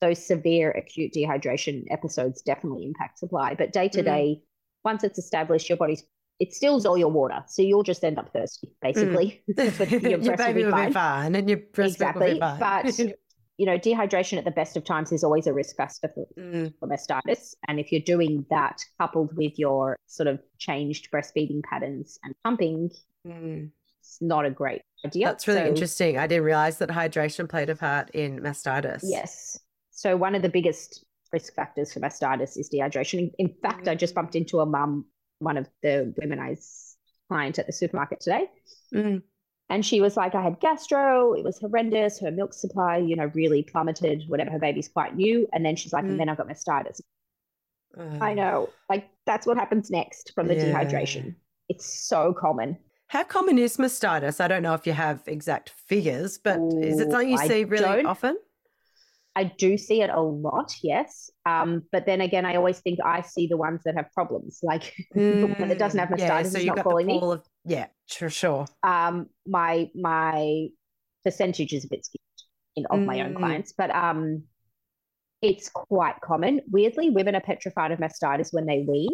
those 0.01 0.25
severe 0.25 0.71
acute 0.73 1.13
dehydration 1.13 1.85
episodes 1.91 2.43
definitely 2.43 2.85
impact 2.85 3.19
supply 3.19 3.55
but 3.55 3.73
day 3.73 3.89
to 3.89 4.03
Mm. 4.03 4.05
day 4.05 4.43
once 4.91 5.05
it's 5.09 5.19
established 5.19 5.69
your 5.69 5.79
body's 5.85 6.03
it 6.39 6.53
stills 6.53 6.85
all 6.87 6.99
your 7.05 7.11
water 7.21 7.41
so 7.55 7.63
you'll 7.69 7.83
just 7.93 8.03
end 8.05 8.19
up 8.19 8.29
thirsty 8.33 8.69
basically 8.83 9.29
But 9.57 9.91
your 9.91 10.19
your 10.27 10.37
breast 10.37 10.47
will 10.49 10.55
be 10.55 10.65
will 10.65 10.71
fine. 10.71 10.89
be 10.89 10.93
fine 10.95 11.27
and 11.27 11.35
then 11.35 11.49
your 11.49 11.61
breast 11.77 11.95
exactly 11.97 12.35
be 12.35 12.41
fine. 12.41 12.59
but 12.61 12.99
you 13.61 13.65
know 13.69 13.79
dehydration 13.79 14.37
at 14.37 14.45
the 14.45 14.57
best 14.61 14.77
of 14.77 14.85
times 14.85 15.13
is 15.13 15.25
always 15.25 15.47
a 15.47 15.53
risk 15.61 15.77
factor 15.77 16.09
for, 16.15 16.27
Mm, 16.39 16.75
for 16.79 16.87
mastitis. 16.93 17.55
And 17.69 17.81
if 17.81 17.91
you're 17.91 18.03
doing 18.15 18.45
that 18.51 18.77
coupled 19.01 19.31
with 19.35 19.55
your 19.59 19.97
sort 20.17 20.27
of 20.27 20.37
changed 20.59 21.09
breastfeeding 21.11 21.63
patterns 21.71 22.19
and 22.23 22.35
pumping, 22.45 22.91
mm. 23.27 23.71
it's 24.01 24.19
not 24.21 24.45
a 24.45 24.51
great 24.51 24.83
idea. 25.07 25.25
That's 25.29 25.49
really 25.49 25.61
So, 25.63 25.69
interesting. 25.69 26.19
I 26.19 26.27
didn't 26.27 26.45
realize 26.45 26.77
that 26.83 26.91
hydration 26.91 27.49
played 27.49 27.71
a 27.71 27.77
part 27.77 28.11
in 28.11 28.41
mastitis. 28.41 29.01
Yes. 29.05 29.59
So 29.91 30.09
one 30.19 30.35
of 30.35 30.43
the 30.43 30.51
biggest 30.59 31.06
risk 31.33 31.55
factors 31.55 31.93
for 31.93 32.01
mastitis 32.01 32.57
is 32.57 32.71
dehydration. 32.73 33.31
In- 33.39 33.55
fact, 33.63 33.89
I 33.89 33.95
just 33.95 34.15
bumped 34.15 34.37
into 34.37 34.61
a 34.61 34.67
mum, 34.67 35.07
one 35.39 35.57
of 35.57 35.69
the 35.83 36.15
women 36.19 36.39
I 36.39 36.57
client 37.29 37.59
at 37.59 37.67
the 37.67 37.73
supermarket 37.73 38.21
today. 38.21 38.47
Mm. 38.95 39.23
And 39.69 39.85
she 39.85 40.01
was 40.01 40.17
like, 40.17 40.35
I 40.37 40.43
had 40.43 40.61
gastro, 40.61 41.33
it 41.35 41.43
was 41.43 41.59
horrendous. 41.59 42.21
Her 42.21 42.31
milk 42.31 42.55
supply, 42.55 42.99
you 42.99 43.17
know, 43.17 43.31
really 43.35 43.65
plummeted, 43.65 44.23
whatever. 44.29 44.51
Her 44.53 44.61
baby's 44.61 44.89
quite 44.89 45.17
new. 45.17 45.49
And 45.53 45.65
then 45.65 45.75
she's 45.75 45.93
like, 45.93 46.05
Mm. 46.05 46.11
and 46.11 46.21
then 46.21 46.29
I 46.29 46.37
got 46.37 46.49
mastitis. 46.49 47.01
I 48.21 48.33
Uh, 48.33 48.35
know. 48.35 48.69
Like, 48.89 49.09
that's 49.25 49.47
what 49.47 49.57
happens 49.57 49.91
next 49.91 50.33
from 50.35 50.47
the 50.49 50.55
Yeah. 50.55 50.85
dehydration. 50.85 51.35
It's 51.69 51.85
so 51.87 52.33
common. 52.33 52.79
How 53.09 53.25
common 53.25 53.59
is 53.59 53.77
mastitis? 53.77 54.41
I 54.41 54.49
don't 54.49 54.63
know 54.63 54.75
if 54.75 54.87
you 54.87 54.93
have 54.93 55.23
exact 55.27 55.71
figures, 55.71 56.39
but 56.39 56.59
is 56.81 57.01
it 57.01 57.11
something 57.11 57.31
you 57.31 57.39
I 57.39 57.49
see 57.49 57.65
really 57.65 58.05
often? 58.05 58.37
I 59.37 59.45
do 59.45 59.77
see 59.77 60.01
it 60.01 60.09
a 60.11 60.21
lot, 60.21 60.75
yes. 60.83 61.31
Um, 61.45 61.83
but 61.93 62.07
then 62.07 62.23
again, 62.23 62.47
I 62.47 62.57
always 62.57 62.81
think 62.81 62.99
I 63.05 63.21
see 63.21 63.47
the 63.47 63.59
ones 63.59 63.83
that 63.85 63.95
have 63.95 64.11
problems. 64.13 64.61
Like 64.63 64.95
the 65.15 65.47
one 65.59 65.69
that 65.69 65.79
doesn't 65.79 65.99
have 65.99 66.09
Mm, 66.09 66.19
mastitis 66.19 66.21
yeah, 66.21 66.43
so 66.43 66.59
is 66.59 66.67
not 66.67 66.83
calling 66.83 67.07
me. 67.07 67.21
of 67.21 67.45
yeah, 67.65 67.87
sure, 68.07 68.31
sure. 68.31 68.67
Um, 68.83 69.29
my 69.47 69.91
my 69.95 70.69
percentage 71.23 71.73
is 71.75 71.85
a 71.85 71.89
bit 71.89 72.05
skewed 72.07 72.21
in 72.77 72.87
of 72.87 73.05
my 73.07 73.21
own 73.21 73.33
Mm. 73.33 73.37
clients, 73.37 73.73
but 73.77 73.95
um, 73.95 74.45
it's 75.43 75.69
quite 75.69 76.21
common. 76.23 76.61
Weirdly, 76.71 77.11
women 77.11 77.35
are 77.37 77.41
petrified 77.41 77.93
of 77.93 77.99
mastitis 77.99 78.53
when 78.53 78.67
they 78.67 78.85
wean, 78.89 79.11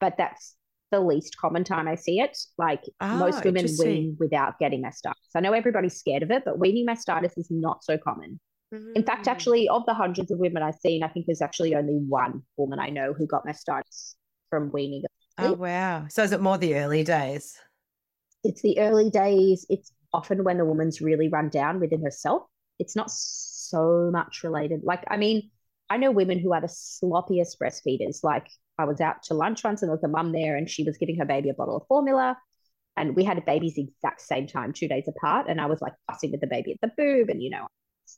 but 0.00 0.16
that's 0.18 0.56
the 0.90 1.00
least 1.00 1.36
common 1.38 1.64
time 1.64 1.88
I 1.88 1.94
see 1.94 2.20
it. 2.20 2.36
Like 2.58 2.82
Ah, 3.00 3.16
most 3.18 3.44
women 3.44 3.66
wean 3.78 4.16
without 4.20 4.58
getting 4.58 4.82
mastitis. 4.82 5.14
I 5.34 5.40
know 5.40 5.52
everybody's 5.52 5.96
scared 5.98 6.22
of 6.22 6.30
it, 6.30 6.42
but 6.44 6.58
weaning 6.58 6.86
mastitis 6.86 7.32
is 7.38 7.48
not 7.50 7.82
so 7.82 7.96
common. 7.98 8.40
In 8.94 9.04
fact, 9.04 9.26
Mm. 9.26 9.30
actually, 9.30 9.68
of 9.68 9.84
the 9.86 9.94
hundreds 9.94 10.30
of 10.30 10.38
women 10.38 10.62
I've 10.62 10.76
seen, 10.76 11.02
I 11.02 11.08
think 11.08 11.26
there's 11.26 11.42
actually 11.42 11.74
only 11.74 11.94
one 11.96 12.42
woman 12.56 12.78
I 12.78 12.90
know 12.90 13.12
who 13.12 13.26
got 13.26 13.44
mastitis 13.46 14.14
from 14.50 14.70
weaning. 14.72 15.02
Oh 15.38 15.52
wow. 15.54 16.06
So 16.08 16.22
is 16.22 16.32
it 16.32 16.40
more 16.40 16.58
the 16.58 16.76
early 16.76 17.02
days? 17.02 17.58
It's 18.44 18.62
the 18.62 18.78
early 18.78 19.10
days. 19.10 19.66
It's 19.68 19.90
often 20.12 20.44
when 20.44 20.58
the 20.58 20.64
woman's 20.64 21.00
really 21.00 21.28
run 21.28 21.48
down 21.48 21.80
within 21.80 22.02
herself. 22.02 22.42
It's 22.78 22.94
not 22.94 23.10
so 23.10 24.10
much 24.12 24.44
related. 24.44 24.82
Like, 24.84 25.04
I 25.08 25.16
mean, 25.16 25.50
I 25.90 25.96
know 25.96 26.10
women 26.10 26.38
who 26.38 26.52
are 26.52 26.60
the 26.60 26.66
sloppiest 26.68 27.58
breastfeeders. 27.60 28.22
Like, 28.22 28.48
I 28.78 28.84
was 28.84 29.00
out 29.00 29.22
to 29.24 29.34
lunch 29.34 29.64
once 29.64 29.82
and 29.82 29.88
there 29.88 29.96
was 29.96 30.04
a 30.04 30.08
mum 30.08 30.32
there 30.32 30.56
and 30.56 30.68
she 30.68 30.84
was 30.84 30.98
giving 30.98 31.18
her 31.18 31.24
baby 31.24 31.48
a 31.48 31.54
bottle 31.54 31.76
of 31.76 31.86
formula. 31.88 32.36
And 32.96 33.16
we 33.16 33.24
had 33.24 33.44
babies 33.44 33.74
the 33.74 33.82
exact 33.82 34.20
same 34.20 34.46
time, 34.46 34.72
two 34.72 34.88
days 34.88 35.08
apart. 35.08 35.46
And 35.48 35.60
I 35.60 35.66
was 35.66 35.80
like 35.80 35.94
fussing 36.10 36.30
with 36.30 36.40
the 36.40 36.46
baby 36.46 36.72
at 36.72 36.80
the 36.80 36.92
boob 36.96 37.28
and, 37.28 37.42
you 37.42 37.50
know, 37.50 37.66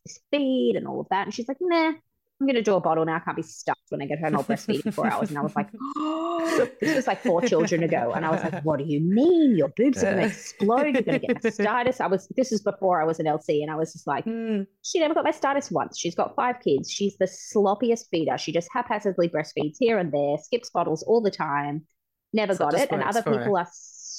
this 0.05 0.18
feed 0.31 0.75
and 0.77 0.87
all 0.87 1.01
of 1.01 1.07
that. 1.11 1.27
And 1.27 1.35
she's 1.35 1.49
like, 1.49 1.59
nah, 1.61 1.92
I'm 2.38 2.46
going 2.46 2.55
to 2.57 2.62
do 2.62 2.75
a 2.75 2.81
bottle 2.81 3.05
now. 3.07 3.16
I 3.16 3.20
can't 3.20 3.37
be 3.37 3.42
stuffed 3.42 3.81
when 3.88 4.03
I 4.03 4.07
get 4.07 4.18
home. 4.20 4.37
I'll 4.37 4.44
breastfeed 4.44 4.85
in 4.85 4.92
four 4.92 5.07
hours. 5.12 5.31
And 5.31 5.38
I 5.38 5.42
was 5.42 5.57
like, 5.57 5.70
this 6.81 6.94
was 6.96 7.07
like 7.07 7.22
four 7.22 7.40
children 7.42 7.83
ago. 7.83 8.12
And 8.14 8.27
I 8.27 8.31
was 8.31 8.42
like, 8.44 8.62
what 8.62 8.79
do 8.79 8.85
you 8.85 9.01
mean? 9.01 9.57
Your 9.57 9.68
boobs 9.77 10.03
are 10.05 10.12
going 10.12 10.18
to 10.18 10.27
explode. 10.27 10.83
You're 10.94 11.03
going 11.03 11.20
to 11.20 11.27
get 11.27 11.42
mastitis. 11.42 12.01
I 12.01 12.07
was, 12.09 12.29
this 12.37 12.53
is 12.53 12.61
before 12.62 13.01
I 13.01 13.05
was 13.05 13.18
an 13.20 13.27
LC. 13.27 13.62
And 13.62 13.70
I 13.70 13.77
was 13.77 13.92
just 13.92 14.07
like, 14.07 14.25
Mm, 14.27 14.66
she 14.83 14.99
never 15.01 15.14
got 15.14 15.25
my 15.25 15.31
mastitis 15.31 15.72
once. 15.72 15.99
She's 15.99 16.14
got 16.14 16.35
five 16.37 16.57
kids. 16.62 16.90
She's 16.90 17.16
the 17.16 17.27
sloppiest 17.27 18.09
feeder. 18.11 18.37
She 18.38 18.53
just 18.53 18.68
haphazardly 18.72 19.29
breastfeeds 19.29 19.77
here 19.81 19.99
and 19.99 20.12
there, 20.12 20.37
skips 20.42 20.68
bottles 20.70 21.03
all 21.05 21.22
the 21.22 21.31
time, 21.31 21.87
never 22.35 22.55
So 22.55 22.59
got 22.64 22.75
it. 22.75 22.90
And 22.92 23.03
other 23.03 23.22
for 23.22 23.31
her. 23.33 23.38
people 23.38 23.57
are 23.57 23.68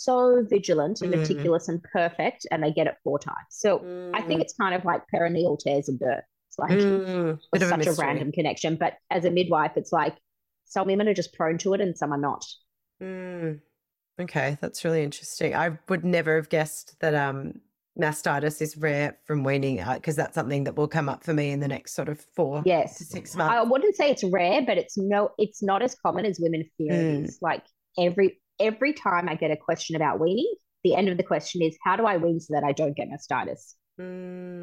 so 0.08 0.42
vigilant 0.50 1.02
and 1.02 1.12
Mm. 1.14 1.20
meticulous 1.20 1.68
and 1.68 1.84
perfect, 1.84 2.48
and 2.50 2.64
they 2.64 2.72
get 2.72 2.88
it 2.88 2.96
four 3.04 3.20
times. 3.20 3.48
So 3.50 3.86
I 4.14 4.22
think 4.22 4.42
it's 4.42 4.56
kind 4.56 4.74
of 4.74 4.86
like 4.86 5.02
perineal 5.14 5.60
tears 5.60 5.90
and 5.90 6.00
birth. 6.00 6.24
It's 6.50 6.58
like 6.58 6.72
Mm, 6.80 7.40
a 7.54 7.60
such 7.60 7.72
a 7.72 7.78
mystery. 7.78 8.06
random 8.06 8.32
connection. 8.32 8.78
But 8.78 8.94
as 9.12 9.26
a 9.26 9.32
midwife, 9.32 9.74
it's 9.76 9.92
like 9.92 10.16
some 10.66 10.88
women 10.88 11.08
are 11.10 11.14
just 11.14 11.34
prone 11.34 11.58
to 11.60 11.74
it 11.74 11.82
and 11.82 11.98
some 11.98 12.14
are 12.14 12.18
not. 12.18 12.46
Mm. 13.02 13.60
Okay, 14.20 14.58
that's 14.62 14.84
really 14.86 15.04
interesting. 15.04 15.54
I 15.54 15.78
would 15.90 16.04
never 16.06 16.38
have 16.38 16.50
guessed 16.50 17.00
that 17.02 17.14
um 17.14 17.62
mastitis 18.00 18.62
is 18.62 18.78
rare 18.78 19.18
from 19.26 19.44
weaning 19.44 19.84
because 19.96 20.16
that's 20.16 20.36
something 20.36 20.64
that 20.66 20.76
will 20.76 20.88
come 20.88 21.10
up 21.10 21.24
for 21.24 21.34
me 21.34 21.52
in 21.52 21.60
the 21.60 21.68
next 21.68 21.94
sort 21.94 22.10
of 22.10 22.20
four 22.36 22.64
Yes. 22.66 22.98
to 23.00 23.04
six 23.06 23.36
months. 23.36 23.54
I 23.56 23.64
wouldn't 23.64 23.96
say 23.96 24.10
it's 24.12 24.24
rare, 24.24 24.62
but 24.66 24.78
it's 24.78 24.98
no, 24.98 25.32
it's 25.38 25.62
not 25.62 25.82
as 25.82 25.96
common 25.96 26.26
as 26.26 26.40
women 26.40 26.64
fear 26.78 26.94
it 26.94 27.08
Mm. 27.08 27.26
is. 27.26 27.40
Like 27.42 27.64
every 28.00 28.40
every 28.60 28.94
time 28.94 29.30
I 29.30 29.36
get 29.36 29.52
a 29.52 29.58
question 29.58 29.96
about 29.96 30.20
weaning, 30.20 30.54
the 30.84 30.96
end 30.96 31.10
of 31.10 31.18
the 31.18 31.24
question 31.24 31.62
is, 31.62 31.78
how 31.84 31.96
do 31.96 32.06
I 32.06 32.18
wean 32.18 32.40
so 32.40 32.54
that 32.54 32.64
I 32.64 32.72
don't 32.72 32.96
get 32.96 33.10
mastitis? 33.10 33.76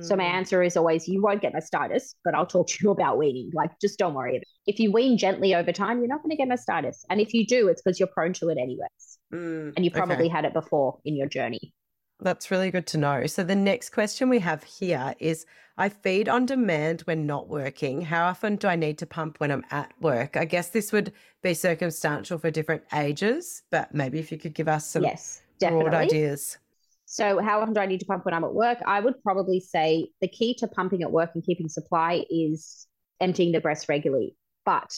So 0.00 0.16
my 0.16 0.24
Mm. 0.24 0.34
answer 0.38 0.62
is 0.62 0.76
always, 0.76 1.08
you 1.08 1.22
won't 1.22 1.40
get 1.42 1.54
mastitis, 1.54 2.14
but 2.24 2.34
I'll 2.34 2.46
talk 2.46 2.68
to 2.68 2.78
you 2.82 2.90
about 2.90 3.18
weaning. 3.18 3.50
Like, 3.54 3.70
just 3.80 3.98
don't 3.98 4.14
worry. 4.14 4.42
If 4.66 4.78
you 4.78 4.92
wean 4.92 5.18
gently 5.18 5.54
over 5.54 5.72
time, 5.72 5.98
you're 5.98 6.08
not 6.08 6.22
going 6.22 6.30
to 6.30 6.36
get 6.36 6.48
mastitis. 6.48 7.04
And 7.10 7.20
if 7.20 7.34
you 7.34 7.46
do, 7.46 7.68
it's 7.68 7.82
because 7.82 7.98
you're 7.98 8.08
prone 8.08 8.32
to 8.34 8.48
it 8.50 8.58
anyways, 8.58 9.18
Mm, 9.32 9.72
and 9.76 9.84
you 9.84 9.90
okay. 9.90 9.98
probably 9.98 10.28
had 10.28 10.44
it 10.44 10.52
before 10.52 11.00
in 11.04 11.16
your 11.16 11.26
journey. 11.26 11.74
That's 12.20 12.50
really 12.50 12.70
good 12.70 12.86
to 12.88 12.98
know. 12.98 13.26
So 13.26 13.42
the 13.42 13.56
next 13.56 13.90
question 13.90 14.28
we 14.28 14.38
have 14.38 14.62
here 14.62 15.14
is 15.18 15.46
I 15.76 15.88
feed 15.88 16.28
on 16.28 16.46
demand 16.46 17.00
when 17.02 17.26
not 17.26 17.48
working. 17.48 18.02
How 18.02 18.26
often 18.26 18.56
do 18.56 18.68
I 18.68 18.76
need 18.76 18.98
to 18.98 19.06
pump 19.06 19.40
when 19.40 19.50
I'm 19.50 19.64
at 19.70 19.92
work? 20.00 20.36
I 20.36 20.44
guess 20.44 20.68
this 20.68 20.92
would 20.92 21.12
be 21.42 21.54
circumstantial 21.54 22.38
for 22.38 22.50
different 22.50 22.84
ages, 22.94 23.62
but 23.70 23.92
maybe 23.92 24.20
if 24.20 24.30
you 24.30 24.38
could 24.38 24.54
give 24.54 24.68
us 24.68 24.86
some 24.86 25.02
yes, 25.02 25.42
broad 25.58 25.90
definitely. 25.90 26.06
ideas. 26.06 26.58
So, 27.06 27.40
how 27.40 27.60
often 27.60 27.74
do 27.74 27.80
I 27.80 27.86
need 27.86 28.00
to 28.00 28.06
pump 28.06 28.24
when 28.24 28.34
I'm 28.34 28.44
at 28.44 28.54
work? 28.54 28.78
I 28.86 29.00
would 29.00 29.20
probably 29.22 29.60
say 29.60 30.08
the 30.20 30.28
key 30.28 30.54
to 30.54 30.68
pumping 30.68 31.02
at 31.02 31.10
work 31.10 31.30
and 31.34 31.44
keeping 31.44 31.68
supply 31.68 32.24
is 32.30 32.86
emptying 33.20 33.52
the 33.52 33.60
breast 33.60 33.88
regularly. 33.88 34.36
But 34.64 34.96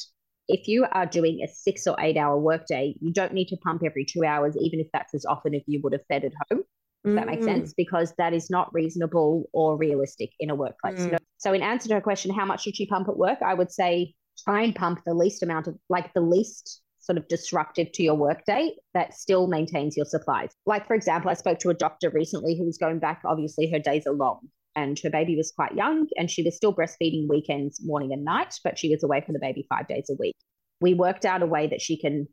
if 0.49 0.69
you 0.69 0.87
are 0.93 1.07
doing 1.07 1.41
a 1.43 1.49
six 1.49 1.87
or 1.87 1.97
eight 1.99 2.17
hour 2.17 2.39
workday, 2.39 2.95
you 3.01 3.13
don't 3.13 3.33
need 3.33 3.49
to 3.49 3.57
pump 3.57 3.83
every 3.85 4.05
two 4.05 4.25
hours, 4.25 4.57
even 4.61 4.79
if 4.79 4.87
that's 4.93 5.15
as 5.15 5.25
often 5.25 5.55
as 5.55 5.63
you 5.67 5.81
would 5.83 5.93
have 5.95 6.07
fed 6.07 6.25
at 6.25 6.33
home. 6.51 6.63
Does 7.07 7.15
that 7.15 7.27
make 7.27 7.41
Mm. 7.41 7.45
sense? 7.45 7.73
Because 7.75 8.13
that 8.19 8.35
is 8.35 8.51
not 8.51 8.73
reasonable 8.75 9.49
or 9.53 9.77
realistic 9.77 10.31
in 10.41 10.51
a 10.51 10.55
workplace. 10.55 11.07
Mm. 11.07 11.19
So, 11.39 11.53
in 11.53 11.63
answer 11.63 11.89
to 11.89 11.95
her 11.95 12.01
question, 12.01 12.35
how 12.35 12.45
much 12.45 12.63
should 12.65 12.79
you 12.79 12.87
pump 12.89 13.09
at 13.09 13.17
work? 13.17 13.39
I 13.43 13.55
would 13.55 13.71
say 13.71 14.15
try 14.45 14.63
and 14.63 14.75
pump 14.75 15.01
the 15.07 15.15
least 15.15 15.43
amount 15.43 15.67
of, 15.69 15.79
like 15.89 16.13
the 16.15 16.21
least 16.21 16.83
sort 16.99 17.17
of 17.17 17.29
disruptive 17.29 17.93
to 17.93 18.03
your 18.03 18.17
workday 18.17 18.73
that 18.93 19.15
still 19.15 19.47
maintains 19.47 19.97
your 19.97 20.07
supplies. 20.07 20.51
Like, 20.67 20.87
for 20.89 20.95
example, 20.95 21.31
I 21.31 21.35
spoke 21.35 21.61
to 21.61 21.71
a 21.71 21.75
doctor 21.75 22.11
recently 22.11 22.59
who 22.59 22.65
was 22.65 22.77
going 22.77 22.99
back, 22.99 23.23
obviously, 23.25 23.71
her 23.71 23.79
days 23.79 24.07
are 24.09 24.13
long 24.13 24.41
and 24.75 24.99
her 24.99 25.11
baby 25.11 25.37
was 25.37 25.53
quite 25.53 25.75
young 25.75 26.09
and 26.19 26.29
she 26.29 26.43
was 26.43 26.57
still 26.57 26.75
breastfeeding 26.75 27.29
weekends, 27.29 27.81
morning 27.85 28.13
and 28.13 28.25
night, 28.25 28.55
but 28.65 28.77
she 28.77 28.91
was 28.91 29.05
away 29.05 29.21
from 29.21 29.35
the 29.35 29.39
baby 29.41 29.65
five 29.69 29.87
days 29.87 30.11
a 30.11 30.15
week. 30.19 30.35
We 30.81 30.95
worked 30.95 31.25
out 31.25 31.43
a 31.43 31.47
way 31.47 31.69
that 31.69 31.81
she 31.81 31.97
can 31.97 32.27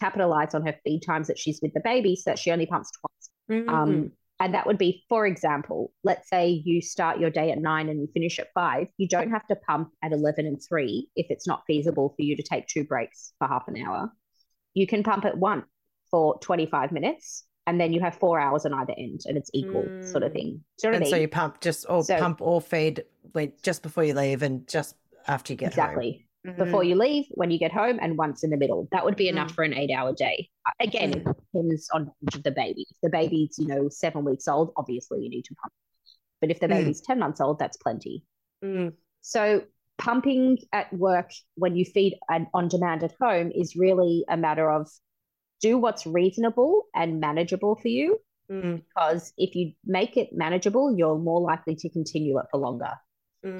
capitalize 0.00 0.54
on 0.54 0.66
her 0.66 0.74
feed 0.82 1.00
times 1.00 1.28
that 1.28 1.38
she's 1.38 1.60
with 1.62 1.74
the 1.74 1.80
baby 1.80 2.16
so 2.16 2.30
that 2.30 2.38
she 2.38 2.50
only 2.50 2.66
pumps 2.66 2.90
twice. 2.98 3.30
Mm. 3.50 3.68
Um, 3.68 4.12
and 4.38 4.52
that 4.54 4.66
would 4.66 4.76
be, 4.76 5.04
for 5.08 5.26
example, 5.26 5.92
let's 6.04 6.28
say 6.28 6.48
you 6.64 6.82
start 6.82 7.18
your 7.18 7.30
day 7.30 7.50
at 7.52 7.58
nine 7.58 7.88
and 7.88 8.00
you 8.00 8.08
finish 8.12 8.38
at 8.38 8.48
five. 8.52 8.88
You 8.98 9.08
don't 9.08 9.30
have 9.30 9.46
to 9.46 9.56
pump 9.56 9.90
at 10.02 10.12
11 10.12 10.44
and 10.46 10.60
three 10.62 11.08
if 11.16 11.26
it's 11.30 11.46
not 11.46 11.62
feasible 11.66 12.10
for 12.16 12.22
you 12.22 12.36
to 12.36 12.42
take 12.42 12.66
two 12.66 12.84
breaks 12.84 13.32
for 13.38 13.48
half 13.48 13.66
an 13.68 13.76
hour. 13.82 14.12
You 14.74 14.86
can 14.86 15.02
pump 15.02 15.24
at 15.24 15.38
one 15.38 15.64
for 16.10 16.38
25 16.40 16.92
minutes 16.92 17.44
and 17.66 17.80
then 17.80 17.92
you 17.94 18.00
have 18.00 18.14
four 18.16 18.38
hours 18.38 18.66
on 18.66 18.74
either 18.74 18.92
end 18.98 19.22
and 19.24 19.38
it's 19.38 19.50
equal 19.54 19.84
sort 20.02 20.22
of 20.22 20.32
Mm. 20.32 20.34
thing. 20.34 20.64
Do 20.82 20.88
you 20.88 20.94
and 20.94 21.04
I 21.04 21.06
so 21.08 21.12
mean? 21.16 21.22
you 21.22 21.28
pump 21.28 21.60
just 21.62 21.86
or 21.88 22.04
So- 22.04 22.18
pump 22.18 22.42
or 22.42 22.60
feed 22.60 23.04
like 23.34 23.62
just 23.62 23.82
before 23.82 24.04
you 24.04 24.12
leave 24.12 24.42
and 24.42 24.68
just 24.68 24.96
after 25.26 25.54
you 25.54 25.56
get 25.56 25.68
exactly. 25.68 26.12
home. 26.12 26.20
Before 26.56 26.82
Mm. 26.82 26.88
you 26.88 26.94
leave, 26.94 27.26
when 27.30 27.50
you 27.50 27.58
get 27.58 27.72
home, 27.72 27.98
and 28.00 28.16
once 28.16 28.44
in 28.44 28.50
the 28.50 28.56
middle. 28.56 28.86
That 28.92 29.04
would 29.04 29.16
be 29.16 29.28
enough 29.28 29.50
Mm. 29.50 29.54
for 29.54 29.64
an 29.64 29.74
eight 29.74 29.90
hour 29.90 30.12
day. 30.12 30.48
Again, 30.78 31.10
it 31.12 31.24
Mm. 31.24 31.34
depends 31.52 31.88
on 31.92 32.04
the 32.04 32.12
age 32.28 32.34
of 32.36 32.42
the 32.44 32.50
baby. 32.52 32.86
If 32.90 33.00
the 33.02 33.10
baby's, 33.10 33.58
you 33.58 33.66
know, 33.66 33.88
seven 33.88 34.24
weeks 34.24 34.46
old, 34.46 34.72
obviously 34.76 35.22
you 35.22 35.28
need 35.28 35.44
to 35.46 35.54
pump. 35.56 35.72
But 36.40 36.50
if 36.50 36.60
the 36.60 36.66
Mm. 36.66 36.70
baby's 36.70 37.00
10 37.00 37.18
months 37.18 37.40
old, 37.40 37.58
that's 37.58 37.76
plenty. 37.78 38.22
Mm. 38.62 38.92
So 39.22 39.62
pumping 39.98 40.58
at 40.72 40.92
work 40.92 41.32
when 41.56 41.74
you 41.74 41.84
feed 41.84 42.18
an 42.28 42.46
on 42.54 42.68
demand 42.68 43.02
at 43.02 43.14
home 43.20 43.50
is 43.50 43.74
really 43.74 44.24
a 44.28 44.36
matter 44.36 44.70
of 44.70 44.88
do 45.60 45.78
what's 45.78 46.06
reasonable 46.06 46.84
and 46.94 47.18
manageable 47.18 47.74
for 47.76 47.88
you. 47.88 48.20
Mm. 48.50 48.82
Because 48.84 49.32
if 49.38 49.56
you 49.56 49.72
make 49.84 50.16
it 50.16 50.32
manageable, 50.32 50.96
you're 50.96 51.18
more 51.18 51.40
likely 51.40 51.74
to 51.76 51.88
continue 51.88 52.38
it 52.38 52.46
for 52.50 52.58
longer. 52.58 52.92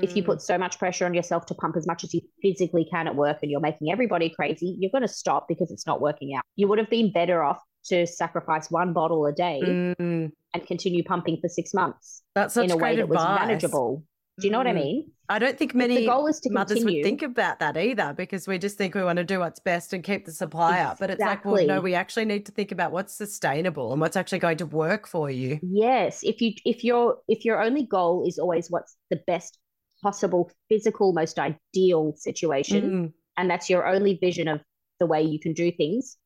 If 0.03 0.15
you 0.15 0.23
Mm. 0.23 0.27
put 0.27 0.43
so 0.43 0.59
much 0.59 0.79
pressure 0.79 1.07
on 1.07 1.15
yourself 1.15 1.47
to 1.47 1.55
pump 1.55 1.77
as 1.77 1.87
much 1.87 2.05
as 2.05 2.13
you 2.13 2.21
physically 2.43 2.85
can 2.91 3.07
at 3.07 3.17
work 3.17 3.39
and 3.43 3.51
you're 3.51 3.61
making 3.61 3.91
everybody 3.91 4.29
crazy, 4.29 4.77
you're 4.79 4.91
going 4.91 5.03
to 5.03 5.09
stop 5.09 5.47
because 5.49 5.71
it's 5.71 5.87
not 5.87 6.01
working 6.01 6.35
out. 6.37 6.43
You 6.57 6.69
would 6.69 6.79
have 6.79 6.91
been 6.91 7.13
better 7.13 7.43
off 7.43 7.61
to 7.87 8.07
sacrifice 8.07 8.71
one 8.71 8.93
bottle 8.93 9.25
a 9.27 9.33
day 9.33 9.61
Mm. 9.99 10.33
and 10.55 10.67
continue 10.67 11.03
pumping 11.05 11.39
for 11.41 11.49
six 11.49 11.73
months 11.73 12.23
that's 12.35 12.55
such 12.55 12.65
in 12.65 12.71
a 12.73 12.77
way 12.77 12.97
that 12.97 13.09
was 13.09 13.25
manageable. 13.25 14.05
Do 14.39 14.47
you 14.47 14.53
know 14.53 14.59
what 14.59 14.67
I 14.67 14.73
Mm. 14.73 14.75
mean? 14.75 15.13
I 15.29 15.39
don't 15.39 15.59
think 15.59 15.75
many 15.75 15.97
the 15.97 16.07
goal 16.07 16.27
is 16.29 16.39
to 16.41 16.53
mothers 16.53 16.79
continue. 16.79 16.99
would 16.99 17.05
think 17.05 17.23
about 17.23 17.59
that 17.61 17.77
either 17.77 18.13
because 18.13 18.47
we 18.47 18.59
just 18.59 18.77
think 18.79 18.95
we 18.95 19.03
want 19.03 19.17
to 19.17 19.25
do 19.25 19.39
what's 19.41 19.59
best 19.61 19.93
and 19.93 20.05
keep 20.05 20.25
the 20.25 20.31
supply 20.33 20.81
up. 20.81 20.99
But 21.01 21.11
it's 21.11 21.21
like, 21.21 21.45
well, 21.45 21.55
no, 21.55 21.61
Exactly. 21.63 21.79
we 21.81 21.95
actually 21.95 22.25
need 22.27 22.47
to 22.47 22.53
think 22.53 22.71
about 22.71 22.93
what's 22.93 23.13
sustainable 23.15 23.93
and 23.93 24.01
what's 24.01 24.17
actually 24.17 24.39
going 24.41 24.59
to 24.59 24.67
work 24.67 25.07
for 25.09 25.31
you. 25.31 25.59
Yes, 25.63 26.23
if 26.23 26.41
you 26.41 26.53
if 26.65 26.85
your 26.85 27.19
if 27.29 27.45
your 27.45 27.63
only 27.63 27.85
goal 27.87 28.25
is 28.29 28.39
always 28.39 28.71
what's 28.71 28.97
the 29.11 29.21
best 29.27 29.59
possible 30.03 30.51
physical 30.69 31.13
most 31.13 31.39
ideal 31.39 32.15
situation 32.17 32.85
Mm. 32.85 33.13
and 33.37 33.51
that's 33.51 33.69
your 33.71 33.87
only 33.87 34.19
vision 34.21 34.49
of 34.49 34.61
the 35.01 35.07
way 35.07 35.23
you 35.23 35.39
can 35.39 35.53
do 35.53 35.71
things, 35.73 36.17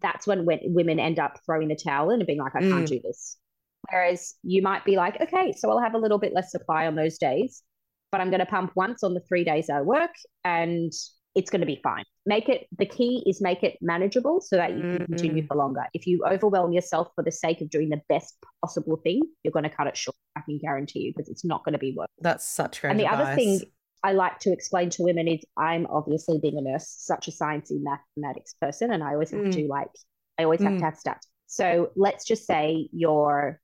that's 0.00 0.26
when, 0.26 0.44
when 0.44 0.60
women 0.64 0.98
end 0.98 1.18
up 1.18 1.38
throwing 1.46 1.68
the 1.68 1.76
towel 1.76 2.10
in 2.10 2.20
and 2.20 2.26
being 2.26 2.40
like, 2.40 2.56
I 2.56 2.60
can't 2.60 2.84
Mm. 2.84 2.88
do 2.88 3.00
this. 3.02 3.36
Whereas 3.90 4.34
you 4.42 4.62
might 4.62 4.84
be 4.84 4.96
like, 4.96 5.20
okay, 5.20 5.52
so 5.52 5.70
I'll 5.70 5.80
have 5.80 5.94
a 5.94 5.98
little 5.98 6.18
bit 6.18 6.32
less 6.34 6.50
supply 6.50 6.86
on 6.86 6.94
those 6.94 7.18
days, 7.18 7.62
but 8.10 8.20
I'm 8.20 8.30
going 8.30 8.40
to 8.40 8.46
pump 8.46 8.72
once 8.74 9.04
on 9.04 9.14
the 9.14 9.20
three 9.20 9.44
days 9.44 9.70
I 9.70 9.82
work 9.82 10.10
and 10.42 10.92
it's 11.34 11.50
going 11.50 11.60
to 11.60 11.66
be 11.66 11.80
fine. 11.82 12.04
Make 12.26 12.48
it, 12.48 12.66
the 12.78 12.86
key 12.86 13.22
is 13.26 13.40
make 13.40 13.62
it 13.62 13.76
manageable 13.80 14.40
so 14.40 14.56
that 14.56 14.72
you 14.74 14.84
can 14.84 15.04
continue 15.06 15.44
for 15.46 15.56
longer. 15.56 15.84
If 15.92 16.06
you 16.06 16.24
overwhelm 16.24 16.72
yourself 16.72 17.08
for 17.14 17.24
the 17.24 17.32
sake 17.32 17.60
of 17.60 17.70
doing 17.70 17.88
the 17.88 18.00
best 18.08 18.36
possible 18.64 18.96
thing, 19.02 19.22
you're 19.42 19.52
going 19.52 19.64
to 19.64 19.68
cut 19.70 19.86
it 19.88 19.96
short. 19.96 20.16
I 20.36 20.40
can 20.42 20.58
guarantee 20.58 21.00
you 21.00 21.12
because 21.14 21.28
it's 21.28 21.44
not 21.44 21.64
going 21.64 21.72
to 21.72 21.78
be 21.78 21.94
worth 21.96 22.08
That's 22.20 22.46
such 22.46 22.80
great 22.80 22.90
and 22.90 23.00
the 23.00 23.06
other 23.08 23.34
thing. 23.34 23.60
I 24.02 24.12
like 24.12 24.38
to 24.40 24.52
explain 24.52 24.90
to 24.90 25.02
women 25.02 25.26
is 25.26 25.40
I'm 25.56 25.86
obviously 25.86 26.38
being 26.38 26.58
a 26.58 26.60
nurse, 26.60 26.86
such 26.88 27.26
a 27.26 27.30
sciencey 27.30 27.80
mathematics 27.82 28.54
person, 28.60 28.92
and 28.92 29.02
I 29.02 29.12
always 29.14 29.30
have 29.30 29.40
Mm. 29.40 29.52
to 29.52 29.66
like 29.68 29.88
I 30.38 30.44
always 30.44 30.62
have 30.62 30.74
Mm. 30.74 30.78
to 30.78 30.84
have 30.84 30.94
stats. 30.94 31.26
So 31.46 31.90
let's 31.96 32.24
just 32.24 32.44
say 32.46 32.88
your 32.92 33.60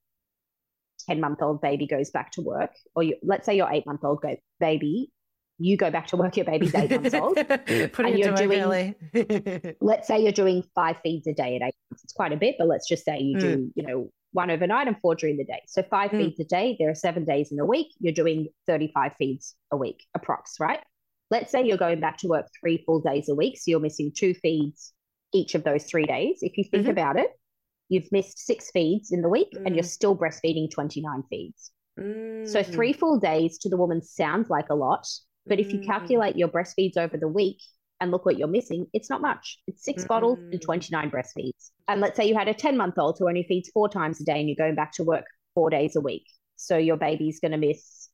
10 1.08 1.20
month 1.20 1.42
old 1.42 1.60
baby 1.60 1.86
goes 1.86 2.10
back 2.10 2.30
to 2.32 2.42
work, 2.42 2.70
or 2.94 3.02
you, 3.02 3.16
let's 3.22 3.46
say 3.46 3.56
your 3.56 3.70
eight 3.70 3.86
month 3.86 4.04
old 4.04 4.24
baby, 4.60 5.12
you 5.60 5.76
go 5.76 5.90
back 5.90 6.06
to 6.08 6.16
work, 6.16 6.36
your 6.36 6.46
baby's 6.46 6.74
eight 6.74 6.90
months 6.90 7.14
old. 7.14 7.36
Putting 7.36 7.66
and 7.66 8.14
it 8.14 8.18
you're 8.18 8.34
doing-. 8.34 9.76
Let's 9.80 10.08
say 10.08 10.20
you're 10.22 10.32
doing 10.32 10.64
five 10.74 10.96
feeds 11.02 11.26
a 11.26 11.34
day 11.34 11.56
at 11.56 11.62
eight 11.62 11.74
months. 11.90 12.02
It's 12.02 12.14
quite 12.14 12.32
a 12.32 12.36
bit, 12.36 12.56
but 12.58 12.66
let's 12.66 12.88
just 12.88 13.04
say 13.04 13.18
you 13.20 13.38
do, 13.38 13.70
you 13.74 13.82
know, 13.86 14.10
one 14.32 14.50
overnight 14.50 14.86
and 14.88 14.96
four 15.02 15.14
during 15.14 15.36
the 15.36 15.44
day. 15.44 15.60
So 15.66 15.82
five 15.82 16.12
Mm. 16.12 16.18
feeds 16.18 16.40
a 16.40 16.44
day. 16.44 16.76
There 16.78 16.88
are 16.88 16.94
seven 16.94 17.24
days 17.24 17.52
in 17.52 17.58
a 17.60 17.66
week. 17.66 17.88
You're 17.98 18.14
doing 18.14 18.48
35 18.66 19.12
feeds 19.18 19.54
a 19.70 19.76
week, 19.76 20.06
approx, 20.16 20.58
right? 20.58 20.80
Let's 21.30 21.52
say 21.52 21.64
you're 21.66 21.76
going 21.76 22.00
back 22.00 22.16
to 22.18 22.28
work 22.28 22.46
three 22.58 22.82
full 22.86 23.00
days 23.00 23.28
a 23.28 23.34
week. 23.34 23.58
So 23.58 23.70
you're 23.70 23.80
missing 23.80 24.12
two 24.16 24.32
feeds 24.34 24.92
each 25.34 25.54
of 25.54 25.62
those 25.62 25.84
three 25.84 26.06
days. 26.06 26.38
If 26.42 26.56
you 26.56 26.64
think 26.64 26.86
Mhm. 26.86 26.90
about 26.90 27.16
it, 27.18 27.30
you've 27.88 28.10
missed 28.12 28.38
six 28.38 28.70
feeds 28.70 29.12
in 29.12 29.20
the 29.20 29.28
week 29.28 29.48
and 29.66 29.74
you're 29.74 29.84
Mm. 29.84 29.88
still 29.98 30.16
breastfeeding 30.16 30.70
29 30.70 31.22
feeds. 31.28 31.70
So 31.98 32.02
Mm. 32.04 32.66
three 32.72 32.92
full 32.94 33.18
days 33.18 33.58
to 33.58 33.68
the 33.68 33.76
woman 33.76 34.00
sounds 34.00 34.48
like 34.48 34.70
a 34.70 34.74
lot. 34.74 35.06
But 35.46 35.58
if 35.60 35.72
you 35.72 35.80
Mm. 35.80 35.86
calculate 35.86 36.36
your 36.36 36.48
breastfeeds 36.48 36.96
over 36.96 37.16
the 37.16 37.28
week 37.28 37.58
and 38.00 38.10
look 38.10 38.24
what 38.24 38.38
you're 38.38 38.48
missing, 38.48 38.86
it's 38.92 39.10
not 39.10 39.20
much. 39.20 39.60
It's 39.66 39.84
six 39.84 40.04
bottles 40.04 40.38
and 40.52 40.60
Mm. 40.60 40.64
29 40.64 41.10
breastfeeds. 41.10 41.70
And 41.88 42.00
let's 42.00 42.16
say 42.16 42.26
you 42.26 42.36
had 42.36 42.48
a 42.48 42.54
10 42.54 42.76
month 42.76 42.98
old 42.98 43.16
who 43.18 43.28
only 43.28 43.42
feeds 43.44 43.70
four 43.70 43.88
times 43.88 44.20
a 44.20 44.24
day 44.24 44.38
and 44.40 44.48
you're 44.48 44.56
going 44.56 44.74
back 44.74 44.92
to 44.92 45.04
work 45.04 45.24
four 45.54 45.70
days 45.70 45.96
a 45.96 46.00
week. 46.00 46.26
So 46.56 46.76
your 46.76 46.96
baby's 46.96 47.40
going 47.40 47.52
to 47.52 47.58
miss 47.58 48.08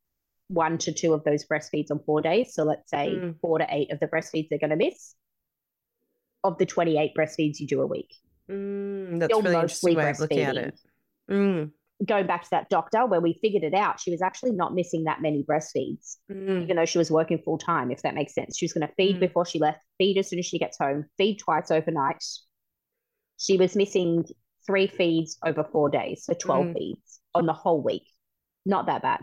one 0.48 0.78
to 0.78 0.92
two 0.92 1.12
of 1.12 1.24
those 1.24 1.44
breastfeeds 1.44 1.90
on 1.90 1.98
four 2.06 2.20
days. 2.22 2.54
So 2.54 2.62
let's 2.64 2.88
say 2.90 3.20
Mm. 3.22 3.40
four 3.40 3.58
to 3.58 3.66
eight 3.68 3.90
of 3.90 4.00
the 4.00 4.06
breastfeeds 4.06 4.48
they're 4.48 4.58
going 4.58 4.70
to 4.70 4.76
miss 4.76 5.14
of 6.44 6.58
the 6.58 6.66
28 6.66 7.12
breastfeeds 7.16 7.58
you 7.58 7.66
do 7.66 7.80
a 7.82 7.86
week. 7.86 8.14
Mm, 8.48 9.18
that's 9.18 9.32
Still 9.34 9.42
really 9.42 9.56
interesting 9.56 9.96
way 9.96 10.10
of 10.10 10.20
looking 10.20 10.40
at 10.40 10.56
it. 10.56 10.80
Mm, 11.28 11.72
Going 12.04 12.26
back 12.26 12.42
to 12.42 12.50
that 12.50 12.68
doctor 12.68 13.06
where 13.06 13.20
we 13.22 13.38
figured 13.40 13.64
it 13.64 13.72
out, 13.72 13.98
she 14.00 14.10
was 14.10 14.20
actually 14.20 14.52
not 14.52 14.74
missing 14.74 15.04
that 15.04 15.22
many 15.22 15.42
breastfeeds. 15.42 16.16
mm, 16.30 16.62
even 16.62 16.76
though 16.76 16.84
she 16.84 16.98
was 16.98 17.10
working 17.10 17.38
full 17.38 17.56
time, 17.58 17.90
if 17.90 18.02
that 18.02 18.14
makes 18.14 18.34
sense. 18.34 18.56
She 18.58 18.66
was 18.66 18.72
going 18.74 18.86
to 18.86 18.94
feed 18.94 19.16
Mm. 19.16 19.20
before 19.20 19.46
she 19.46 19.58
left, 19.58 19.80
feed 19.96 20.18
as 20.18 20.28
soon 20.28 20.38
as 20.38 20.44
she 20.46 20.58
gets 20.58 20.76
home, 20.78 21.06
feed 21.16 21.38
twice 21.38 21.70
overnight. 21.70 22.22
She 23.38 23.56
was 23.56 23.76
missing 23.76 24.24
three 24.66 24.86
feeds 24.88 25.38
over 25.44 25.64
four 25.64 25.88
days, 25.88 26.24
so 26.24 26.34
12 26.34 26.66
Mm. 26.66 26.74
feeds 26.74 27.20
on 27.34 27.46
the 27.46 27.52
whole 27.52 27.80
week. 27.82 28.06
Not 28.66 28.86
that 28.86 29.02
bad. 29.02 29.22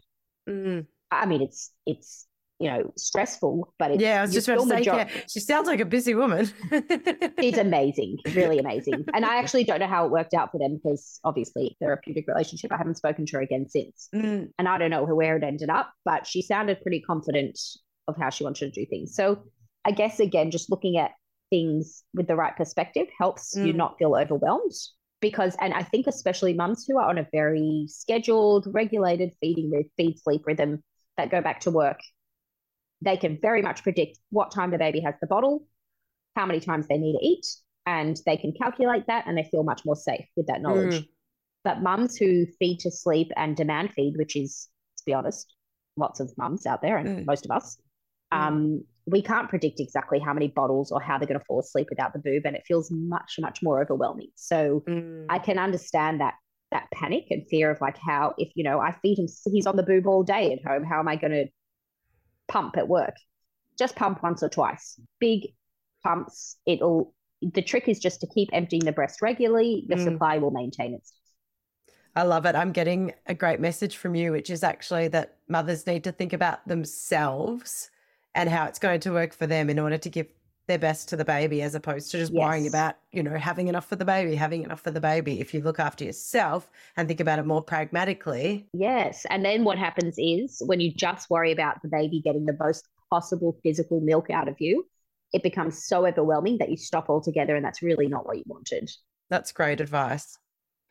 mm. 0.49 0.87
I 1.11 1.25
mean, 1.27 1.41
it's, 1.41 1.71
it's, 1.85 2.27
you 2.63 2.69
know, 2.71 2.91
stressful, 2.97 3.73
but 3.77 3.91
it's, 3.91 4.01
Yeah, 4.01 4.19
I 4.19 4.21
was 4.21 4.33
just 4.33 4.47
about 4.47 4.61
to 4.63 4.69
say, 4.69 4.75
major- 4.75 4.91
yeah, 4.95 5.09
she 5.29 5.39
sounds 5.39 5.67
like 5.67 5.79
a 5.81 5.85
busy 5.85 6.15
woman. 6.15 6.49
It's 6.71 7.57
amazing, 7.57 8.17
really 8.33 8.57
amazing. 8.59 9.03
And 9.13 9.25
I 9.25 9.37
actually 9.37 9.65
don't 9.65 9.79
know 9.79 9.87
how 9.87 10.05
it 10.05 10.11
worked 10.11 10.33
out 10.33 10.51
for 10.51 10.59
them 10.59 10.79
because 10.81 11.19
obviously 11.23 11.75
therapeutic 11.81 12.25
relationship. 12.27 12.71
I 12.71 12.77
haven't 12.77 12.95
spoken 12.95 13.25
to 13.25 13.37
her 13.37 13.41
again 13.41 13.67
since. 13.67 14.07
Mm, 14.15 14.49
and 14.57 14.67
I 14.69 14.77
don't 14.77 14.89
know 14.91 15.03
where 15.03 15.35
it 15.35 15.43
ended 15.43 15.69
up, 15.69 15.91
but 16.05 16.25
she 16.25 16.41
sounded 16.41 16.81
pretty 16.81 17.01
confident 17.01 17.59
of 18.07 18.15
how 18.17 18.29
she 18.29 18.43
wanted 18.45 18.73
to 18.73 18.79
do 18.81 18.85
things. 18.89 19.13
So 19.15 19.43
I 19.85 19.91
guess 19.91 20.19
again, 20.21 20.51
just 20.51 20.69
looking 20.71 20.97
at 20.97 21.11
things 21.49 22.03
with 22.13 22.27
the 22.27 22.35
right 22.35 22.55
perspective 22.55 23.07
helps 23.19 23.55
you 23.55 23.73
Mm. 23.73 23.75
not 23.75 23.97
feel 23.99 24.15
overwhelmed. 24.15 24.71
Because, 25.21 25.55
and 25.61 25.73
I 25.73 25.83
think 25.83 26.07
especially 26.07 26.53
mums 26.53 26.85
who 26.87 26.97
are 26.99 27.09
on 27.09 27.17
a 27.17 27.27
very 27.31 27.85
scheduled, 27.87 28.67
regulated 28.71 29.31
feeding 29.39 29.71
feed 29.95 30.19
sleep 30.19 30.41
rhythm 30.45 30.83
that 31.17 31.29
go 31.31 31.39
back 31.41 31.61
to 31.61 31.71
work, 31.71 31.99
they 33.03 33.17
can 33.17 33.37
very 33.41 33.61
much 33.61 33.83
predict 33.83 34.19
what 34.29 34.51
time 34.51 34.71
the 34.71 34.77
baby 34.77 35.01
has 35.01 35.15
the 35.21 35.27
bottle, 35.27 35.65
how 36.35 36.45
many 36.45 36.59
times 36.59 36.87
they 36.87 36.97
need 36.97 37.13
to 37.13 37.25
eat, 37.25 37.45
and 37.85 38.19
they 38.25 38.37
can 38.37 38.53
calculate 38.53 39.07
that 39.07 39.25
and 39.27 39.37
they 39.37 39.43
feel 39.43 39.63
much 39.63 39.83
more 39.85 39.95
safe 39.95 40.25
with 40.35 40.47
that 40.47 40.61
knowledge. 40.61 41.01
Mm. 41.01 41.07
But 41.63 41.81
mums 41.81 42.17
who 42.17 42.45
feed 42.59 42.79
to 42.79 42.91
sleep 42.91 43.31
and 43.35 43.55
demand 43.55 43.91
feed, 43.95 44.15
which 44.17 44.35
is, 44.35 44.69
to 44.97 45.03
be 45.05 45.13
honest, 45.13 45.55
lots 45.95 46.19
of 46.19 46.31
mums 46.37 46.65
out 46.65 46.81
there 46.81 46.97
and 46.97 47.19
Mm. 47.19 47.25
most 47.25 47.45
of 47.45 47.51
us, 47.51 47.77
Mm. 48.31 48.37
um, 48.37 48.83
we 49.05 49.21
can't 49.21 49.49
predict 49.49 49.79
exactly 49.79 50.19
how 50.19 50.33
many 50.33 50.47
bottles 50.47 50.91
or 50.91 51.01
how 51.01 51.17
they're 51.17 51.27
going 51.27 51.39
to 51.39 51.45
fall 51.45 51.59
asleep 51.59 51.87
without 51.89 52.13
the 52.13 52.19
boob, 52.19 52.43
and 52.45 52.55
it 52.55 52.63
feels 52.65 52.89
much, 52.89 53.35
much 53.39 53.61
more 53.61 53.81
overwhelming. 53.81 54.29
So 54.35 54.83
mm. 54.87 55.25
I 55.29 55.39
can 55.39 55.59
understand 55.59 56.21
that 56.21 56.35
that 56.71 56.87
panic 56.91 57.27
and 57.29 57.47
fear 57.49 57.69
of 57.69 57.79
like 57.81 57.97
how 57.99 58.33
if 58.39 58.51
you 58.55 58.63
know 58.63 58.79
I 58.79 58.93
feed 58.93 59.19
him, 59.19 59.27
he's 59.51 59.67
on 59.67 59.75
the 59.75 59.83
boob 59.83 60.07
all 60.07 60.23
day 60.23 60.53
at 60.53 60.65
home. 60.65 60.83
How 60.83 60.99
am 60.99 61.07
I 61.07 61.17
going 61.17 61.31
to 61.31 61.45
pump 62.53 62.77
at 62.77 62.87
work? 62.87 63.15
just 63.77 63.95
pump 63.95 64.21
once 64.23 64.43
or 64.43 64.49
twice. 64.49 64.99
Big 65.19 65.53
pumps, 66.03 66.57
it'll 66.65 67.13
the 67.41 67.61
trick 67.61 67.89
is 67.89 67.99
just 67.99 68.21
to 68.21 68.27
keep 68.27 68.49
emptying 68.53 68.85
the 68.85 68.93
breast 68.93 69.21
regularly. 69.21 69.85
Your 69.89 69.97
mm. 69.97 70.03
supply 70.05 70.37
will 70.37 70.51
maintain 70.51 70.93
its. 70.93 71.11
I 72.15 72.23
love 72.23 72.45
it. 72.45 72.55
I'm 72.55 72.71
getting 72.71 73.13
a 73.25 73.33
great 73.33 73.59
message 73.59 73.97
from 73.97 74.15
you, 74.15 74.31
which 74.31 74.49
is 74.49 74.63
actually 74.63 75.09
that 75.09 75.37
mothers 75.49 75.85
need 75.85 76.03
to 76.05 76.11
think 76.11 76.31
about 76.31 76.65
themselves 76.67 77.89
and 78.33 78.49
how 78.49 78.65
it's 78.65 78.79
going 78.79 79.01
to 79.01 79.11
work 79.11 79.33
for 79.33 79.45
them 79.45 79.69
in 79.69 79.77
order 79.77 79.97
to 79.97 80.09
give 80.09 80.27
their 80.67 80.79
best 80.79 81.09
to 81.09 81.15
the 81.15 81.25
baby 81.25 81.61
as 81.61 81.75
opposed 81.75 82.11
to 82.11 82.17
just 82.17 82.31
yes. 82.31 82.39
worrying 82.39 82.67
about, 82.67 82.95
you 83.11 83.21
know, 83.21 83.37
having 83.37 83.67
enough 83.67 83.85
for 83.85 83.95
the 83.95 84.05
baby, 84.05 84.35
having 84.35 84.63
enough 84.63 84.81
for 84.81 84.91
the 84.91 85.01
baby. 85.01 85.41
If 85.41 85.53
you 85.53 85.61
look 85.61 85.79
after 85.79 86.05
yourself 86.05 86.69
and 86.95 87.07
think 87.07 87.19
about 87.19 87.39
it 87.39 87.45
more 87.45 87.61
pragmatically. 87.61 88.67
Yes. 88.73 89.25
And 89.29 89.43
then 89.43 89.63
what 89.63 89.77
happens 89.77 90.15
is 90.17 90.61
when 90.65 90.79
you 90.79 90.93
just 90.93 91.29
worry 91.29 91.51
about 91.51 91.81
the 91.81 91.89
baby 91.89 92.21
getting 92.21 92.45
the 92.45 92.57
most 92.57 92.87
possible 93.09 93.57
physical 93.61 93.99
milk 93.99 94.29
out 94.29 94.47
of 94.47 94.59
you, 94.59 94.85
it 95.33 95.43
becomes 95.43 95.85
so 95.85 96.05
overwhelming 96.05 96.59
that 96.59 96.69
you 96.69 96.77
stop 96.77 97.09
altogether. 97.09 97.55
And 97.55 97.65
that's 97.65 97.81
really 97.81 98.07
not 98.07 98.25
what 98.25 98.37
you 98.37 98.43
wanted. 98.45 98.89
That's 99.29 99.51
great 99.51 99.81
advice. 99.81 100.37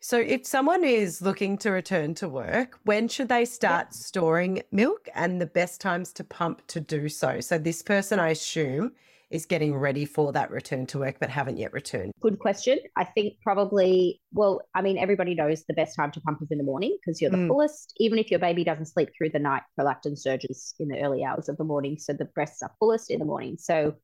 So, 0.05 0.19
if 0.19 0.45
someone 0.45 0.83
is 0.83 1.23
looking 1.23 1.57
to 1.59 1.71
return 1.71 2.15
to 2.15 2.29
work, 2.29 2.81
when 2.83 3.07
should 3.07 3.29
they 3.29 3.45
start 3.45 3.87
yeah. 3.93 3.99
storing 3.99 4.63
milk 4.73 5.09
and 5.15 5.41
the 5.41 5.47
best 5.47 5.81
times 5.81 6.13
to 6.15 6.25
pump 6.25 6.67
to 6.67 6.81
do 6.81 7.09
so? 7.09 7.39
So, 7.39 7.57
this 7.57 7.83
person, 7.83 8.19
I 8.19 8.31
assume, 8.31 8.95
is 9.33 9.47
getting 9.47 9.75
ready 9.75 10.05
for 10.05 10.33
that 10.33 10.51
return 10.51 10.87
to 10.87 10.99
work 10.99 11.17
but 11.19 11.31
haven't 11.31 11.57
yet 11.57 11.73
returned? 11.73 12.13
Good 12.21 12.39
question. 12.39 12.79
I 12.97 13.05
think 13.05 13.35
probably, 13.43 14.21
well, 14.33 14.61
I 14.75 14.83
mean, 14.83 14.99
everybody 14.99 15.35
knows 15.35 15.65
the 15.67 15.75
best 15.75 15.97
time 15.97 16.13
to 16.13 16.21
pump 16.21 16.41
is 16.43 16.51
in 16.51 16.59
the 16.59 16.65
morning 16.65 16.97
because 17.01 17.21
you're 17.21 17.31
the 17.31 17.39
mm. 17.39 17.49
fullest. 17.49 17.95
Even 17.99 18.19
if 18.19 18.31
your 18.31 18.41
baby 18.41 18.63
doesn't 18.63 18.87
sleep 18.87 19.09
through 19.17 19.31
the 19.31 19.39
night, 19.39 19.63
prolactin 19.79 20.19
surges 20.19 20.75
in 20.79 20.89
the 20.89 21.01
early 21.01 21.25
hours 21.25 21.49
of 21.49 21.57
the 21.57 21.65
morning. 21.65 21.97
So 21.99 22.13
the 22.13 22.27
breasts 22.27 22.63
are 22.63 22.71
fullest 22.79 23.11
in 23.11 23.19
the 23.19 23.25
morning. 23.25 23.57
So 23.59 23.95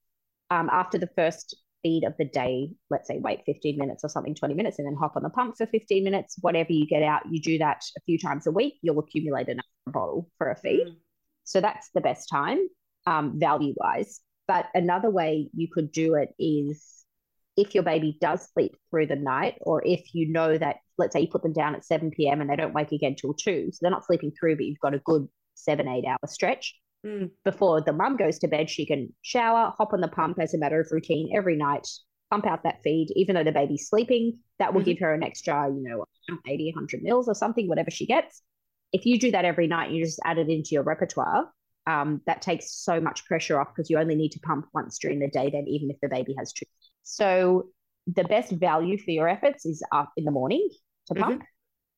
um, 0.50 0.70
after 0.72 0.96
the 0.96 1.10
first 1.14 1.56
feed 1.82 2.04
of 2.04 2.14
the 2.18 2.24
day, 2.24 2.70
let's 2.90 3.06
say 3.06 3.18
wait 3.18 3.40
15 3.44 3.76
minutes 3.76 4.04
or 4.04 4.08
something, 4.08 4.34
20 4.34 4.54
minutes, 4.54 4.78
and 4.78 4.86
then 4.86 4.96
hop 4.96 5.14
on 5.14 5.22
the 5.22 5.30
pump 5.30 5.56
for 5.58 5.66
15 5.66 6.02
minutes. 6.02 6.36
Whatever 6.40 6.72
you 6.72 6.86
get 6.86 7.02
out, 7.02 7.22
you 7.30 7.40
do 7.40 7.58
that 7.58 7.82
a 7.96 8.00
few 8.06 8.18
times 8.18 8.46
a 8.46 8.50
week, 8.50 8.78
you'll 8.82 8.98
accumulate 8.98 9.48
enough 9.48 9.66
bottle 9.86 10.30
for 10.38 10.50
a 10.50 10.56
feed. 10.56 10.86
Mm. 10.86 10.96
So 11.44 11.60
that's 11.60 11.90
the 11.94 12.00
best 12.00 12.28
time, 12.28 12.58
um, 13.06 13.38
value 13.38 13.74
wise. 13.76 14.20
But 14.48 14.66
another 14.74 15.10
way 15.10 15.50
you 15.54 15.68
could 15.70 15.92
do 15.92 16.14
it 16.14 16.30
is 16.38 17.04
if 17.56 17.74
your 17.74 17.84
baby 17.84 18.16
does 18.20 18.48
sleep 18.52 18.76
through 18.90 19.06
the 19.06 19.16
night, 19.16 19.56
or 19.60 19.84
if 19.84 20.14
you 20.14 20.32
know 20.32 20.56
that, 20.56 20.76
let's 20.96 21.12
say 21.12 21.20
you 21.20 21.28
put 21.28 21.42
them 21.42 21.52
down 21.52 21.74
at 21.74 21.84
7 21.84 22.10
p.m. 22.10 22.40
and 22.40 22.48
they 22.48 22.56
don't 22.56 22.74
wake 22.74 22.92
again 22.92 23.14
till 23.14 23.34
2, 23.34 23.70
so 23.72 23.78
they're 23.82 23.90
not 23.90 24.06
sleeping 24.06 24.32
through, 24.32 24.56
but 24.56 24.64
you've 24.64 24.80
got 24.80 24.94
a 24.94 25.00
good 25.00 25.28
seven, 25.54 25.86
eight 25.86 26.06
hour 26.06 26.18
stretch. 26.26 26.74
Mm. 27.04 27.30
Before 27.44 27.80
the 27.80 27.92
mum 27.92 28.16
goes 28.16 28.38
to 28.38 28.48
bed, 28.48 28.70
she 28.70 28.86
can 28.86 29.12
shower, 29.22 29.72
hop 29.76 29.92
on 29.92 30.00
the 30.00 30.08
pump 30.08 30.38
as 30.40 30.54
a 30.54 30.58
matter 30.58 30.80
of 30.80 30.88
routine 30.90 31.30
every 31.36 31.56
night, 31.56 31.86
pump 32.30 32.46
out 32.46 32.62
that 32.62 32.82
feed, 32.82 33.08
even 33.16 33.34
though 33.34 33.44
the 33.44 33.52
baby's 33.52 33.88
sleeping. 33.88 34.38
That 34.58 34.72
will 34.72 34.80
mm-hmm. 34.80 34.90
give 34.90 34.98
her 35.00 35.12
an 35.12 35.22
extra, 35.22 35.68
you 35.68 35.82
know, 35.82 36.04
80, 36.46 36.72
100 36.74 37.02
mils 37.02 37.28
or 37.28 37.34
something, 37.34 37.68
whatever 37.68 37.90
she 37.90 38.06
gets. 38.06 38.42
If 38.92 39.04
you 39.04 39.18
do 39.18 39.30
that 39.32 39.44
every 39.44 39.66
night, 39.66 39.90
you 39.90 40.04
just 40.04 40.20
add 40.24 40.38
it 40.38 40.48
into 40.48 40.70
your 40.72 40.82
repertoire 40.82 41.50
um, 41.88 42.20
that 42.26 42.42
takes 42.42 42.70
so 42.70 43.00
much 43.00 43.24
pressure 43.24 43.58
off 43.58 43.68
because 43.74 43.88
you 43.88 43.98
only 43.98 44.14
need 44.14 44.32
to 44.32 44.40
pump 44.40 44.66
once 44.74 44.98
during 44.98 45.20
the 45.20 45.28
day, 45.28 45.50
then 45.50 45.64
even 45.66 45.90
if 45.90 45.96
the 46.02 46.08
baby 46.08 46.34
has 46.38 46.52
two. 46.52 46.66
So 47.02 47.68
the 48.06 48.24
best 48.24 48.52
value 48.52 48.98
for 48.98 49.10
your 49.10 49.28
efforts 49.28 49.64
is 49.64 49.82
up 49.90 50.12
in 50.16 50.24
the 50.24 50.30
morning 50.30 50.68
to 51.06 51.14
mm-hmm. 51.14 51.22
pump 51.22 51.42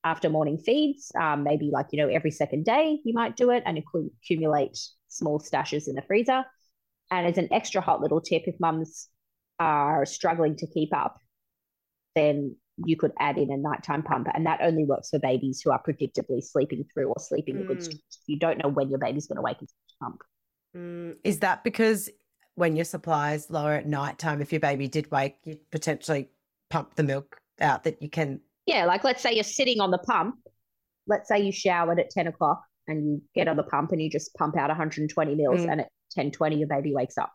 after 0.05 0.29
morning 0.29 0.57
feeds, 0.57 1.11
um, 1.19 1.43
maybe 1.43 1.69
like, 1.71 1.87
you 1.91 2.01
know, 2.01 2.07
every 2.07 2.31
second 2.31 2.63
day 2.63 2.99
you 3.03 3.13
might 3.13 3.35
do 3.35 3.51
it 3.51 3.63
and 3.65 3.77
accumulate 3.77 4.79
small 5.09 5.39
stashes 5.39 5.87
in 5.87 5.95
the 5.95 6.01
freezer. 6.03 6.43
And 7.11 7.27
as 7.27 7.37
an 7.37 7.49
extra 7.51 7.81
hot 7.81 7.99
little 7.99 8.21
tip, 8.21 8.43
if 8.45 8.55
mums 8.59 9.09
are 9.59 10.05
struggling 10.05 10.55
to 10.55 10.67
keep 10.67 10.95
up, 10.95 11.17
then 12.15 12.55
you 12.85 12.97
could 12.97 13.11
add 13.19 13.37
in 13.37 13.51
a 13.51 13.57
nighttime 13.57 14.03
pump, 14.03 14.27
and 14.33 14.45
that 14.45 14.59
only 14.61 14.85
works 14.85 15.09
for 15.09 15.19
babies 15.19 15.61
who 15.63 15.71
are 15.71 15.81
predictably 15.81 16.43
sleeping 16.43 16.85
through 16.93 17.07
or 17.07 17.15
sleeping 17.19 17.55
mm. 17.55 17.61
a 17.61 17.63
good 17.63 17.77
mm. 17.79 17.83
stretch. 17.83 18.01
You 18.27 18.39
don't 18.39 18.57
know 18.61 18.69
when 18.69 18.89
your 18.89 18.99
baby's 18.99 19.27
going 19.27 19.37
to 19.37 19.41
wake 19.41 19.57
and 19.59 19.69
pump. 20.01 20.21
Mm. 20.75 21.17
Is 21.23 21.39
that 21.39 21.63
because 21.63 22.09
when 22.55 22.75
your 22.75 22.85
supply 22.85 23.33
is 23.33 23.49
lower 23.49 23.73
at 23.73 23.87
nighttime, 23.87 24.41
if 24.41 24.51
your 24.51 24.59
baby 24.59 24.87
did 24.87 25.09
wake, 25.11 25.35
you 25.43 25.57
potentially 25.71 26.29
pump 26.69 26.95
the 26.95 27.03
milk 27.03 27.37
out 27.59 27.83
that 27.83 28.01
you 28.01 28.09
can? 28.09 28.41
Yeah, 28.65 28.85
like 28.85 29.03
let's 29.03 29.21
say 29.21 29.33
you're 29.33 29.43
sitting 29.43 29.79
on 29.79 29.91
the 29.91 29.97
pump. 29.97 30.35
Let's 31.07 31.27
say 31.27 31.39
you 31.39 31.51
showered 31.51 31.99
at 31.99 32.09
10 32.09 32.27
o'clock 32.27 32.61
and 32.87 33.05
you 33.05 33.21
get 33.33 33.47
on 33.47 33.57
the 33.57 33.63
pump 33.63 33.91
and 33.91 34.01
you 34.01 34.09
just 34.09 34.33
pump 34.35 34.57
out 34.57 34.69
120 34.69 35.35
mils, 35.35 35.61
mm. 35.61 35.71
and 35.71 35.81
at 35.81 35.89
10 36.11 36.31
20, 36.31 36.57
your 36.57 36.67
baby 36.67 36.93
wakes 36.93 37.17
up. 37.17 37.31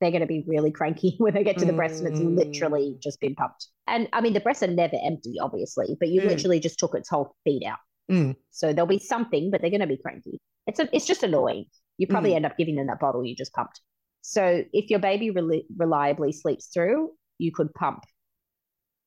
they're 0.00 0.10
going 0.10 0.22
to 0.22 0.26
be 0.26 0.44
really 0.46 0.70
cranky 0.70 1.14
when 1.18 1.34
they 1.34 1.44
get 1.44 1.58
to 1.58 1.64
the 1.64 1.72
breast 1.72 2.02
and 2.02 2.08
it's 2.08 2.20
literally 2.20 2.94
mm. 2.96 3.02
just 3.02 3.20
been 3.20 3.34
pumped. 3.34 3.68
And 3.86 4.08
I 4.12 4.20
mean, 4.20 4.32
the 4.32 4.40
breasts 4.40 4.62
are 4.62 4.68
never 4.68 4.96
empty, 5.02 5.34
obviously, 5.40 5.96
but 5.98 6.08
you 6.08 6.22
mm. 6.22 6.28
literally 6.28 6.60
just 6.60 6.78
took 6.78 6.94
its 6.94 7.08
whole 7.08 7.36
feed 7.44 7.64
out. 7.64 7.78
Mm. 8.10 8.36
So 8.50 8.72
there'll 8.72 8.86
be 8.86 8.98
something, 8.98 9.50
but 9.50 9.60
they're 9.60 9.70
going 9.70 9.80
to 9.80 9.86
be 9.86 9.98
cranky. 9.98 10.38
It's 10.66 10.80
a, 10.80 10.88
it's 10.94 11.06
just 11.06 11.22
annoying. 11.22 11.66
You 11.98 12.06
probably 12.06 12.30
mm. 12.30 12.36
end 12.36 12.46
up 12.46 12.56
giving 12.56 12.76
them 12.76 12.86
that 12.86 13.00
bottle 13.00 13.24
you 13.24 13.36
just 13.36 13.52
pumped. 13.52 13.80
So 14.22 14.64
if 14.72 14.90
your 14.90 14.98
baby 14.98 15.30
re- 15.30 15.66
reliably 15.76 16.32
sleeps 16.32 16.68
through, 16.72 17.10
you 17.38 17.52
could 17.52 17.72
pump 17.74 18.04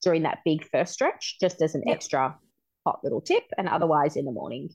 during 0.03 0.23
that 0.23 0.39
big 0.45 0.67
first 0.69 0.93
stretch, 0.93 1.37
just 1.39 1.61
as 1.61 1.75
an 1.75 1.83
yep. 1.85 1.95
extra 1.95 2.35
hot 2.85 2.99
little 3.03 3.21
tip, 3.21 3.43
and 3.57 3.67
otherwise 3.67 4.15
in 4.15 4.25
the 4.25 4.31
morning. 4.31 4.69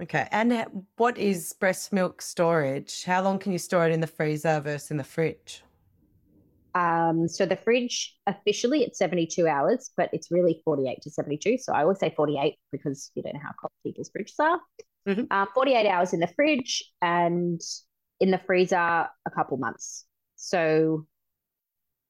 Okay. 0.00 0.26
And 0.30 0.84
what 0.96 1.18
is 1.18 1.52
breast 1.52 1.92
milk 1.92 2.22
storage? 2.22 3.04
How 3.04 3.22
long 3.22 3.38
can 3.38 3.52
you 3.52 3.58
store 3.58 3.86
it 3.86 3.92
in 3.92 4.00
the 4.00 4.06
freezer 4.06 4.60
versus 4.60 4.90
in 4.90 4.96
the 4.96 5.04
fridge? 5.04 5.62
Um, 6.74 7.28
so 7.28 7.44
the 7.44 7.56
fridge 7.56 8.16
officially 8.26 8.82
it's 8.82 8.98
72 8.98 9.46
hours, 9.46 9.90
but 9.96 10.08
it's 10.12 10.30
really 10.30 10.62
48 10.64 11.02
to 11.02 11.10
72. 11.10 11.58
So 11.58 11.72
I 11.72 11.82
always 11.82 11.98
say 11.98 12.12
48 12.16 12.54
because 12.70 13.10
you 13.14 13.22
don't 13.22 13.34
know 13.34 13.40
how 13.42 13.52
cold 13.60 13.72
people's 13.84 14.10
fridges 14.10 14.38
are. 14.38 14.60
Mm-hmm. 15.06 15.24
Uh, 15.30 15.46
48 15.54 15.88
hours 15.88 16.12
in 16.12 16.20
the 16.20 16.28
fridge 16.28 16.82
and 17.02 17.60
in 18.20 18.30
the 18.30 18.38
freezer 18.38 18.76
a 18.76 19.30
couple 19.34 19.56
months. 19.58 20.06
So, 20.36 21.06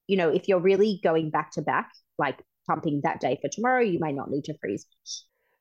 you 0.07 0.17
know, 0.17 0.29
if 0.29 0.47
you're 0.47 0.61
really 0.61 1.01
going 1.03 1.31
back 1.31 1.53
to 1.53 1.63
back, 1.63 1.91
like 2.19 2.39
pumping 2.67 3.01
that 3.03 3.21
day 3.21 3.39
for 3.43 3.49
tomorrow, 3.49 3.81
you 3.81 3.99
may 3.99 4.13
not 4.13 4.31
need 4.31 4.45
to 4.45 4.55
freeze. 4.59 4.87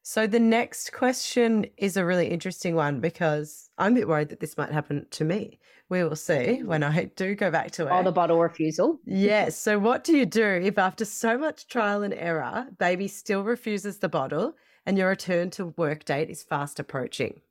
So 0.04 0.26
the 0.26 0.39
next 0.39 0.93
question 0.93 1.68
is 1.78 1.95
a 1.95 2.06
really 2.06 2.28
interesting 2.28 2.76
one 2.76 2.99
because 2.99 3.70
I'm 3.78 3.93
a 3.93 3.95
bit 3.95 4.08
worried 4.08 4.30
that 4.30 4.39
this 4.39 4.58
might 4.58 4.72
happen 4.72 5.06
to 5.12 5.24
me. 5.24 5.60
We 5.89 6.04
will 6.04 6.16
see 6.16 6.64
when 6.64 6.84
I 6.84 7.04
do 7.16 7.36
go 7.36 7.52
back 7.52 7.72
to 7.72 7.86
it. 7.86 7.91
Oh, 7.91 8.04
the 8.04 8.12
bottle 8.12 8.39
refusal. 8.39 8.99
yes. 9.06 9.58
So 9.58 9.78
what 9.78 10.04
do 10.04 10.18
you 10.18 10.26
do 10.26 10.60
if 10.64 10.78
after 10.80 11.06
so 11.06 11.38
much 11.38 11.68
trial 11.68 12.02
and 12.02 12.14
error, 12.14 12.68
baby 12.80 13.08
still 13.08 13.43
refuses 13.43 13.99
the 13.99 14.10
bottle 14.10 14.56
and 14.86 14.97
your 14.97 15.10
return 15.10 15.52
to 15.52 15.68
work 15.78 16.06
date 16.06 16.30
is 16.30 16.41
fast 16.41 16.80
approaching? 16.80 17.41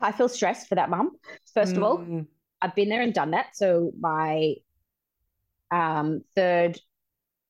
I 0.00 0.12
feel 0.12 0.28
stressed 0.28 0.68
for 0.68 0.74
that 0.76 0.90
mum. 0.90 1.12
First 1.52 1.74
mm. 1.74 1.76
of 1.78 1.82
all, 1.82 1.98
mm. 1.98 2.26
I've 2.62 2.74
been 2.74 2.88
there 2.88 3.02
and 3.02 3.12
done 3.12 3.32
that. 3.32 3.54
So 3.54 3.92
my 3.98 4.54
um, 5.70 6.22
third, 6.34 6.78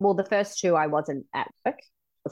well, 0.00 0.14
the 0.14 0.24
first 0.24 0.58
two 0.58 0.74
I 0.74 0.88
wasn't 0.88 1.26
at 1.32 1.48
work 1.64 1.78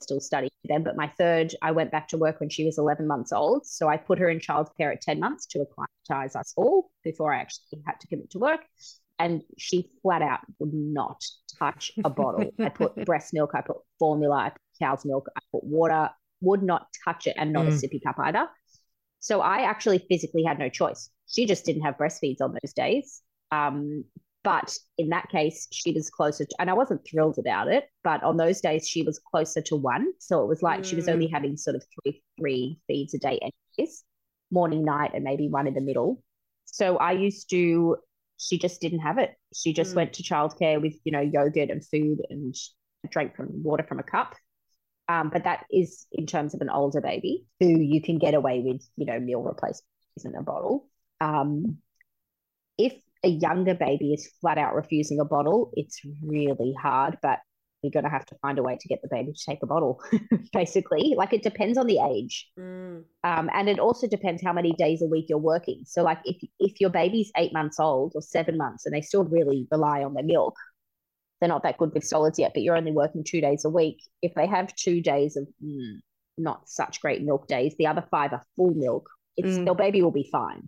still 0.03 0.20
studying 0.20 0.51
then, 0.64 0.82
but 0.82 0.97
my 0.97 1.09
third, 1.18 1.55
I 1.62 1.72
went 1.72 1.90
back 1.90 2.09
to 2.09 2.18
work 2.18 2.40
when 2.40 2.49
she 2.49 2.64
was 2.64 2.78
11 2.78 3.07
months 3.07 3.32
old. 3.32 3.66
So 3.66 3.88
I 3.88 3.97
put 3.97 4.18
her 4.18 4.28
in 4.28 4.38
childcare 4.38 4.92
at 4.92 5.03
10 5.03 5.20
months 5.20 5.47
to 5.47 5.61
acclimatise 5.61 6.34
us 6.36 6.53
all 6.57 6.90
before 7.03 7.34
I 7.34 7.40
actually 7.40 7.82
had 7.86 8.01
to 8.01 8.07
commit 8.07 8.30
to 8.30 8.38
work. 8.38 8.61
And 9.18 9.42
she 9.59 9.90
flat 10.03 10.22
out 10.22 10.40
would 10.59 10.72
not 10.72 11.22
touch 11.59 11.92
a 12.05 12.11
bottle. 12.11 12.51
I 12.59 12.70
put 12.70 12.97
breast 13.07 13.32
milk, 13.32 13.53
I 13.55 13.61
put 13.61 13.76
formula, 13.99 14.36
I 14.36 14.49
put 14.51 14.61
cow's 14.80 15.05
milk, 15.05 15.28
I 15.36 15.40
put 15.53 15.64
water, 15.64 16.11
would 16.40 16.62
not 16.62 16.86
touch 17.05 17.26
it 17.26 17.34
and 17.38 17.53
not 17.53 17.66
mm. 17.66 17.68
a 17.68 17.72
sippy 17.72 18.03
cup 18.03 18.16
either. 18.18 18.49
So 19.20 19.40
I 19.40 19.62
actually 19.62 20.05
physically 20.09 20.45
had 20.45 20.59
no 20.59 20.68
choice. 20.68 21.11
She 21.28 21.47
just 21.47 21.64
didn't 21.64 21.82
have 21.82 21.97
breastfeeds 21.97 22.40
on 22.40 22.53
those 22.53 22.72
days. 22.72 23.22
Um, 23.53 24.05
but 24.45 24.76
in 24.99 25.09
that 25.09 25.30
case, 25.30 25.66
she 25.72 25.92
was 25.92 26.11
closer 26.11 26.45
to, 26.45 26.55
and 26.61 26.68
I 26.68 26.74
wasn't 26.74 27.01
thrilled 27.11 27.38
about 27.38 27.68
it, 27.68 27.88
but 28.05 28.22
on 28.22 28.36
those 28.36 28.61
days, 28.61 28.86
she 28.86 29.03
was 29.03 29.18
closer 29.18 29.62
to 29.62 29.76
one. 29.76 30.12
So 30.18 30.42
it 30.42 30.49
was 30.49 30.62
like 30.62 30.80
mm. 30.80 30.84
she 30.84 30.97
was 30.97 31.09
only 31.09 31.28
mm. 31.28 31.32
having 31.32 31.57
sort 31.57 31.76
of 31.76 31.84
three, 32.03 32.22
three 32.38 32.78
feeds 32.86 33.14
a 33.14 33.18
day, 33.18 33.40
anyways, 33.40 34.05
morning, 34.51 34.84
night, 34.84 35.12
and 35.14 35.24
maybe 35.24 35.49
one 35.49 35.66
in 35.66 35.72
the 35.72 35.80
middle. 35.80 36.22
So 36.66 36.99
I 36.99 37.12
used 37.12 37.49
to, 37.51 37.97
she 38.38 38.59
just 38.59 38.82
didn't 38.82 39.01
have 39.01 39.16
it. 39.16 39.30
She 39.55 39.72
just 39.72 39.92
mm. 39.92 39.97
went 39.97 40.12
to 40.14 40.22
childcare 40.22 40.80
with, 40.80 40.95
you 41.05 41.12
know, 41.12 41.22
yogurt 41.22 41.70
and 41.70 41.84
food 41.84 42.20
and 42.28 42.55
drank 43.11 43.36
from 43.36 43.62
water 43.62 43.84
from 43.88 43.99
a 43.99 44.05
cup. 44.05 44.34
Um, 45.09 45.30
but 45.30 45.45
that 45.45 45.64
is 45.70 46.07
in 46.12 46.26
terms 46.26 46.55
of 46.55 46.61
an 46.61 46.70
older 46.70 47.01
baby 47.01 47.47
who 47.61 47.80
you 47.80 48.03
can 48.03 48.18
get 48.18 48.34
away 48.34 48.61
with, 48.61 48.86
you 48.97 49.07
know, 49.07 49.18
meal 49.18 49.42
replacement 49.42 49.84
in 50.22 50.34
a 50.34 50.42
bottle. 50.42 50.88
Um, 51.20 51.78
if 52.76 52.95
a 53.25 53.29
younger 53.29 53.75
baby 53.75 54.12
is 54.12 54.31
flat 54.41 54.59
out 54.59 54.75
refusing 54.75 55.20
a 55.20 55.25
bottle, 55.25 55.70
it's 55.75 56.01
really 56.22 56.75
hard. 56.81 57.18
But 57.22 57.39
you're 57.83 57.91
going 57.91 58.05
to 58.05 58.11
have 58.11 58.25
to 58.27 58.35
find 58.41 58.59
a 58.59 58.62
way 58.62 58.79
to 58.81 58.89
get 58.89 59.03
the 59.03 59.09
baby 59.11 59.33
to 59.33 59.45
take 59.47 59.62
a 59.62 59.66
bottle, 59.66 60.01
basically. 60.53 61.14
Like 61.16 61.35
it 61.35 61.43
depends 61.43 61.77
on 61.77 61.87
the 61.87 61.99
age. 62.01 62.49
Mm. 62.59 63.05
Um, 63.25 63.51
and 63.53 63.68
it 63.68 63.79
also 63.79 64.09
depends 64.09 64.43
how 64.43 64.55
many 64.55 64.72
days 64.72 65.03
a 65.03 65.07
week 65.07 65.27
you're 65.29 65.39
working. 65.39 65.83
So, 65.85 66.03
like 66.03 66.18
if, 66.25 66.37
if 66.59 66.81
your 66.81 66.91
baby's 66.91 67.31
eight 67.37 67.53
months 67.53 67.79
old 67.79 68.12
or 68.14 68.22
seven 68.22 68.57
months 68.57 68.87
and 68.87 68.95
they 68.95 69.03
still 69.03 69.25
really 69.25 69.66
rely 69.70 70.03
on 70.03 70.14
their 70.14 70.25
milk, 70.25 70.55
they're 71.41 71.49
not 71.49 71.62
that 71.64 71.77
good 71.77 71.93
with 71.93 72.05
solids 72.05 72.39
yet, 72.39 72.53
but 72.55 72.62
you're 72.62 72.77
only 72.77 72.93
working 72.93 73.22
two 73.22 73.43
days 73.43 73.66
a 73.66 73.70
week. 73.70 74.03
If 74.22 74.33
they 74.35 74.47
have 74.47 74.75
two 74.77 75.03
days 75.03 75.37
of 75.37 75.47
mm, 75.62 75.97
not 76.39 76.68
such 76.68 77.03
great 77.03 77.22
milk 77.22 77.49
days, 77.49 77.75
the 77.79 77.87
other 77.89 78.05
five 78.11 78.33
are 78.33 78.43
full 78.57 78.72
milk, 78.75 79.11
it's, 79.37 79.59
Mm. 79.59 79.64
their 79.66 79.75
baby 79.75 80.01
will 80.01 80.11
be 80.11 80.29
fine. 80.33 80.66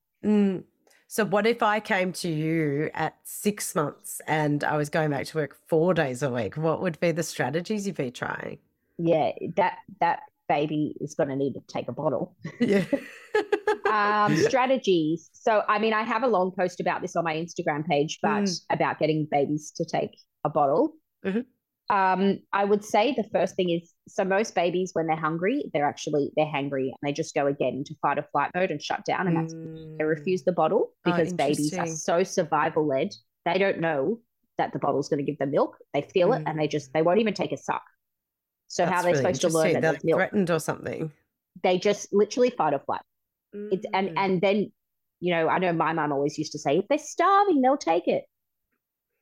So, 1.09 1.25
what 1.25 1.47
if 1.47 1.63
I 1.63 1.79
came 1.81 2.13
to 2.15 2.29
you 2.29 2.91
at 2.95 3.17
six 3.23 3.75
months 3.75 4.21
and 4.27 4.65
I 4.65 4.77
was 4.77 4.89
going 4.89 5.11
back 5.11 5.27
to 5.27 5.39
work 5.39 5.57
four 5.69 5.95
days 5.95 6.23
a 6.23 6.31
week? 6.31 6.57
What 6.57 6.83
would 6.83 6.99
be 6.99 7.13
the 7.13 7.23
strategies 7.23 7.87
you'd 7.87 7.97
be 7.97 8.11
trying? 8.11 8.59
Yeah, 8.99 9.31
that 9.57 9.79
that 10.01 10.21
baby 10.49 10.97
is 11.01 11.15
going 11.15 11.29
to 11.29 11.37
need 11.37 11.55
to 11.55 11.61
take 11.69 11.89
a 11.89 11.93
bottle. 11.93 12.37
Yeah. 12.61 12.85
um, 13.91 14.37
strategies. 14.49 15.29
So, 15.33 15.63
I 15.69 15.79
mean, 15.79 15.93
I 15.93 16.03
have 16.03 16.23
a 16.23 16.29
long 16.29 16.53
post 16.57 16.81
about 16.81 17.03
this 17.03 17.15
on 17.17 17.25
my 17.25 17.35
Instagram 17.35 17.87
page, 17.87 18.19
but 18.23 18.45
Mm. 18.45 18.61
about 18.71 18.99
getting 18.99 19.27
babies 19.31 19.73
to 19.77 19.85
take 19.85 20.11
a 20.45 20.51
bottle. 20.51 20.95
Mhm. 21.25 21.45
Um, 21.89 22.41
I 22.53 22.65
would 22.65 22.85
say 22.85 23.13
the 23.17 23.29
first 23.33 23.55
thing 23.55 23.71
is 23.71 23.93
so 24.09 24.25
most 24.25 24.55
babies, 24.55 24.91
when 24.93 25.07
they're 25.07 25.17
hungry, 25.17 25.71
they're 25.73 25.89
actually 25.89 26.31
they're 26.37 26.47
hangry 26.47 26.89
and 26.89 26.97
they 27.03 27.13
just 27.13 27.35
go 27.35 27.47
again 27.47 27.75
into 27.75 27.95
fight 28.01 28.19
or 28.19 28.27
flight 28.33 28.51
mode 28.55 28.71
and 28.71 28.81
shut 28.83 29.05
down, 29.05 29.27
and 29.27 29.37
that's 29.37 29.55
they 29.99 30.05
Mm. 30.05 30.09
refuse 30.09 30.45
the 30.45 30.53
bottle 30.53 30.93
Oh, 31.05 31.11
because 31.11 31.33
babies 31.33 31.73
are 31.79 31.87
so 31.87 32.23
survival 32.23 32.87
led. 32.87 33.15
They 33.45 33.59
don't 33.59 33.81
know 33.81 34.21
that 34.59 34.73
the 34.73 34.79
bottle's 34.79 35.09
going 35.09 35.25
to 35.25 35.31
give 35.31 35.39
them 35.39 35.51
milk. 35.51 35.77
They 35.93 36.03
feel 36.03 36.33
it 36.33 36.43
and 36.47 36.59
they 36.59 36.69
just 36.69 36.93
they 36.93 37.03
won't 37.03 37.21
even 37.21 37.35
take 37.35 37.53
a 37.53 37.57
suck. 37.57 37.83
So 38.69 38.85
how 38.85 38.91
That's 38.91 39.05
they're 39.05 39.13
really 39.15 39.35
supposed 39.35 39.41
to 39.43 39.49
learn 39.49 39.73
that 39.75 39.83
They're 39.83 40.01
milk? 40.05 40.19
threatened 40.19 40.51
or 40.51 40.59
something. 40.61 41.13
They 41.63 41.79
just 41.79 42.13
literally 42.13 42.51
fight 42.51 42.75
or 42.75 42.81
flight. 42.81 43.03
It's 43.71 43.87
and 43.93 44.09
Mm. 44.11 44.15
and 44.17 44.41
then 44.41 44.73
you 45.21 45.35
know 45.35 45.49
I 45.49 45.59
know 45.59 45.73
my 45.73 45.93
mom 45.93 46.13
always 46.13 46.39
used 46.39 46.53
to 46.53 46.59
say 46.59 46.79
if 46.79 46.85
they're 46.89 46.99
starving 46.99 47.63
they'll 47.63 47.77
take 47.77 48.07
it, 48.09 48.25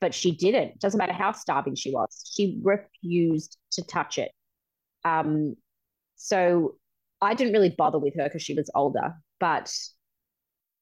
but 0.01 0.13
she 0.13 0.31
didn't. 0.35 0.79
Doesn't 0.79 0.97
matter 0.97 1.13
how 1.13 1.31
starving 1.31 1.75
she 1.75 1.91
was, 1.91 2.31
she 2.35 2.59
refused 2.63 3.57
to 3.71 3.83
touch 3.83 4.17
it. 4.17 4.31
Um, 5.05 5.57
so 6.15 6.77
I 7.21 7.35
didn't 7.35 7.53
really 7.53 7.75
bother 7.77 7.99
with 7.99 8.15
her 8.17 8.25
because 8.25 8.43
she 8.43 8.55
was 8.55 8.71
older, 8.75 9.15
but 9.39 9.73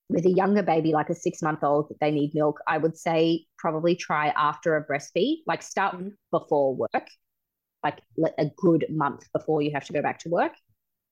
with 0.09 0.26
a 0.26 0.30
younger 0.32 0.63
baby 0.63 0.91
like 0.91 1.09
a 1.09 1.15
six 1.15 1.41
month 1.41 1.63
old 1.63 1.91
they 2.01 2.11
need 2.11 2.34
milk, 2.36 2.59
I 2.67 2.78
would 2.78 2.97
say 2.97 3.45
probably 3.57 3.95
try 3.95 4.28
after 4.30 4.76
a 4.76 4.86
breastfeed, 4.86 5.38
like 5.47 5.63
start 5.63 5.95
Mhm. 5.95 6.17
before 6.32 6.76
work, 6.76 7.07
like 7.84 7.99
a 8.39 8.47
good 8.57 8.86
month 8.89 9.28
before 9.34 9.61
you 9.61 9.71
have 9.74 9.86
to 9.86 9.93
go 9.93 10.01
back 10.01 10.19
to 10.19 10.30
work 10.30 10.53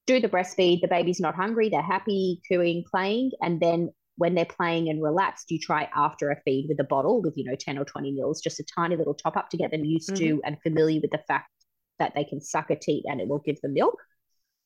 do 0.08 0.20
the 0.20 0.30
breastfeed. 0.30 0.82
The 0.82 0.88
baby's 0.90 1.20
not 1.20 1.36
hungry. 1.36 1.70
They're 1.70 1.82
happy, 1.82 2.42
cooing, 2.52 2.84
playing. 2.90 3.32
And 3.42 3.60
then 3.62 3.92
when 4.18 4.36
they're 4.36 4.46
playing 4.46 4.90
and 4.90 5.04
relaxed, 5.04 5.52
you 5.52 5.60
try 5.60 5.90
after 5.96 6.32
a 6.32 6.42
feed 6.42 6.68
with 6.70 6.80
a 6.80 6.86
bottle 6.86 7.22
with, 7.22 7.38
you 7.38 7.46
know, 7.46 7.56
10 7.56 7.78
or 7.78 7.86
20 7.86 8.12
mils, 8.12 8.42
just 8.42 8.60
a 8.60 8.66
tiny 8.76 8.98
little 8.98 9.14
top 9.14 9.38
up 9.38 9.50
to 9.52 9.58
get 9.58 9.72
them 9.72 9.86
used 9.86 10.16
to 10.18 10.42
and 10.46 10.62
familiar 10.62 11.02
with 11.02 11.12
the 11.12 11.24
fact 11.28 11.52
that 12.02 12.14
they 12.16 12.24
can 12.24 12.42
suck 12.42 12.70
a 12.72 12.76
teat 12.76 13.04
and 13.08 13.22
it 13.22 13.28
will 13.28 13.44
give 13.46 13.60
them 13.62 13.74
milk. 13.74 13.98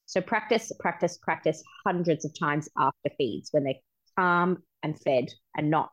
So 0.06 0.22
practice, 0.22 0.72
practice, 0.80 1.18
practice 1.22 1.64
hundreds 1.86 2.26
of 2.26 2.32
times 2.40 2.70
after 2.78 3.10
feeds 3.18 3.50
when 3.52 3.64
they're 3.66 3.84
calm 4.18 4.64
and 4.84 5.00
fed 5.00 5.26
and 5.58 5.70
not 5.70 5.90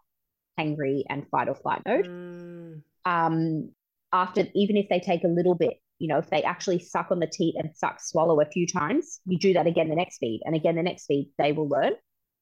hangry 0.59 1.03
and 1.09 1.27
fight 1.31 1.49
or 1.49 1.55
flight 1.55 1.83
mode 1.87 2.07
Mm. 2.07 2.83
um, 3.05 3.71
after 4.13 4.43
even 4.55 4.77
if 4.77 4.87
they 4.89 5.01
take 5.01 5.25
a 5.25 5.29
little 5.39 5.55
bit, 5.55 5.75
you 5.99 6.09
know, 6.09 6.19
if 6.19 6.29
they 6.31 6.43
actually 6.43 6.79
suck 6.79 7.11
on 7.11 7.21
the 7.21 7.27
teat 7.27 7.55
and 7.59 7.75
suck, 7.75 8.01
swallow 8.01 8.41
a 8.41 8.45
few 8.45 8.67
times, 8.67 9.21
you 9.25 9.39
do 9.39 9.55
that 9.55 9.67
again 9.67 9.89
the 9.89 9.97
next 9.97 10.19
feed 10.19 10.41
and 10.45 10.55
again 10.55 10.77
the 10.77 10.83
next 10.83 11.07
feed, 11.07 11.31
they 11.39 11.53
will 11.53 11.69
learn. 11.69 11.95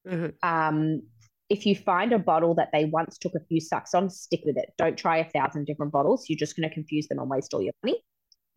Mhm. 0.07 0.35
Um, 0.43 1.03
if 1.49 1.67
you 1.67 1.75
find 1.77 2.13
a 2.13 2.19
bottle 2.19 2.55
that 2.55 2.71
they 2.73 2.85
once 2.87 3.19
took 3.19 3.35
a 3.35 3.45
few 3.49 3.61
sucks 3.61 3.95
on, 3.95 4.11
stick 4.11 4.43
with 4.45 4.57
it. 4.57 4.73
Don't 4.77 4.97
try 4.97 5.19
a 5.19 5.29
thousand 5.31 5.67
different 5.67 5.93
bottles. 5.93 6.29
You're 6.29 6.43
just 6.45 6.57
going 6.57 6.69
to 6.69 6.75
confuse 6.75 7.07
them 7.09 7.19
and 7.19 7.31
waste 7.31 7.55
all 7.55 7.63
your 7.63 7.75
money. 7.83 8.03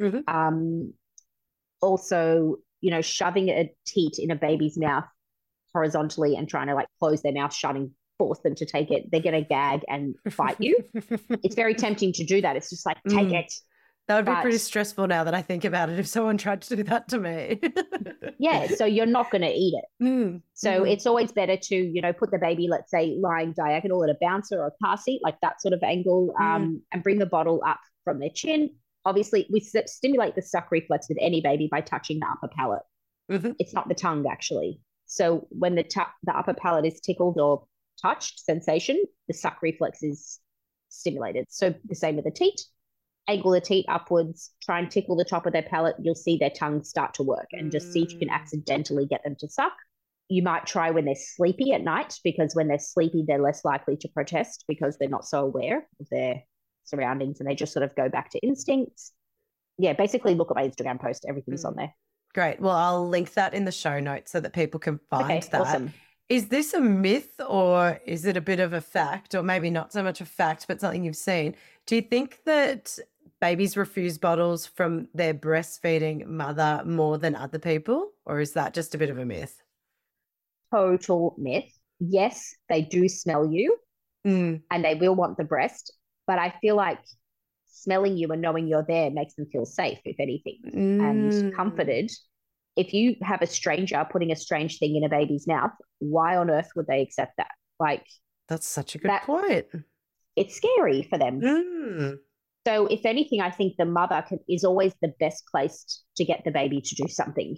Mhm. 0.01 0.23
Um, 0.27 0.93
also, 1.81 2.57
you 2.81 2.91
know, 2.91 3.01
shoving 3.01 3.49
a 3.49 3.71
teat 3.85 4.15
in 4.19 4.31
a 4.31 4.35
baby's 4.35 4.77
mouth 4.77 5.05
horizontally 5.73 6.35
and 6.35 6.47
trying 6.47 6.67
to 6.67 6.75
like 6.75 6.87
close 6.99 7.21
their 7.21 7.33
mouth 7.33 7.53
shut 7.53 7.75
and 7.75 7.91
force 8.17 8.39
them 8.39 8.55
to 8.55 8.65
take 8.65 8.91
it, 8.91 9.09
they're 9.11 9.21
going 9.21 9.41
to 9.41 9.47
gag 9.47 9.81
and 9.89 10.15
fight 10.29 10.57
you. 10.59 10.77
it's 11.43 11.55
very 11.55 11.73
tempting 11.73 12.13
to 12.13 12.23
do 12.23 12.41
that. 12.41 12.55
It's 12.55 12.69
just 12.69 12.85
like, 12.85 12.97
take 13.09 13.29
Mm. 13.29 13.43
it. 13.43 13.53
That 14.09 14.17
would 14.17 14.25
be 14.25 14.41
pretty 14.41 14.57
stressful 14.57 15.07
now 15.07 15.23
that 15.23 15.33
I 15.33 15.41
think 15.41 15.63
about 15.63 15.89
it 15.89 15.97
if 15.97 16.07
someone 16.07 16.37
tried 16.37 16.61
to 16.63 16.75
do 16.75 16.83
that 16.83 17.07
to 17.09 17.19
me. 17.19 17.61
Yeah. 18.37 18.67
So 18.67 18.83
you're 18.83 19.05
not 19.05 19.31
going 19.31 19.43
to 19.43 19.49
eat 19.51 19.73
it. 19.77 20.03
Mm, 20.03 20.41
So 20.53 20.81
mhm. 20.81 20.91
it's 20.91 21.05
always 21.05 21.31
better 21.31 21.55
to, 21.55 21.75
you 21.75 22.01
know, 22.01 22.11
put 22.11 22.29
the 22.31 22.37
baby, 22.37 22.67
let's 22.69 22.91
say, 22.91 23.15
lying 23.17 23.53
diagonal 23.53 24.03
at 24.03 24.09
a 24.09 24.17
bouncer 24.19 24.59
or 24.61 24.67
a 24.67 24.85
car 24.85 24.97
seat, 24.97 25.21
like 25.23 25.39
that 25.41 25.61
sort 25.61 25.73
of 25.73 25.81
angle, 25.83 26.33
um, 26.37 26.81
and 26.91 27.01
bring 27.01 27.19
the 27.19 27.25
bottle 27.25 27.61
up 27.65 27.79
from 28.03 28.19
their 28.19 28.29
chin. 28.29 28.71
Obviously, 29.05 29.47
we 29.51 29.59
st- 29.59 29.89
stimulate 29.89 30.35
the 30.35 30.41
suck 30.41 30.71
reflex 30.71 31.07
with 31.09 31.17
any 31.21 31.41
baby 31.41 31.67
by 31.69 31.81
touching 31.81 32.19
the 32.19 32.27
upper 32.27 32.47
palate. 32.47 32.83
Mhm. 33.29 33.55
It's 33.59 33.73
not 33.73 33.87
the 33.89 33.95
tongue, 33.95 34.25
actually. 34.27 34.81
So 35.05 35.47
when 35.49 35.75
the, 35.75 35.83
tu- 35.83 36.01
the 36.23 36.35
upper 36.37 36.53
palate 36.53 36.85
is 36.85 36.99
tickled 37.01 37.39
or 37.39 37.65
touched 38.01 38.39
sensation, 38.39 39.01
the 39.27 39.33
suck 39.33 39.61
reflex 39.61 40.01
is 40.03 40.39
stimulated. 40.89 41.45
So 41.49 41.73
the 41.85 41.95
same 41.95 42.15
with 42.15 42.25
the 42.25 42.31
teat. 42.31 42.61
Angle 43.27 43.51
the 43.51 43.61
teat 43.61 43.85
upwards, 43.87 44.51
try 44.61 44.79
and 44.79 44.91
tickle 44.91 45.15
the 45.15 45.23
top 45.23 45.45
of 45.45 45.53
their 45.53 45.63
palate. 45.63 45.95
You'll 45.99 46.15
see 46.15 46.37
their 46.37 46.49
tongue 46.49 46.83
start 46.83 47.13
to 47.15 47.23
work 47.23 47.47
and 47.51 47.71
just 47.71 47.91
see 47.93 48.03
if 48.03 48.11
you 48.11 48.19
can 48.19 48.27
Mm. 48.27 48.33
accidentally 48.33 49.05
get 49.05 49.23
them 49.23 49.35
to 49.39 49.47
suck. 49.49 49.73
You 50.27 50.43
might 50.43 50.65
try 50.65 50.91
when 50.91 51.05
they're 51.05 51.15
sleepy 51.15 51.71
at 51.73 51.83
night 51.83 52.19
because 52.23 52.53
when 52.55 52.67
they're 52.67 52.79
sleepy, 52.79 53.23
they're 53.25 53.41
less 53.41 53.63
likely 53.63 53.95
to 53.97 54.09
protest 54.09 54.65
because 54.67 54.97
they're 54.97 55.07
not 55.09 55.25
so 55.25 55.45
aware 55.45 55.87
of 56.01 56.09
their 56.09 56.43
surroundings 56.83 57.39
and 57.39 57.49
they 57.49 57.55
just 57.55 57.73
sort 57.73 57.83
of 57.83 57.95
go 57.95 58.09
back 58.09 58.29
to 58.31 58.39
instincts. 58.39 59.11
Yeah, 59.77 59.93
basically 59.93 60.35
look 60.35 60.51
at 60.51 60.55
my 60.55 60.67
Instagram 60.67 60.99
post. 61.01 61.25
Everything's 61.27 61.63
Mm. 61.63 61.69
on 61.69 61.75
there. 61.75 61.95
Great. 62.33 62.59
Well, 62.59 62.75
I'll 62.75 63.07
link 63.07 63.33
that 63.33 63.53
in 63.53 63.65
the 63.65 63.71
show 63.71 63.99
notes 63.99 64.31
so 64.31 64.39
that 64.39 64.53
people 64.53 64.79
can 64.79 64.99
find 65.09 65.25
Okay, 65.25 65.39
that. 65.51 65.61
awesome. 65.61 65.93
Is 66.29 66.47
this 66.47 66.73
a 66.73 66.79
myth 66.79 67.39
or 67.47 67.99
is 68.05 68.25
it 68.25 68.37
a 68.37 68.41
bit 68.41 68.59
of 68.59 68.73
a 68.73 68.81
fact, 68.81 69.35
or 69.35 69.43
maybe 69.43 69.69
not 69.69 69.91
so 69.91 70.01
much 70.01 70.21
a 70.21 70.25
fact, 70.25 70.67
but 70.67 70.79
something 70.79 71.03
you've 71.03 71.15
seen? 71.15 71.55
Do 71.85 71.95
you 71.95 72.01
think 72.01 72.39
that 72.45 72.97
babies 73.41 73.75
refuse 73.77 74.17
bottles 74.17 74.65
from 74.65 75.09
their 75.13 75.33
breastfeeding 75.33 76.25
mother 76.25 76.81
more 76.85 77.17
than 77.17 77.35
other 77.35 77.59
people, 77.59 78.11
or 78.25 78.39
is 78.39 78.53
that 78.53 78.73
just 78.73 78.95
a 78.95 78.97
bit 78.97 79.09
of 79.09 79.17
a 79.19 79.25
myth? 79.25 79.61
Total 80.71 81.35
myth. 81.37 81.71
Yes, 81.99 82.55
they 82.69 82.81
do 82.81 83.07
smell 83.07 83.51
you 83.51 83.77
Mm, 84.25 84.61
and 84.71 84.85
they 84.85 84.95
will 84.95 85.15
want 85.15 85.37
the 85.37 85.43
breast, 85.43 85.91
but 86.27 86.39
I 86.39 86.53
feel 86.61 86.75
like 86.75 86.99
smelling 87.65 88.17
you 88.17 88.29
and 88.31 88.41
knowing 88.41 88.67
you're 88.67 88.85
there 88.87 89.09
makes 89.11 89.33
them 89.35 89.45
feel 89.51 89.65
safe, 89.65 89.99
if 90.05 90.19
anything. 90.19 90.59
and 90.65 91.31
mm. 91.31 91.55
comforted. 91.55 92.11
If 92.75 92.93
you 92.93 93.15
have 93.21 93.41
a 93.41 93.47
stranger 93.47 94.05
putting 94.09 94.31
a 94.31 94.35
strange 94.35 94.79
thing 94.79 94.95
in 94.95 95.03
a 95.03 95.09
baby's 95.09 95.45
mouth, 95.47 95.71
why 95.99 96.37
on 96.37 96.49
earth 96.49 96.69
would 96.75 96.87
they 96.87 97.01
accept 97.01 97.33
that? 97.37 97.51
Like, 97.79 98.05
That's 98.47 98.67
such 98.67 98.95
a 98.95 98.97
good 98.97 99.09
That- 99.09 99.23
point. 99.25 99.65
it's 100.35 100.55
scary 100.55 101.03
for 101.03 101.17
them. 101.19 101.41
Mm, 101.41 102.17
So, 102.65 102.87
if 102.87 103.05
anything, 103.05 103.41
I 103.41 103.51
think 103.51 103.75
the 103.77 103.85
mother 103.85 104.23
can, 104.27 104.39
is 104.47 104.63
always 104.63 104.93
the 105.01 105.13
best 105.19 105.43
placed 105.51 106.03
to 106.17 106.23
get 106.25 106.43
the 106.45 106.51
baby 106.51 106.81
to 106.81 106.95
do 106.95 107.07
something. 107.09 107.57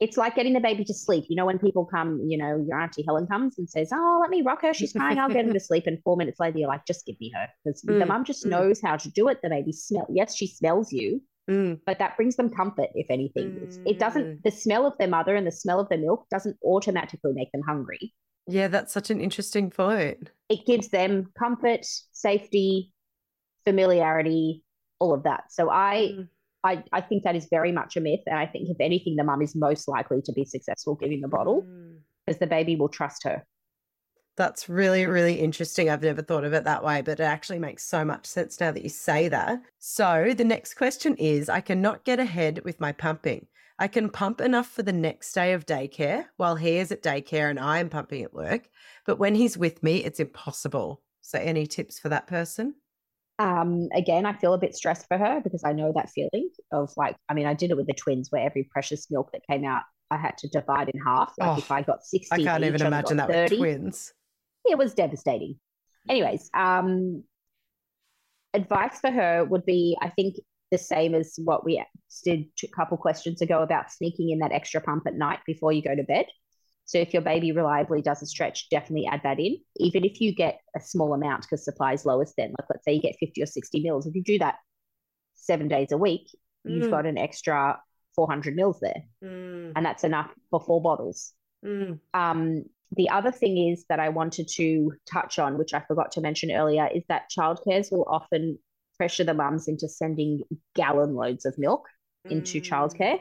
It's 0.00 0.16
like 0.16 0.36
getting 0.36 0.52
the 0.52 0.60
baby 0.60 0.84
to 0.84 0.94
sleep. 0.94 1.24
You 1.28 1.34
know, 1.36 1.46
when 1.46 1.58
people 1.58 1.84
come, 1.84 2.20
you 2.24 2.38
know, 2.38 2.64
your 2.68 2.78
auntie 2.80 3.02
Helen 3.06 3.26
comes 3.26 3.58
and 3.58 3.68
says, 3.68 3.90
"Oh, 3.92 4.18
let 4.20 4.30
me 4.30 4.42
rock 4.42 4.62
her. 4.62 4.72
She's 4.72 4.92
crying. 4.92 5.18
I'll 5.18 5.28
get 5.28 5.44
her 5.46 5.52
to 5.52 5.60
sleep." 5.70 5.86
And 5.86 5.98
four 6.04 6.16
minutes 6.16 6.38
later, 6.38 6.58
you're 6.58 6.68
like, 6.68 6.86
"Just 6.86 7.04
give 7.04 7.18
me 7.20 7.32
her," 7.34 7.48
because 7.64 7.82
the 7.82 7.92
Mm, 7.94 8.06
mum 8.06 8.24
just 8.24 8.46
mm. 8.46 8.50
knows 8.50 8.80
how 8.80 8.96
to 8.96 9.10
do 9.10 9.28
it. 9.28 9.40
The 9.42 9.48
baby 9.50 9.72
smell. 9.72 10.06
Yes, 10.08 10.36
she 10.36 10.46
smells 10.46 10.92
you, 10.92 11.20
mm, 11.50 11.80
but 11.84 11.98
that 11.98 12.16
brings 12.16 12.36
them 12.36 12.48
comfort 12.50 12.90
if 12.94 13.06
anything 13.10 13.58
it 13.84 13.96
Mm. 13.96 13.98
doesn't 13.98 14.42
the 14.44 14.50
smell 14.52 14.86
of 14.86 14.96
their 14.98 15.08
mother 15.08 15.34
and 15.34 15.46
the 15.46 15.52
smell 15.52 15.80
of 15.80 15.88
the 15.88 15.96
milk 15.98 16.26
doesn't 16.30 16.56
automatically 16.64 17.32
make 17.32 17.50
them 17.52 17.62
hungry 17.62 18.14
Yeah, 18.46 18.68
that's 18.68 18.92
such 18.92 19.10
an 19.10 19.20
interesting 19.20 19.68
point. 19.70 20.30
it 20.48 20.64
gives 20.64 20.88
them 20.88 21.26
comfort 21.38 21.84
safety 22.12 22.92
familiarity 23.64 24.62
all 24.98 25.12
of 25.14 25.22
that 25.24 25.44
so 25.50 25.70
i 25.70 26.12
Mm. 26.14 26.28
I, 26.70 26.74
I 26.98 27.00
think 27.00 27.20
that 27.24 27.36
is 27.40 27.46
very 27.50 27.72
much 27.80 27.96
a 27.96 28.00
myth 28.08 28.24
and 28.26 28.38
i 28.38 28.46
think 28.52 28.68
if 28.68 28.78
anything 28.80 29.16
the 29.16 29.24
mum 29.30 29.42
is 29.42 29.54
most 29.54 29.88
likely 29.88 30.20
to 30.26 30.32
be 30.32 30.44
successful 30.44 30.94
giving 30.94 31.20
the 31.20 31.28
bottle 31.36 31.58
Mm. 31.62 31.96
because 32.26 32.38
the 32.38 32.46
baby 32.56 32.74
will 32.76 32.92
trust 32.98 33.24
her 33.24 33.38
That's 34.36 34.68
really, 34.68 35.04
really 35.06 35.34
interesting. 35.46 35.90
I've 35.90 36.02
never 36.08 36.22
thought 36.22 36.44
of 36.44 36.52
it 36.52 36.62
that 36.64 36.84
way, 36.84 37.02
but 37.02 37.18
it 37.18 37.24
actually 37.24 37.58
makes 37.58 37.82
so 37.94 38.04
much 38.04 38.24
sense 38.24 38.60
now 38.60 38.70
that 38.70 38.84
you 38.84 38.88
say 38.88 39.20
that. 39.28 39.60
So, 39.80 40.32
the 40.40 40.44
next 40.54 40.74
question 40.82 41.16
is 41.16 41.48
I 41.48 41.60
cannot 41.60 42.04
get 42.04 42.20
ahead 42.20 42.60
with 42.64 42.78
my 42.78 42.92
pumping. 42.92 43.48
I 43.80 43.88
can 43.88 44.08
pump 44.10 44.40
enough 44.40 44.68
for 44.70 44.84
the 44.84 44.92
next 44.92 45.32
day 45.32 45.52
of 45.54 45.66
daycare 45.66 46.26
while 46.36 46.54
he 46.54 46.72
is 46.82 46.92
at 46.92 47.02
daycare 47.02 47.50
and 47.50 47.58
I 47.58 47.80
am 47.80 47.88
pumping 47.90 48.22
at 48.22 48.32
work, 48.44 48.62
but 49.06 49.18
when 49.18 49.34
he's 49.34 49.58
with 49.58 49.82
me, 49.82 50.04
it's 50.04 50.20
impossible. 50.20 51.02
So, 51.20 51.36
any 51.40 51.66
tips 51.66 51.98
for 51.98 52.08
that 52.10 52.28
person? 52.28 52.74
Um, 53.38 53.88
again, 53.94 54.26
I 54.26 54.32
feel 54.32 54.54
a 54.54 54.58
bit 54.58 54.74
stressed 54.74 55.06
for 55.06 55.16
her 55.16 55.40
because 55.42 55.62
I 55.64 55.72
know 55.72 55.92
that 55.94 56.10
feeling 56.10 56.50
of 56.72 56.90
like, 56.96 57.16
I 57.28 57.34
mean, 57.34 57.46
I 57.46 57.54
did 57.54 57.70
it 57.70 57.76
with 57.76 57.86
the 57.86 57.94
twins 57.94 58.28
where 58.30 58.44
every 58.44 58.64
precious 58.64 59.10
milk 59.10 59.30
that 59.32 59.46
came 59.48 59.64
out, 59.64 59.82
I 60.10 60.16
had 60.16 60.36
to 60.38 60.48
divide 60.48 60.88
in 60.88 61.00
half. 61.00 61.34
Like 61.38 61.50
Oh, 61.50 61.58
if 61.58 61.70
I 61.70 61.82
got 61.82 62.04
60, 62.04 62.28
I 62.32 62.42
can't 62.42 62.64
each, 62.64 62.68
even 62.68 62.86
imagine 62.86 63.16
that 63.18 63.28
30. 63.28 63.56
with 63.56 63.58
twins. 63.60 64.12
It 64.64 64.76
was 64.76 64.94
devastating. 64.94 65.56
Anyways, 66.08 66.50
um, 66.54 67.22
advice 68.54 68.98
for 69.00 69.10
her 69.10 69.44
would 69.44 69.64
be, 69.64 69.96
I 70.00 70.08
think, 70.08 70.36
the 70.70 70.78
same 70.78 71.14
as 71.14 71.34
what 71.42 71.64
we 71.64 71.82
did 72.24 72.46
a 72.62 72.68
couple 72.68 72.96
questions 72.96 73.40
ago 73.40 73.62
about 73.62 73.92
sneaking 73.92 74.30
in 74.30 74.40
that 74.40 74.52
extra 74.52 74.80
pump 74.80 75.06
at 75.06 75.14
night 75.14 75.38
before 75.46 75.72
you 75.72 75.82
go 75.82 75.94
to 75.94 76.02
bed. 76.02 76.26
So 76.88 76.96
if 76.96 77.12
your 77.12 77.20
baby 77.20 77.52
reliably 77.52 78.00
does 78.00 78.22
a 78.22 78.26
stretch, 78.26 78.70
definitely 78.70 79.06
add 79.06 79.20
that 79.22 79.38
in. 79.38 79.58
Even 79.76 80.06
if 80.06 80.22
you 80.22 80.34
get 80.34 80.58
a 80.74 80.80
small 80.80 81.12
amount 81.12 81.42
because 81.42 81.62
supply 81.62 81.92
is 81.92 82.06
lowest, 82.06 82.32
then 82.38 82.54
like 82.58 82.66
let's 82.70 82.82
say 82.86 82.94
you 82.94 83.02
get 83.02 83.16
50 83.20 83.42
or 83.42 83.46
60 83.46 83.82
mils. 83.82 84.06
If 84.06 84.14
you 84.14 84.22
do 84.24 84.38
that 84.38 84.54
seven 85.34 85.68
days 85.68 85.92
a 85.92 85.98
week, 85.98 86.28
you've 86.64 86.86
Mm. 86.86 86.90
got 86.90 87.04
an 87.04 87.18
extra 87.18 87.78
400 88.16 88.56
mils 88.56 88.80
there. 88.80 89.02
Mm, 89.22 89.72
And 89.76 89.84
that's 89.84 90.02
enough 90.02 90.30
for 90.50 90.60
four 90.60 90.80
bottles. 90.80 91.34
mm, 91.62 92.00
Um, 92.14 92.64
the 92.92 93.10
other 93.10 93.32
thing 93.32 93.68
is 93.70 93.84
that 93.90 94.00
I 94.00 94.08
wanted 94.08 94.48
to 94.56 94.92
touch 95.04 95.38
on, 95.38 95.58
which 95.58 95.74
I 95.74 95.80
forgot 95.80 96.12
to 96.12 96.22
mention 96.22 96.50
earlier, 96.50 96.88
is 96.94 97.04
that 97.10 97.30
childcares 97.30 97.92
will 97.92 98.06
often 98.08 98.58
pressure 98.96 99.24
the 99.24 99.34
mums 99.34 99.68
into 99.68 99.88
sending 99.88 100.40
gallon 100.74 101.14
loads 101.14 101.44
of 101.44 101.58
milk 101.58 101.86
into 102.24 102.60
mm. 102.60 102.66
childcare. 102.66 103.20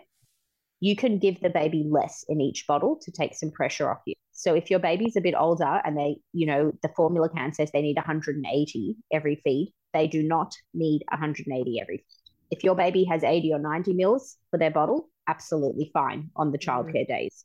You 0.79 0.95
can 0.95 1.17
give 1.17 1.39
the 1.39 1.49
baby 1.49 1.85
less 1.89 2.23
in 2.29 2.39
each 2.39 2.65
bottle 2.67 2.99
to 3.01 3.11
take 3.11 3.35
some 3.35 3.51
pressure 3.51 3.89
off 3.89 4.01
you. 4.05 4.13
So 4.31 4.53
if 4.53 4.69
your 4.69 4.79
baby's 4.79 5.15
a 5.15 5.21
bit 5.21 5.33
older 5.37 5.81
and 5.83 5.97
they, 5.97 6.17
you 6.33 6.45
know, 6.45 6.71
the 6.83 6.89
formula 6.89 7.29
can 7.29 7.53
says 7.53 7.71
they 7.71 7.81
need 7.81 7.95
180 7.95 8.95
every 9.11 9.41
feed, 9.43 9.73
they 9.93 10.07
do 10.07 10.21
not 10.21 10.53
need 10.75 11.03
180 11.09 11.79
every 11.81 11.97
feed. 11.97 12.05
If 12.51 12.63
your 12.63 12.75
baby 12.75 13.03
has 13.05 13.23
80 13.23 13.53
or 13.53 13.59
90 13.59 13.93
mils 13.93 14.37
for 14.51 14.57
their 14.59 14.71
bottle, 14.71 15.09
absolutely 15.27 15.89
fine 15.93 16.29
on 16.35 16.51
the 16.51 16.59
Mhm. 16.59 16.65
childcare 16.65 17.07
days. 17.07 17.43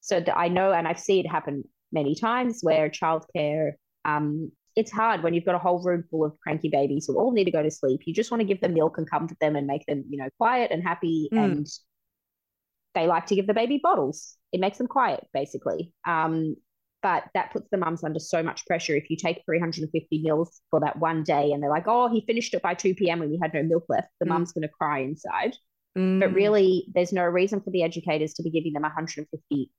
So 0.00 0.18
th- 0.18 0.34
I 0.34 0.48
know, 0.48 0.72
and 0.72 0.88
I've 0.88 0.98
seen 0.98 1.24
it 1.24 1.28
happen 1.28 1.64
many 1.92 2.14
times 2.14 2.60
where 2.62 2.88
childcare, 2.88 3.72
um, 4.04 4.50
it's 4.74 4.90
hard 4.90 5.22
when 5.22 5.34
you've 5.34 5.44
got 5.44 5.54
a 5.54 5.58
whole 5.58 5.82
room 5.82 6.02
full 6.10 6.24
of 6.24 6.36
cranky 6.40 6.70
babies 6.70 7.06
who 7.06 7.18
all 7.18 7.32
need 7.32 7.44
to 7.44 7.50
go 7.50 7.62
to 7.62 7.70
sleep. 7.70 8.00
You 8.06 8.14
just 8.14 8.30
want 8.30 8.40
to 8.40 8.46
give 8.46 8.60
them 8.60 8.72
milk 8.72 8.96
and 8.98 9.08
comfort 9.08 9.38
them 9.38 9.54
and 9.54 9.66
make 9.66 9.84
them, 9.86 10.04
you 10.08 10.16
know, 10.16 10.30
quiet 10.38 10.70
and 10.72 10.82
happy. 10.82 11.28
Mm. 11.32 11.44
And 11.44 11.66
they 12.94 13.06
like 13.06 13.26
to 13.26 13.34
give 13.34 13.46
the 13.46 13.54
baby 13.54 13.80
bottles. 13.82 14.36
It 14.52 14.60
makes 14.60 14.78
them 14.78 14.86
quiet, 14.86 15.26
basically. 15.32 15.92
Um, 16.06 16.56
but 17.02 17.24
that 17.34 17.52
puts 17.52 17.68
the 17.70 17.78
mums 17.78 18.04
under 18.04 18.20
so 18.20 18.42
much 18.42 18.64
pressure. 18.66 18.94
If 18.94 19.10
you 19.10 19.16
take 19.16 19.42
350 19.44 20.22
mils 20.22 20.60
for 20.70 20.80
that 20.80 20.98
one 20.98 21.24
day 21.24 21.50
and 21.52 21.62
they're 21.62 21.70
like, 21.70 21.88
oh, 21.88 22.08
he 22.08 22.24
finished 22.26 22.54
it 22.54 22.62
by 22.62 22.74
2 22.74 22.94
p.m. 22.94 23.18
when 23.20 23.30
we 23.30 23.40
had 23.42 23.52
no 23.54 23.62
milk 23.62 23.84
left, 23.88 24.08
the 24.20 24.26
Mm. 24.26 24.28
mum's 24.30 24.52
going 24.52 24.62
to 24.62 24.68
cry 24.68 25.00
inside. 25.00 25.56
But 25.94 26.30
Mm. 26.30 26.34
really, 26.34 26.86
there's 26.94 27.12
no 27.12 27.24
reason 27.24 27.60
for 27.60 27.70
the 27.70 27.82
educators 27.82 28.34
to 28.34 28.42
be 28.42 28.50
giving 28.50 28.72
them 28.72 28.82
150 28.82 29.70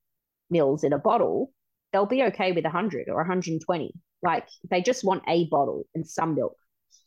mils 0.49 0.83
in 0.83 0.91
a 0.93 0.99
bottle. 0.99 1.53
They'll 1.91 2.05
be 2.05 2.23
okay 2.23 2.51
with 2.51 2.65
100 2.65 3.07
or 3.07 3.15
120. 3.17 3.93
Like 4.21 4.47
they 4.69 4.81
just 4.81 5.03
want 5.03 5.23
a 5.27 5.47
bottle 5.47 5.85
and 5.95 6.05
some 6.05 6.35
milk. 6.35 6.57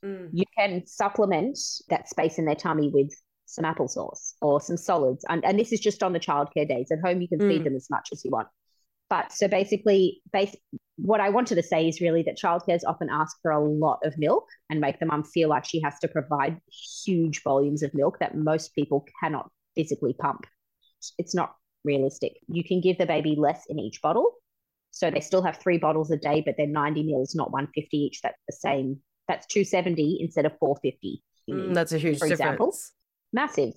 Mm. 0.05 0.31
You 0.33 0.45
can 0.57 0.87
supplement 0.87 1.59
that 1.89 2.09
space 2.09 2.39
in 2.39 2.47
their 2.47 2.55
tummy 2.55 2.91
with 2.93 3.13
some 3.47 3.65
applesauce 3.65 4.35
or 4.43 4.61
some 4.61 4.77
solids. 4.77 5.25
And, 5.29 5.45
and 5.45 5.59
this 5.59 5.73
is 5.73 5.81
just 5.81 6.03
on 6.03 6.13
the 6.13 6.21
childcare 6.21 6.69
days. 6.69 6.91
At 6.91 6.99
home, 7.05 7.21
you 7.21 7.29
can 7.29 7.39
feed 7.41 7.63
Mm. 7.63 7.65
them 7.65 7.77
as 7.77 7.89
much 7.91 8.11
as 8.13 8.25
you 8.25 8.31
want. 8.31 8.49
But 9.09 9.31
so 9.33 9.47
basically, 9.47 10.21
base, 10.33 10.55
what 10.97 11.21
I 11.21 11.31
wanted 11.31 11.55
to 11.55 11.63
say 11.63 11.89
is 11.89 12.01
really 12.01 12.23
that 12.25 12.37
childcares 12.37 12.81
often 12.85 13.09
ask 13.09 13.37
for 13.41 13.53
a 13.53 13.65
lot 13.65 14.01
of 14.05 14.19
milk 14.19 14.49
and 14.69 14.81
make 14.81 14.99
the 14.99 15.07
mum 15.07 15.23
feel 15.23 15.49
like 15.49 15.65
she 15.65 15.81
has 15.83 15.99
to 16.01 16.09
provide 16.09 16.59
huge 17.05 17.43
volumes 17.45 17.85
of 17.85 17.95
milk 17.95 18.19
that 18.19 18.37
most 18.37 18.75
people 18.75 19.07
cannot 19.21 19.49
physically 19.77 20.13
pump. 20.13 20.45
It's 21.19 21.35
not 21.37 21.55
realistic. 21.85 22.33
You 22.49 22.65
can 22.65 22.81
give 22.81 22.99
the 22.99 23.07
baby 23.07 23.37
less 23.39 23.63
in 23.69 23.79
each 23.79 24.03
bottle. 24.03 24.33
So 24.91 25.09
they 25.11 25.21
still 25.21 25.43
have 25.43 25.59
three 25.59 25.79
bottles 25.79 26.11
a 26.11 26.17
day, 26.17 26.43
but 26.45 26.55
they're 26.57 26.67
90 26.67 27.05
mils, 27.05 27.35
not 27.37 27.53
150 27.53 27.97
each. 27.97 28.23
That's 28.23 28.43
the 28.49 28.57
same. 28.57 29.01
That's 29.29 29.47
270 29.47 30.19
instead 30.21 30.47
of 30.47 30.59
450. 30.59 31.23
Mm, 31.49 31.75
That's 31.75 31.93
a 31.93 31.99
huge 31.99 32.19
for 32.19 32.27
example. 32.27 32.77
Massive. 33.37 33.75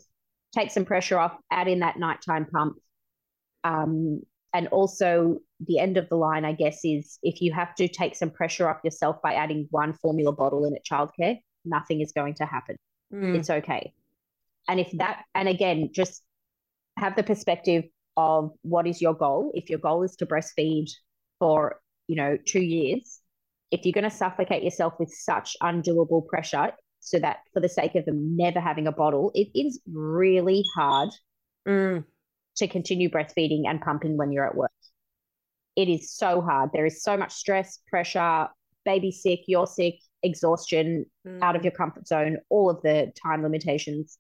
Take 0.56 0.72
some 0.72 0.86
pressure 0.86 1.20
off, 1.20 1.38
add 1.52 1.68
in 1.68 1.80
that 1.80 2.00
nighttime 2.00 2.48
pump. 2.48 2.78
Um, 3.64 4.22
and 4.52 4.68
also, 4.70 5.38
the 5.68 5.78
end 5.78 5.98
of 5.98 6.10
the 6.10 6.16
line, 6.16 6.44
I 6.46 6.54
guess, 6.54 6.80
is 6.84 7.20
if 7.22 7.42
you 7.42 7.54
have 7.54 7.76
to 7.76 7.88
take 7.88 8.16
some 8.16 8.32
pressure 8.32 8.68
off 8.68 8.78
yourself 8.84 9.18
by 9.22 9.34
adding 9.34 9.68
one 9.70 9.94
formula 9.94 10.32
bottle 10.32 10.66
in 10.66 10.74
at 10.76 10.84
childcare, 10.84 11.38
nothing 11.66 12.02
is 12.02 12.12
going 12.14 12.34
to 12.36 12.46
happen. 12.46 12.78
Mm. 13.14 13.38
It's 13.38 13.52
okay. 13.52 13.94
And 14.68 14.80
if 14.80 14.90
that, 14.94 15.26
and 15.36 15.48
again, 15.48 15.90
just 15.94 16.24
have 16.98 17.16
the 17.16 17.24
perspective 17.24 17.84
of 18.18 18.52
what 18.64 18.88
is 18.88 19.02
your 19.02 19.14
goal. 19.14 19.52
If 19.54 19.70
your 19.70 19.80
goal 19.80 20.04
is 20.04 20.16
to 20.18 20.26
breastfeed 20.26 20.90
for, 21.38 21.80
you 22.08 22.16
know, 22.16 22.38
two 22.44 22.62
years, 22.62 23.20
if 23.72 23.86
you're 23.86 23.94
going 23.94 24.10
to 24.10 24.16
suffocate 24.16 24.64
yourself 24.64 24.94
with 25.00 25.14
such 25.14 25.56
undoable 25.62 26.26
pressure, 26.26 26.72
so 27.00 27.20
that 27.20 27.38
for 27.54 27.60
the 27.60 27.70
sake 27.70 27.96
of 27.96 28.06
them 28.06 28.36
never 28.36 28.60
having 28.60 28.88
a 28.88 28.92
bottle, 28.92 29.32
it 29.34 29.50
is 29.56 29.80
really 29.92 30.64
hard 30.76 31.10
Mm. 31.68 32.06
to 32.56 32.68
continue 32.68 33.10
breastfeeding 33.10 33.64
and 33.68 33.82
pumping 33.82 34.18
when 34.18 34.32
you're 34.32 34.48
at 34.48 34.56
work. 34.56 34.72
It 35.76 35.88
is 35.90 36.12
so 36.12 36.42
hard. 36.42 36.72
There 36.74 36.86
is 36.86 37.04
so 37.04 37.16
much 37.16 37.32
stress, 37.32 37.80
pressure, 37.88 38.48
baby 38.86 39.12
sick, 39.12 39.42
you're 39.48 39.68
sick, 39.68 39.96
exhaustion, 40.24 41.06
out 41.42 41.56
of 41.56 41.62
Mm. 41.62 41.66
your 41.66 41.72
comfort 41.74 42.08
zone, 42.08 42.38
all 42.50 42.70
of 42.70 42.82
the 42.82 43.12
time 43.22 43.44
limitations. 43.44 44.18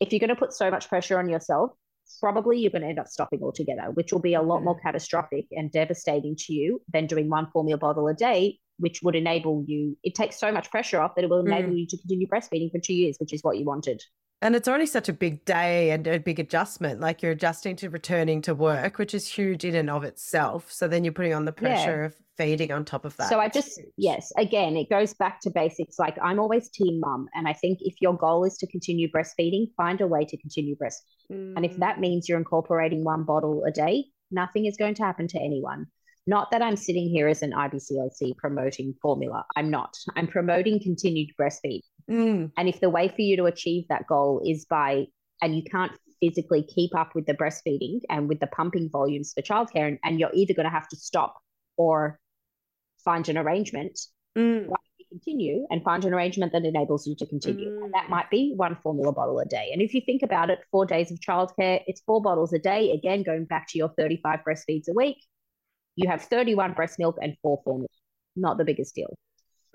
If 0.00 0.12
you're 0.12 0.20
going 0.20 0.28
to 0.28 0.36
put 0.36 0.52
so 0.52 0.70
much 0.70 0.88
pressure 0.88 1.18
on 1.18 1.28
yourself, 1.28 1.72
probably 2.20 2.58
you're 2.58 2.70
going 2.70 2.82
to 2.82 2.88
end 2.88 2.98
up 2.98 3.08
stopping 3.08 3.42
altogether, 3.42 3.90
which 3.92 4.12
will 4.12 4.20
be 4.20 4.34
a 4.34 4.42
lot 4.42 4.62
more 4.62 4.78
catastrophic 4.80 5.46
and 5.52 5.70
devastating 5.72 6.36
to 6.36 6.52
you 6.52 6.82
than 6.92 7.06
doing 7.06 7.28
one 7.28 7.50
formula 7.52 7.78
bottle 7.78 8.06
a 8.08 8.14
day, 8.14 8.58
which 8.78 9.00
would 9.02 9.14
enable 9.14 9.64
you. 9.66 9.96
It 10.02 10.14
takes 10.14 10.38
so 10.38 10.50
much 10.52 10.70
pressure 10.70 11.00
off 11.00 11.14
that 11.14 11.24
it 11.24 11.30
will 11.30 11.44
enable 11.46 11.72
you 11.74 11.86
to 11.86 11.96
continue 11.98 12.26
breastfeeding 12.26 12.70
for 12.70 12.78
two 12.78 12.94
years, 12.94 13.16
which 13.18 13.32
is 13.32 13.42
what 13.42 13.58
you 13.58 13.64
wanted. 13.64 14.02
And 14.40 14.56
it's 14.56 14.66
only 14.66 14.86
such 14.86 15.08
a 15.08 15.12
big 15.12 15.44
day 15.44 15.90
and 15.92 16.04
a 16.08 16.18
big 16.18 16.40
adjustment. 16.40 17.00
Like 17.00 17.22
you're 17.22 17.30
adjusting 17.30 17.76
to 17.76 17.88
returning 17.90 18.42
to 18.42 18.54
work, 18.56 18.98
which 18.98 19.14
is 19.14 19.28
huge 19.28 19.64
in 19.64 19.76
and 19.76 19.88
of 19.88 20.02
itself. 20.02 20.72
So 20.72 20.88
then 20.88 21.04
you're 21.04 21.12
putting 21.12 21.32
on 21.32 21.44
the 21.44 21.54
Yeah. 21.56 21.60
pressure 21.62 22.04
of 22.04 22.16
feeding 22.36 22.72
on 22.72 22.84
top 22.84 23.04
of 23.04 23.16
that. 23.18 23.28
So 23.28 23.38
I 23.38 23.48
just, 23.48 23.80
yes, 23.96 24.32
again, 24.36 24.76
it 24.76 24.90
goes 24.90 25.14
back 25.14 25.40
to 25.42 25.50
basics. 25.50 25.96
Like 25.98 26.18
I'm 26.20 26.40
always 26.40 26.68
team 26.70 26.98
mum. 26.98 27.28
And 27.34 27.46
I 27.46 27.52
think 27.52 27.78
if 27.82 27.94
your 28.00 28.14
goal 28.16 28.42
is 28.44 28.56
to 28.58 28.66
continue 28.66 29.08
breastfeeding, 29.08 29.66
find 29.76 30.00
a 30.00 30.08
way 30.08 30.24
to 30.24 30.36
continue 30.38 30.74
breastfeeding. 30.74 31.54
And 31.56 31.64
if 31.64 31.76
that 31.76 31.98
Mm. 31.98 32.00
means 32.00 32.28
you're 32.28 32.38
incorporating 32.38 33.04
one 33.04 33.22
bottle 33.22 33.62
a 33.64 33.70
day, 33.70 34.06
nothing 34.32 34.66
is 34.66 34.76
going 34.76 34.94
to 34.94 35.04
happen 35.04 35.28
to 35.28 35.38
anyone. 35.38 35.86
Not 36.26 36.50
that 36.52 36.62
I'm 36.62 36.76
sitting 36.76 37.08
here 37.08 37.26
as 37.26 37.42
an 37.42 37.52
IBCLC 37.52 38.36
promoting 38.36 38.94
formula. 39.02 39.44
I'm 39.56 39.70
not. 39.70 39.96
I'm 40.16 40.28
promoting 40.28 40.80
continued 40.80 41.30
breastfeed. 41.40 41.80
Mm. 42.10 42.52
And 42.56 42.68
if 42.68 42.80
the 42.80 42.90
way 42.90 43.08
for 43.08 43.22
you 43.22 43.36
to 43.38 43.44
achieve 43.46 43.84
that 43.88 44.06
goal 44.06 44.40
is 44.46 44.64
by, 44.64 45.06
and 45.40 45.56
you 45.56 45.64
can't 45.64 45.92
physically 46.20 46.62
keep 46.62 46.94
up 46.94 47.16
with 47.16 47.26
the 47.26 47.34
breastfeeding 47.34 48.00
and 48.08 48.28
with 48.28 48.38
the 48.38 48.46
pumping 48.46 48.88
volumes 48.88 49.32
for 49.34 49.42
childcare, 49.42 49.88
and, 49.88 49.98
and 50.04 50.20
you're 50.20 50.30
either 50.32 50.54
going 50.54 50.64
to 50.64 50.70
have 50.70 50.86
to 50.88 50.96
stop 50.96 51.34
or 51.76 52.20
find 53.04 53.28
an 53.28 53.36
arrangement, 53.38 53.98
Mm. 54.34 54.66
why 54.66 54.76
don't 54.76 54.98
you 54.98 55.04
continue 55.10 55.66
and 55.68 55.82
find 55.84 56.06
an 56.06 56.14
arrangement 56.14 56.52
that 56.52 56.64
enables 56.64 57.06
you 57.06 57.14
to 57.16 57.26
continue? 57.26 57.68
And 57.82 57.92
that 57.92 58.06
Mm. 58.06 58.10
might 58.10 58.30
be 58.30 58.54
one 58.56 58.76
formula 58.76 59.12
bottle 59.12 59.38
a 59.40 59.44
day. 59.44 59.68
And 59.70 59.82
if 59.82 59.92
you 59.92 60.00
think 60.00 60.22
about 60.22 60.48
it, 60.48 60.60
four 60.70 60.86
days 60.86 61.10
of 61.10 61.20
childcare, 61.20 61.82
it's 61.86 62.00
four 62.00 62.22
bottles 62.22 62.54
a 62.54 62.58
day. 62.58 62.92
Again, 62.92 63.22
going 63.24 63.44
back 63.44 63.66
to 63.70 63.78
your 63.78 63.90
35 63.90 64.40
breastfeeds 64.46 64.88
a 64.88 64.94
week, 64.94 65.18
you 65.96 66.08
have 66.08 66.22
31 66.22 66.72
breast 66.72 66.98
milk 66.98 67.16
and 67.20 67.36
four 67.42 67.60
formula. 67.64 67.88
Not 68.36 68.58
the 68.58 68.64
biggest 68.64 68.94
deal. 68.94 69.14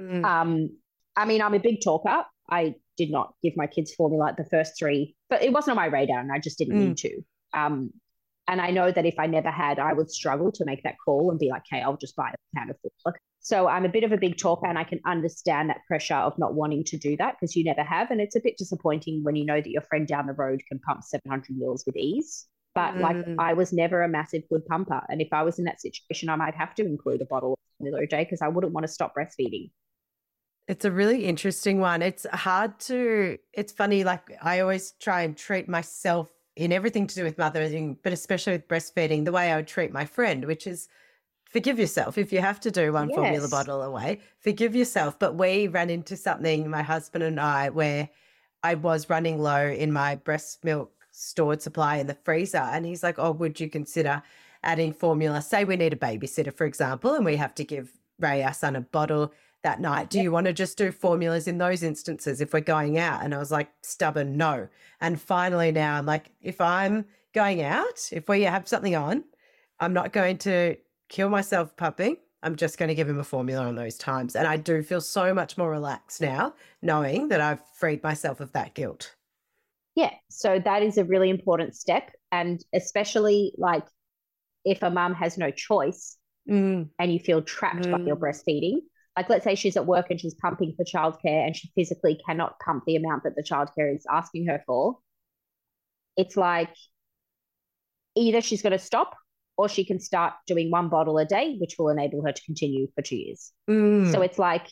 Mm. 0.01 0.25
Um, 0.25 0.69
I 1.15 1.25
mean, 1.25 1.41
I'm 1.41 1.53
a 1.53 1.59
big 1.59 1.81
talker. 1.83 2.23
I 2.49 2.75
did 2.97 3.11
not 3.11 3.33
give 3.43 3.53
my 3.55 3.67
kids 3.67 3.93
formula 3.93 4.33
the 4.37 4.45
first 4.45 4.77
three, 4.77 5.15
but 5.29 5.43
it 5.43 5.51
wasn't 5.51 5.77
on 5.77 5.83
my 5.83 5.87
radar 5.87 6.19
and 6.19 6.31
I 6.31 6.39
just 6.39 6.57
didn't 6.57 6.75
Mm. 6.77 6.87
need 6.87 6.97
to. 6.97 7.21
Um, 7.53 7.91
and 8.47 8.61
I 8.61 8.71
know 8.71 8.91
that 8.91 9.05
if 9.05 9.15
I 9.19 9.27
never 9.27 9.51
had, 9.51 9.77
I 9.77 9.93
would 9.93 10.09
struggle 10.09 10.51
to 10.53 10.65
make 10.65 10.83
that 10.83 10.95
call 11.03 11.29
and 11.31 11.39
be 11.39 11.49
like, 11.49 11.63
hey, 11.69 11.81
I'll 11.81 11.97
just 11.97 12.15
buy 12.15 12.29
a 12.29 12.57
pound 12.57 12.69
of 12.71 12.77
formula. 12.79 13.19
So 13.39 13.67
I'm 13.67 13.85
a 13.85 13.89
bit 13.89 14.03
of 14.03 14.11
a 14.11 14.17
big 14.17 14.37
talker 14.37 14.67
and 14.67 14.77
I 14.77 14.83
can 14.83 14.99
understand 15.05 15.69
that 15.69 15.81
pressure 15.87 16.15
of 16.15 16.37
not 16.39 16.53
wanting 16.53 16.83
to 16.85 16.97
do 16.97 17.15
that 17.17 17.35
because 17.35 17.55
you 17.55 17.63
never 17.63 17.83
have. 17.83 18.09
And 18.11 18.19
it's 18.21 18.35
a 18.35 18.41
bit 18.41 18.57
disappointing 18.57 19.23
when 19.23 19.35
you 19.35 19.45
know 19.45 19.59
that 19.61 19.69
your 19.69 19.81
friend 19.83 20.07
down 20.07 20.27
the 20.27 20.33
road 20.33 20.61
can 20.67 20.79
pump 20.79 21.03
700 21.03 21.57
mils 21.57 21.83
with 21.85 21.95
ease. 21.95 22.47
But 22.77 22.95
like 22.97 23.15
Mm. 23.15 23.35
I 23.39 23.53
was 23.53 23.73
never 23.73 24.03
a 24.03 24.07
massive 24.07 24.43
good 24.49 24.63
pumper. 24.67 25.01
And 25.09 25.19
if 25.19 25.29
I 25.31 25.41
was 25.41 25.57
in 25.57 25.65
that 25.65 25.81
situation, 25.81 26.29
I 26.29 26.35
might 26.35 26.53
have 26.53 26.75
to 26.75 26.85
include 26.85 27.21
a 27.23 27.25
bottle 27.25 27.53
of 27.53 27.59
formula 27.79 28.03
a 28.03 28.07
day 28.07 28.23
because 28.23 28.43
I 28.43 28.49
wouldn't 28.49 28.71
want 28.71 28.85
to 28.85 28.93
stop 28.93 29.15
breastfeeding. 29.17 29.71
It's 30.67 30.85
a 30.85 30.91
really 30.91 31.25
interesting 31.25 31.79
one. 31.79 32.03
It's 32.03 32.27
hard 32.31 32.79
to, 32.81 33.39
it's 33.53 33.73
funny, 33.73 34.03
like 34.03 34.31
I 34.43 34.59
always 34.59 34.91
try 34.99 35.23
and 35.23 35.35
treat 35.35 35.67
myself 35.67 36.31
in 36.55 36.71
everything 36.71 37.07
to 37.07 37.15
do 37.15 37.23
with 37.23 37.39
mothering, 37.39 37.97
but 38.03 38.13
especially 38.13 38.53
with 38.53 38.67
breastfeeding, 38.67 39.25
the 39.25 39.31
way 39.31 39.51
I 39.51 39.55
would 39.55 39.67
treat 39.67 39.91
my 39.91 40.05
friend, 40.05 40.45
which 40.45 40.67
is 40.67 40.87
forgive 41.45 41.79
yourself 41.79 42.17
if 42.17 42.31
you 42.31 42.41
have 42.41 42.59
to 42.59 42.69
do 42.69 42.93
one 42.93 43.09
formula 43.09 43.41
Yes. 43.41 43.51
bottle 43.51 43.81
away. 43.81 44.19
Forgive 44.39 44.75
yourself. 44.75 45.17
But 45.17 45.33
we 45.35 45.67
ran 45.67 45.89
into 45.89 46.15
something, 46.15 46.69
my 46.69 46.83
husband 46.83 47.23
and 47.23 47.39
I, 47.39 47.69
where 47.69 48.09
I 48.61 48.75
was 48.75 49.09
running 49.09 49.39
low 49.39 49.65
in 49.67 49.91
my 49.91 50.15
breast 50.15 50.63
milk 50.63 50.91
stored 51.17 51.61
supply 51.61 51.97
in 51.97 52.07
the 52.07 52.13
freezer, 52.13 52.57
and 52.57 52.85
he's 52.85 53.03
like, 53.03 53.17
"Oh, 53.19 53.31
would 53.31 53.59
you 53.59 53.69
consider 53.69 54.21
adding 54.63 54.93
formula? 54.93 55.41
Say 55.41 55.63
we 55.63 55.75
need 55.75 55.93
a 55.93 55.97
babysitter, 55.97 56.53
for 56.53 56.65
example, 56.65 57.13
and 57.13 57.25
we 57.25 57.35
have 57.37 57.55
to 57.55 57.63
give 57.63 57.91
Ray 58.19 58.43
our 58.43 58.53
son 58.53 58.75
a 58.75 58.81
bottle." 58.81 59.33
That 59.63 59.81
night, 59.81 60.11
do 60.11 60.19
Yep. 60.19 60.23
you 60.23 60.31
want 60.31 60.45
to 60.45 60.53
just 60.53 60.77
do 60.77 60.91
formulas 60.91 61.47
in 61.47 61.57
those 61.57 61.81
instances 61.81 62.39
if 62.39 62.53
we're 62.53 62.61
going 62.61 62.97
out? 62.99 63.23
And 63.23 63.33
I 63.33 63.39
was 63.39 63.51
like, 63.51 63.69
stubborn, 63.81 64.37
no. 64.37 64.69
And 65.01 65.19
finally, 65.19 65.71
now 65.71 65.97
I'm 65.97 66.05
like, 66.05 66.31
if 66.41 66.61
I'm 66.61 67.05
going 67.33 67.63
out, 67.63 68.07
if 68.11 68.29
we 68.29 68.43
have 68.43 68.67
something 68.67 68.95
on, 68.95 69.23
I'm 69.79 69.93
not 69.93 70.13
going 70.13 70.37
to 70.39 70.77
kill 71.09 71.29
myself 71.29 71.75
pumping. 71.75 72.17
I'm 72.43 72.55
just 72.55 72.77
going 72.77 72.89
to 72.89 72.95
give 72.95 73.09
him 73.09 73.19
a 73.19 73.23
formula 73.23 73.65
on 73.65 73.75
those 73.75 73.97
times. 73.97 74.35
And 74.35 74.47
I 74.47 74.57
do 74.57 74.83
feel 74.83 75.01
so 75.01 75.33
much 75.33 75.57
more 75.57 75.71
relaxed 75.71 76.21
now, 76.21 76.53
knowing 76.83 77.27
that 77.29 77.41
I've 77.41 77.65
freed 77.73 78.03
myself 78.03 78.39
of 78.39 78.51
that 78.53 78.75
guilt. 78.75 79.15
Yeah. 79.97 80.11
So 80.29 80.59
that 80.63 80.83
is 80.83 80.99
a 80.99 81.03
really 81.05 81.31
important 81.31 81.75
step. 81.75 82.11
And 82.31 82.63
especially 82.71 83.51
like 83.57 83.83
if 84.63 84.83
a 84.83 84.91
mum 84.91 85.15
has 85.15 85.37
no 85.37 85.49
choice 85.51 86.17
Mm, 86.47 86.89
and 86.97 87.11
you 87.11 87.19
feel 87.19 87.41
trapped 87.41 87.91
by 87.91 87.99
your 88.05 88.15
Mm. 88.15 88.21
breastfeeding, 88.21 88.77
like 89.17 89.27
let's 89.27 89.43
say 89.43 89.55
she's 89.55 89.75
at 89.75 89.85
work 89.85 90.09
and 90.09 90.21
she's 90.21 90.35
pumping 90.35 90.73
for 90.77 90.85
childcare 90.85 91.45
and 91.45 91.55
she 91.57 91.69
physically 91.75 92.17
cannot 92.25 92.57
pump 92.59 92.85
the 92.85 92.95
amount 92.95 93.23
that 93.23 93.35
the 93.35 93.43
childcare 93.43 93.93
is 93.93 94.05
asking 94.09 94.47
her 94.47 94.63
for, 94.65 94.97
it's 96.15 96.37
like 96.37 96.73
either 98.15 98.39
she's 98.39 98.61
going 98.61 98.71
to 98.71 98.79
stop 98.79 99.17
or 99.57 99.67
she 99.67 99.83
can 99.83 99.99
start 99.99 100.35
doing 100.45 100.71
one 100.71 100.87
bottle 100.87 101.17
a 101.17 101.25
day, 101.25 101.57
which 101.59 101.75
will 101.77 101.89
enable 101.89 102.23
her 102.25 102.31
to 102.31 102.43
continue 102.43 102.87
for 102.95 103.01
two 103.01 103.17
years. 103.17 103.51
mm. 103.69 104.09
So 104.13 104.21
it's 104.21 104.39
like, 104.39 104.67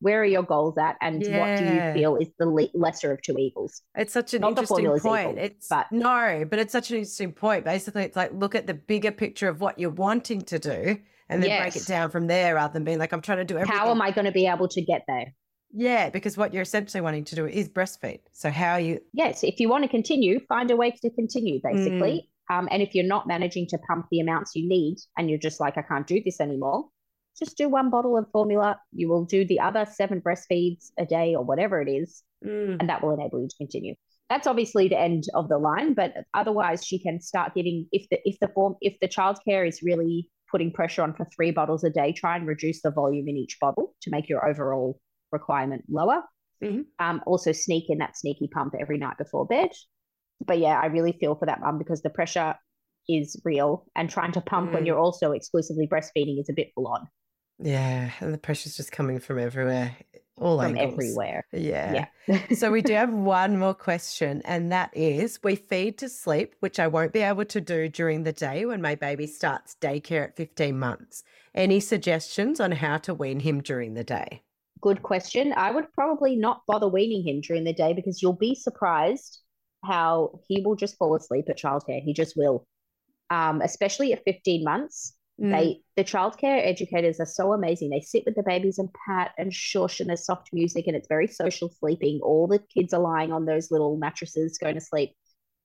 where 0.00 0.20
are 0.22 0.24
your 0.24 0.42
goals 0.42 0.76
at, 0.78 0.96
and 1.00 1.16
what 1.16 1.58
do 1.58 1.64
you 1.64 1.92
feel 1.94 2.16
is 2.16 2.28
the 2.38 2.46
le- 2.46 2.68
lesser 2.74 3.12
of 3.12 3.22
two 3.22 3.36
evils? 3.38 3.82
It's 3.96 4.12
such 4.12 4.34
an 4.34 4.40
Not 4.42 4.50
interesting 4.50 4.86
point. 4.86 5.30
evil, 5.32 5.44
it's 5.44 5.68
but- 5.68 5.90
no, 5.90 6.44
but 6.48 6.58
it's 6.58 6.72
such 6.72 6.90
an 6.90 6.96
interesting 6.98 7.32
point. 7.32 7.64
Basically, 7.64 8.04
it's 8.04 8.16
like 8.16 8.32
look 8.32 8.54
at 8.54 8.66
the 8.66 8.74
bigger 8.74 9.10
picture 9.12 9.48
of 9.48 9.60
what 9.60 9.78
you're 9.78 9.90
wanting 9.90 10.42
to 10.42 10.58
do 10.58 10.98
and 11.28 11.42
then 11.42 11.60
break 11.60 11.76
it 11.76 11.86
down 11.86 12.10
from 12.10 12.26
there 12.26 12.54
rather 12.54 12.72
than 12.72 12.84
being 12.84 12.98
like, 12.98 13.12
I'm 13.12 13.20
trying 13.20 13.38
to 13.38 13.44
do 13.44 13.56
everything. 13.58 13.76
How 13.76 13.90
am 13.90 14.00
I 14.00 14.10
going 14.12 14.24
to 14.24 14.32
be 14.32 14.46
able 14.46 14.68
to 14.68 14.80
get 14.82 15.02
there? 15.08 15.34
Yeah, 15.74 16.08
because 16.08 16.38
what 16.38 16.54
you're 16.54 16.62
essentially 16.62 17.02
wanting 17.02 17.24
to 17.24 17.34
do 17.36 17.46
is 17.46 17.68
breastfeed. 17.68 18.20
So 18.32 18.48
how 18.50 18.72
are 18.72 18.80
you 18.80 19.00
Yes, 19.12 19.44
if 19.44 19.60
you 19.60 19.68
want 19.68 19.84
to 19.84 19.88
continue, 19.88 20.40
find 20.48 20.70
a 20.70 20.76
way 20.76 20.90
to 20.92 21.10
continue, 21.10 21.60
Mm. 21.60 21.74
basically. 21.74 22.30
Um, 22.50 22.66
and 22.70 22.80
if 22.80 22.94
you're 22.94 23.04
not 23.04 23.26
managing 23.26 23.66
to 23.66 23.78
pump 23.86 24.06
the 24.10 24.20
amounts 24.20 24.56
you 24.56 24.66
need 24.66 24.96
and 25.18 25.28
you're 25.28 25.38
just 25.38 25.60
like, 25.60 25.76
I 25.76 25.82
can't 25.82 26.06
do 26.06 26.22
this 26.24 26.40
anymore, 26.40 26.88
just 27.38 27.56
do 27.56 27.68
one 27.68 27.90
bottle 27.90 28.16
of 28.18 28.26
formula. 28.32 28.78
You 28.92 29.08
will 29.08 29.24
do 29.24 29.44
the 29.46 29.60
other 29.60 29.86
seven 29.86 30.20
breastfeeds 30.20 30.90
a 30.98 31.06
day 31.06 31.34
or 31.34 31.44
whatever 31.44 31.80
it 31.80 31.88
is, 31.90 32.22
Mm, 32.44 32.76
and 32.78 32.88
that 32.88 33.02
will 33.02 33.12
enable 33.14 33.40
you 33.40 33.48
to 33.48 33.56
continue. 33.56 33.94
That's 34.30 34.46
obviously 34.46 34.88
the 34.88 34.98
end 34.98 35.24
of 35.34 35.48
the 35.48 35.58
line, 35.58 35.94
but 35.94 36.12
otherwise 36.34 36.84
she 36.86 36.98
can 37.02 37.20
start 37.20 37.54
giving 37.54 37.86
if 37.90 38.06
the 38.10 38.18
if 38.24 38.38
the 38.40 38.48
form 38.48 38.76
if 38.80 38.96
the 39.00 39.08
childcare 39.08 39.66
is 39.66 39.82
really 39.82 40.30
putting 40.50 40.72
pressure 40.72 41.02
on 41.02 41.14
for 41.14 41.26
three 41.34 41.50
bottles 41.50 41.82
a 41.82 41.90
day, 41.90 42.12
try 42.12 42.36
and 42.36 42.46
reduce 42.46 42.80
the 42.82 42.90
volume 42.90 43.26
in 43.28 43.36
each 43.36 43.58
bottle 43.60 43.94
to 44.02 44.10
make 44.10 44.28
your 44.28 44.48
overall 44.48 45.00
requirement 45.32 45.84
lower. 45.88 46.22
Mhm. 46.62 46.84
Um, 46.98 47.22
also 47.26 47.52
sneak 47.52 47.86
in 47.90 47.98
that 47.98 48.16
sneaky 48.16 48.48
pump 48.48 48.74
every 48.78 48.98
night 48.98 49.18
before 49.18 49.46
bed. 49.46 49.70
But 50.46 50.58
yeah, 50.58 50.78
I 50.80 50.86
really 50.86 51.12
feel 51.12 51.34
for 51.34 51.46
that 51.46 51.60
mum 51.60 51.78
because 51.78 52.02
the 52.02 52.10
pressure 52.10 52.54
is 53.08 53.40
real 53.44 53.86
and 53.96 54.08
trying 54.08 54.32
to 54.32 54.40
pump 54.40 54.72
when 54.72 54.84
Mm. 54.84 54.86
you're 54.86 54.98
also 54.98 55.32
exclusively 55.32 55.88
breastfeeding 55.88 56.38
is 56.40 56.48
a 56.48 56.52
bit 56.52 56.68
full 56.74 56.86
on 56.88 57.08
Yeah, 57.58 58.10
and 58.20 58.32
the 58.32 58.38
pressure's 58.38 58.76
just 58.76 58.92
coming 58.92 59.18
from 59.18 59.38
everywhere, 59.38 59.96
all 60.36 60.60
from 60.60 60.76
angles. 60.76 60.92
everywhere. 60.92 61.46
Yeah. 61.52 62.06
Yeah. 62.28 62.46
so 62.54 62.70
we 62.70 62.82
do 62.82 62.92
have 62.92 63.12
one 63.12 63.58
more 63.58 63.74
question, 63.74 64.42
and 64.44 64.70
that 64.70 64.90
is 64.96 65.40
we 65.42 65.56
feed 65.56 65.98
to 65.98 66.08
sleep, 66.08 66.54
which 66.60 66.78
I 66.78 66.86
won't 66.86 67.12
be 67.12 67.20
able 67.20 67.44
to 67.46 67.60
do 67.60 67.88
during 67.88 68.22
the 68.22 68.32
day 68.32 68.64
when 68.64 68.80
my 68.80 68.94
baby 68.94 69.26
starts 69.26 69.76
daycare 69.80 70.24
at 70.24 70.36
15 70.36 70.78
months. 70.78 71.24
Any 71.54 71.80
suggestions 71.80 72.60
on 72.60 72.72
how 72.72 72.98
to 72.98 73.14
wean 73.14 73.40
him 73.40 73.60
during 73.60 73.94
the 73.94 74.04
day? 74.04 74.42
Good 74.80 75.02
question. 75.02 75.52
I 75.56 75.72
would 75.72 75.92
probably 75.92 76.36
not 76.36 76.62
bother 76.68 76.88
weaning 76.88 77.26
him 77.26 77.40
during 77.40 77.64
the 77.64 77.72
day 77.72 77.92
because 77.92 78.22
you'll 78.22 78.32
be 78.32 78.54
surprised 78.54 79.40
how 79.84 80.40
he 80.46 80.62
will 80.64 80.76
just 80.76 80.96
fall 80.96 81.16
asleep 81.16 81.46
at 81.48 81.58
childcare. 81.58 82.02
He 82.02 82.12
just 82.12 82.36
will. 82.36 82.66
Um, 83.30 83.60
especially 83.60 84.12
at 84.12 84.24
15 84.24 84.64
months. 84.64 85.14
Mm. 85.40 85.50
They 85.52 85.80
the 85.96 86.04
childcare 86.04 86.66
educators 86.66 87.20
are 87.20 87.26
so 87.26 87.52
amazing. 87.52 87.90
They 87.90 88.00
sit 88.00 88.24
with 88.26 88.34
the 88.34 88.42
babies 88.42 88.78
and 88.78 88.88
pat 89.06 89.32
and 89.38 89.52
shush 89.54 90.00
and 90.00 90.08
there's 90.08 90.24
soft 90.26 90.50
music 90.52 90.86
and 90.86 90.96
it's 90.96 91.08
very 91.08 91.26
social 91.28 91.70
sleeping. 91.78 92.20
All 92.22 92.46
the 92.48 92.58
kids 92.74 92.92
are 92.92 93.00
lying 93.00 93.32
on 93.32 93.44
those 93.46 93.70
little 93.70 93.96
mattresses 93.96 94.58
going 94.58 94.74
to 94.74 94.80
sleep. 94.80 95.12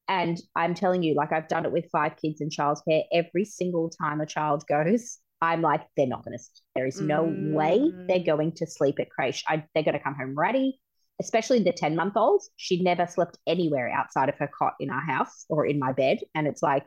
And 0.08 0.40
I'm 0.56 0.76
telling 0.76 1.02
you, 1.02 1.16
like 1.16 1.32
I've 1.32 1.48
done 1.48 1.66
it 1.66 1.72
with 1.72 1.90
five 1.92 2.18
kids 2.22 2.42
in 2.42 2.50
childcare. 2.50 3.04
Every 3.12 3.46
single 3.46 3.90
time 3.90 4.22
a 4.22 4.26
child 4.26 4.64
goes, 4.68 5.18
I'm 5.42 5.62
like, 5.62 5.82
they're 5.98 6.08
not 6.08 6.24
going 6.24 6.38
to. 6.38 6.44
There 6.76 6.86
is 6.86 7.02
no 7.02 7.24
way 7.24 7.80
they're 8.08 8.20
Mm. 8.20 8.26
going 8.26 8.52
to 8.54 8.68
sleep 8.68 9.00
at 9.00 9.10
creche. 9.10 9.44
I, 9.48 9.64
they're 9.74 9.84
going 9.84 9.98
to 9.98 10.04
come 10.04 10.16
home 10.16 10.36
ready. 10.38 10.80
Especially 11.22 11.64
the 11.64 11.72
10 11.72 11.96
month 11.96 12.18
olds. 12.18 12.50
She 12.58 12.82
never 12.82 13.08
slept 13.08 13.38
anywhere 13.48 13.90
outside 13.90 14.30
of 14.30 14.36
her 14.40 14.50
cot 14.58 14.74
in 14.80 14.90
our 14.90 15.02
house 15.02 15.46
or 15.48 15.66
in 15.66 15.80
my 15.80 15.94
bed. 15.94 16.20
And 16.36 16.48
it's 16.48 16.64
like, 16.64 16.86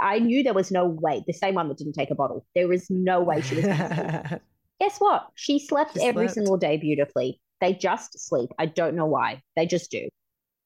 I 0.00 0.18
knew 0.18 0.42
there 0.42 0.54
was 0.54 0.70
no 0.70 0.86
way. 0.86 1.22
The 1.26 1.32
same 1.32 1.54
one 1.54 1.68
that 1.68 1.78
didn't 1.78 1.94
take 1.94 2.10
a 2.10 2.14
bottle. 2.14 2.46
There 2.54 2.68
was 2.68 2.88
no 2.90 3.20
way 3.22 3.40
she 3.40 3.56
was. 3.56 3.64
going 3.64 3.78
to 3.78 3.94
sleep. 4.30 4.40
Guess 4.80 4.98
what? 4.98 5.28
She 5.34 5.58
slept 5.58 5.94
She 5.94 6.02
every 6.02 6.26
slept. 6.26 6.34
single 6.34 6.56
day 6.56 6.76
beautifully. 6.76 7.40
They 7.60 7.74
just 7.74 8.18
sleep. 8.18 8.50
I 8.58 8.66
don't 8.66 8.94
know 8.94 9.06
why. 9.06 9.42
They 9.56 9.66
just 9.66 9.90
do. 9.90 10.08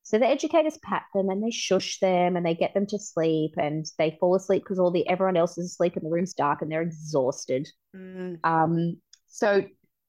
So 0.05 0.19
the 0.19 0.27
educators 0.27 0.79
pat 0.85 1.05
them 1.15 1.31
and 1.31 1.43
they 1.43 1.51
shush 1.51 1.99
them 2.01 2.37
and 2.37 2.45
they 2.45 2.55
get 2.55 2.75
them 2.75 2.87
to 2.89 2.99
sleep 2.99 3.53
and 3.57 3.87
they 3.99 4.17
fall 4.21 4.35
asleep 4.35 4.63
because 4.65 4.79
all 4.79 4.91
the 4.91 5.09
everyone 5.09 5.37
else 5.37 5.57
is 5.57 5.71
asleep 5.73 5.97
and 5.97 6.05
the 6.05 6.11
room's 6.11 6.35
dark 6.35 6.61
and 6.61 6.71
they're 6.71 6.83
exhausted. 6.83 7.69
Mm, 7.97 8.39
Um, 8.45 8.97
so 9.29 9.65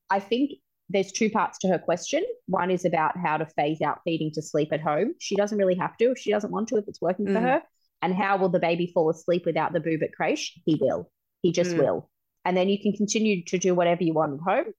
I 0.10 0.20
think 0.20 0.52
there's 0.90 1.12
two 1.12 1.30
parts 1.30 1.60
to 1.60 1.68
her 1.70 1.80
question. 1.80 2.24
One 2.48 2.72
is 2.72 2.86
about 2.86 3.18
how 3.18 3.38
to 3.38 3.46
phase 3.46 3.82
out 3.82 4.02
feeding 4.04 4.32
to 4.34 4.42
sleep 4.42 4.74
at 4.74 4.82
home. 4.82 5.14
She 5.20 5.36
doesn't 5.36 5.58
really 5.58 5.76
have 5.76 5.96
to 5.98 6.12
if 6.12 6.18
she 6.18 6.32
doesn't 6.32 6.52
want 6.52 6.68
to, 6.70 6.78
if 6.78 6.86
it's 6.88 7.02
working 7.02 7.28
for 7.28 7.40
Mm. 7.40 7.44
her. 7.44 7.62
And 8.04 8.14
how 8.14 8.38
will 8.38 8.50
the 8.50 8.60
baby 8.60 8.92
fall 8.94 9.10
asleep 9.10 9.44
without 9.46 9.72
the 9.72 9.80
boob 9.80 10.04
at 10.04 10.12
creche? 10.12 10.60
He 10.66 10.78
will. 10.80 11.10
He 11.42 11.54
just 11.54 11.72
Mm. 11.72 11.78
will. 11.78 12.10
And 12.44 12.58
then 12.58 12.68
you 12.68 12.78
can 12.82 12.92
continue 12.92 13.46
to 13.46 13.58
do 13.58 13.74
whatever 13.74 14.04
you 14.04 14.14
want 14.14 14.34
at 14.34 14.40
home. 14.42 14.74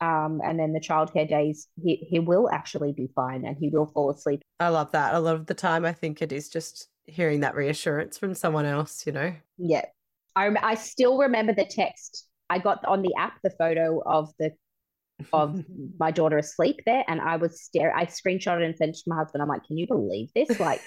Um, 0.00 0.40
and 0.42 0.58
then 0.58 0.72
the 0.72 0.80
childcare 0.80 1.28
days, 1.28 1.66
he, 1.82 1.96
he 1.96 2.20
will 2.20 2.48
actually 2.48 2.92
be 2.92 3.08
fine 3.14 3.44
and 3.44 3.56
he 3.58 3.68
will 3.70 3.86
fall 3.86 4.10
asleep. 4.10 4.40
I 4.60 4.68
love 4.68 4.92
that. 4.92 5.14
A 5.14 5.18
lot 5.18 5.34
of 5.34 5.46
the 5.46 5.54
time, 5.54 5.84
I 5.84 5.92
think 5.92 6.22
it 6.22 6.30
is 6.32 6.48
just 6.48 6.88
hearing 7.06 7.40
that 7.40 7.56
reassurance 7.56 8.16
from 8.16 8.34
someone 8.34 8.64
else, 8.66 9.04
you 9.04 9.12
know? 9.12 9.34
Yeah. 9.58 9.84
I, 10.36 10.54
I 10.62 10.76
still 10.76 11.18
remember 11.18 11.52
the 11.52 11.66
text. 11.66 12.28
I 12.48 12.60
got 12.60 12.84
on 12.84 13.02
the 13.02 13.12
app 13.18 13.34
the 13.42 13.50
photo 13.50 14.00
of 14.06 14.30
the 14.38 14.52
of 15.32 15.62
my 15.98 16.10
daughter 16.10 16.38
asleep 16.38 16.80
there, 16.86 17.04
and 17.08 17.20
I 17.20 17.36
was 17.36 17.60
stare. 17.62 17.94
I 17.96 18.06
screenshotted 18.06 18.64
and 18.64 18.76
sent 18.76 18.90
it 18.90 18.96
to 18.96 19.02
my 19.08 19.16
husband. 19.16 19.42
I'm 19.42 19.48
like, 19.48 19.64
"Can 19.64 19.76
you 19.78 19.86
believe 19.86 20.30
this? 20.34 20.58
Like, 20.60 20.80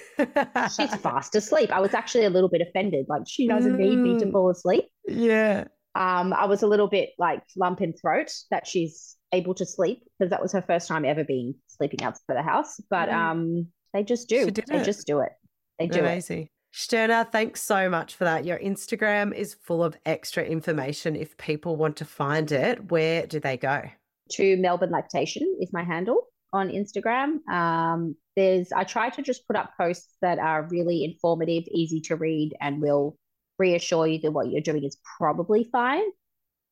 she's 0.76 0.96
fast 1.02 1.36
asleep." 1.36 1.72
I 1.72 1.80
was 1.80 1.94
actually 1.94 2.26
a 2.26 2.30
little 2.30 2.50
bit 2.50 2.62
offended. 2.62 3.06
Like, 3.10 3.24
she 3.28 3.48
doesn't 3.48 3.78
need 3.78 4.00
me 4.00 4.18
to 4.20 4.26
Mm. 4.26 4.32
fall 4.32 4.50
asleep. 4.50 4.86
yeah. 5.08 5.66
Um, 5.96 6.34
I 6.34 6.46
was 6.46 6.64
a 6.64 6.68
little 6.68 6.88
bit 6.88 7.10
like 7.20 7.44
lump 7.56 7.80
in 7.82 7.94
throat 7.94 8.32
that 8.50 8.66
she's 8.66 9.16
able 9.32 9.54
to 9.54 9.66
sleep 9.66 10.02
because 10.18 10.32
that 10.32 10.42
was 10.42 10.52
her 10.54 10.62
first 10.64 10.88
time 10.88 11.06
ever 11.06 11.24
being 11.24 11.54
sleeping 11.68 12.02
outside 12.04 12.36
the 12.36 12.42
house. 12.42 12.80
But 12.90 13.10
Mm. 13.10 13.14
um, 13.14 13.68
they 13.94 14.04
just 14.04 14.28
do. 14.28 14.50
They 14.50 14.80
it. 14.80 14.84
just 14.86 15.06
do 15.06 15.20
it. 15.20 15.34
They 15.78 15.86
do 15.88 16.00
it. 16.00 16.02
Amazing. 16.02 16.50
Shterna, 16.74 17.32
thanks 17.32 17.62
so 17.62 17.88
much 17.88 18.16
for 18.16 18.24
that. 18.24 18.46
Your 18.46 18.58
Instagram 18.58 19.36
is 19.36 19.54
full 19.54 19.84
of 19.84 19.96
extra 20.08 20.44
information. 20.44 21.16
If 21.16 21.38
people 21.38 21.76
want 21.76 21.98
to 21.98 22.06
find 22.06 22.52
it, 22.52 22.90
where 22.92 23.28
do 23.28 23.40
they 23.40 23.58
go? 23.58 23.84
To 24.32 24.58
Melbourne 24.58 24.92
Lactation 24.92 25.58
is 25.62 25.74
my 25.74 25.84
handle 25.84 26.28
on 26.52 26.70
Instagram. 26.70 27.46
Um, 27.48 28.16
there's 28.36 28.72
I 28.72 28.84
try 28.84 29.10
to 29.10 29.22
just 29.22 29.48
put 29.48 29.56
up 29.56 29.72
posts 29.78 30.16
that 30.22 30.40
are 30.40 30.68
really 30.70 31.04
informative, 31.04 31.64
easy 31.72 32.02
to 32.02 32.16
read, 32.16 32.54
and 32.62 32.82
will 32.82 33.18
reassure 33.60 34.08
you 34.08 34.20
that 34.20 34.32
what 34.32 34.50
you're 34.50 34.62
doing 34.62 34.84
is 34.84 34.98
probably 35.18 35.70
fine. 35.72 36.04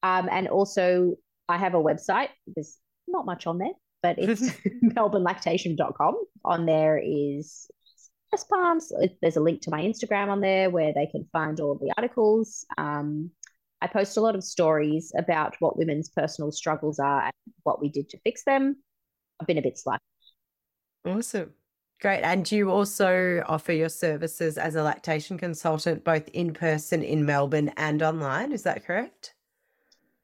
Um, 0.03 0.29
and 0.31 0.47
also 0.47 1.15
I 1.47 1.57
have 1.57 1.73
a 1.73 1.83
website. 1.83 2.29
There's 2.47 2.77
not 3.07 3.25
much 3.25 3.45
on 3.45 3.57
there, 3.57 3.73
but 4.01 4.17
it's 4.17 4.41
melbournelactation.com. 4.83 6.15
On 6.45 6.65
there 6.65 7.01
is 7.03 7.69
breast 8.29 8.49
pumps. 8.49 8.91
There's 9.21 9.37
a 9.37 9.41
link 9.41 9.61
to 9.61 9.71
my 9.71 9.81
Instagram 9.81 10.29
on 10.29 10.41
there 10.41 10.69
where 10.69 10.93
they 10.93 11.07
can 11.07 11.27
find 11.31 11.59
all 11.59 11.73
of 11.73 11.79
the 11.79 11.91
articles. 11.97 12.65
Um, 12.77 13.31
I 13.81 13.87
post 13.87 14.17
a 14.17 14.21
lot 14.21 14.35
of 14.35 14.43
stories 14.43 15.11
about 15.17 15.55
what 15.59 15.77
women's 15.77 16.09
personal 16.09 16.51
struggles 16.51 16.99
are 16.99 17.23
and 17.23 17.33
what 17.63 17.81
we 17.81 17.89
did 17.89 18.09
to 18.09 18.19
fix 18.19 18.43
them. 18.43 18.77
I've 19.39 19.47
been 19.47 19.57
a 19.57 19.61
bit 19.61 19.77
slack. 19.77 20.01
Awesome. 21.05 21.51
Great. 21.99 22.21
And 22.21 22.43
do 22.43 22.55
you 22.55 22.71
also 22.71 23.43
offer 23.47 23.71
your 23.71 23.89
services 23.89 24.57
as 24.57 24.75
a 24.75 24.83
lactation 24.83 25.37
consultant, 25.37 26.03
both 26.03 26.27
in 26.29 26.53
person 26.53 27.03
in 27.03 27.25
Melbourne 27.25 27.71
and 27.77 28.01
online. 28.01 28.51
Is 28.51 28.63
that 28.63 28.85
correct? 28.85 29.35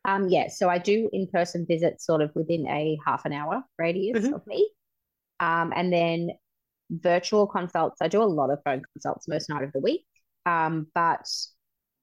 Um, 0.05 0.27
yeah. 0.29 0.47
So 0.47 0.69
I 0.69 0.77
do 0.79 1.09
in 1.13 1.27
person 1.27 1.65
visits 1.67 2.05
sort 2.05 2.21
of 2.21 2.31
within 2.33 2.65
a 2.67 2.97
half 3.05 3.25
an 3.25 3.33
hour 3.33 3.63
radius 3.77 4.25
mm-hmm. 4.25 4.33
of 4.33 4.47
me. 4.47 4.69
Um, 5.39 5.71
and 5.75 5.93
then 5.93 6.31
virtual 6.89 7.45
consults. 7.45 8.01
I 8.01 8.07
do 8.07 8.23
a 8.23 8.25
lot 8.25 8.49
of 8.49 8.59
phone 8.63 8.81
consults 8.93 9.27
most 9.27 9.49
night 9.49 9.63
of 9.63 9.71
the 9.71 9.79
week. 9.79 10.05
Um, 10.45 10.87
but 10.95 11.27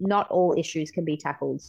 not 0.07 0.31
all 0.31 0.55
issues 0.57 0.91
can 0.91 1.05
be 1.05 1.17
tackled 1.17 1.63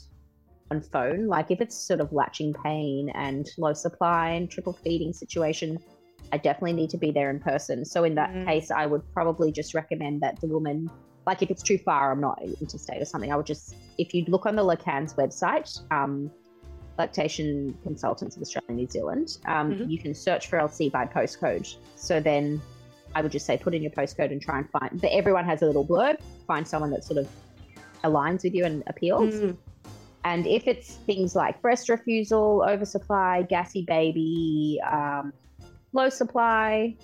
on 0.72 0.82
phone. 0.82 1.28
Like 1.28 1.52
if 1.52 1.62
it's 1.62 1.76
sort 1.76 2.00
of 2.00 2.12
latching 2.12 2.54
pain 2.54 3.12
and 3.16 3.48
low 3.58 3.74
supply 3.74 4.30
and 4.30 4.50
triple 4.50 4.74
feeding 4.74 5.14
situation, 5.14 5.78
I 6.32 6.38
definitely 6.38 6.74
need 6.74 6.90
to 6.92 6.98
be 6.98 7.12
there 7.12 7.30
in 7.30 7.40
person. 7.40 7.86
So 7.86 8.04
in 8.04 8.16
that 8.16 8.32
mm. 8.32 8.46
case, 8.46 8.72
I 8.72 8.86
would 8.86 9.02
probably 9.14 9.52
just 9.52 9.74
recommend 9.74 10.22
that 10.22 10.40
the 10.42 10.48
woman, 10.48 10.90
like 11.28 11.42
if 11.42 11.52
it's 11.52 11.64
too 11.64 11.78
far, 11.78 12.12
I'm 12.12 12.22
not 12.22 12.42
interstate 12.62 13.02
or 13.02 13.06
something, 13.06 13.32
I 13.32 13.36
would 13.36 13.46
just, 13.46 13.76
if 13.98 14.14
you 14.14 14.26
look 14.28 14.46
on 14.46 14.56
the 14.56 14.64
LCANZ 14.64 15.16
website, 15.16 15.82
um, 15.92 16.32
Lactation 16.98 17.78
Consultants 17.84 18.38
of 18.38 18.42
Australia 18.42 18.66
and 18.70 18.78
New 18.78 18.88
Zealand, 18.88 19.38
um, 19.46 19.72
mm-hmm. 19.72 19.90
you 19.90 20.00
can 20.00 20.16
search 20.16 20.48
for 20.48 20.58
LC 20.58 20.92
by 20.92 21.06
postcode. 21.06 21.76
So 21.96 22.20
then 22.20 22.62
I 23.14 23.22
would 23.22 23.32
just 23.32 23.46
say 23.46 23.58
put 23.58 23.74
in 23.74 23.82
your 23.82 23.92
postcode 23.92 24.32
and 24.32 24.42
try 24.42 24.60
and 24.60 24.70
find, 24.70 25.02
but 25.02 25.12
everyone 25.12 25.46
has 25.46 25.62
a 25.62 25.66
little 25.66 25.86
blurb, 25.86 26.18
find 26.48 26.68
someone 26.68 26.92
that 26.92 27.04
sort 27.04 27.20
of 27.20 27.28
aligns 28.04 28.44
with 28.44 28.54
you 28.54 28.66
and 28.66 28.84
appeals. 28.88 29.34
Mm. 29.34 29.58
And 30.24 30.48
if 30.48 30.68
it's 30.68 30.96
things 30.96 31.36
like 31.36 31.62
breast 31.62 31.88
refusal, 31.88 32.66
oversupply, 32.68 33.44
gassy 33.44 33.84
baby, 33.84 34.82
um, 34.92 35.32
low 35.94 36.10
supply, 36.10 36.96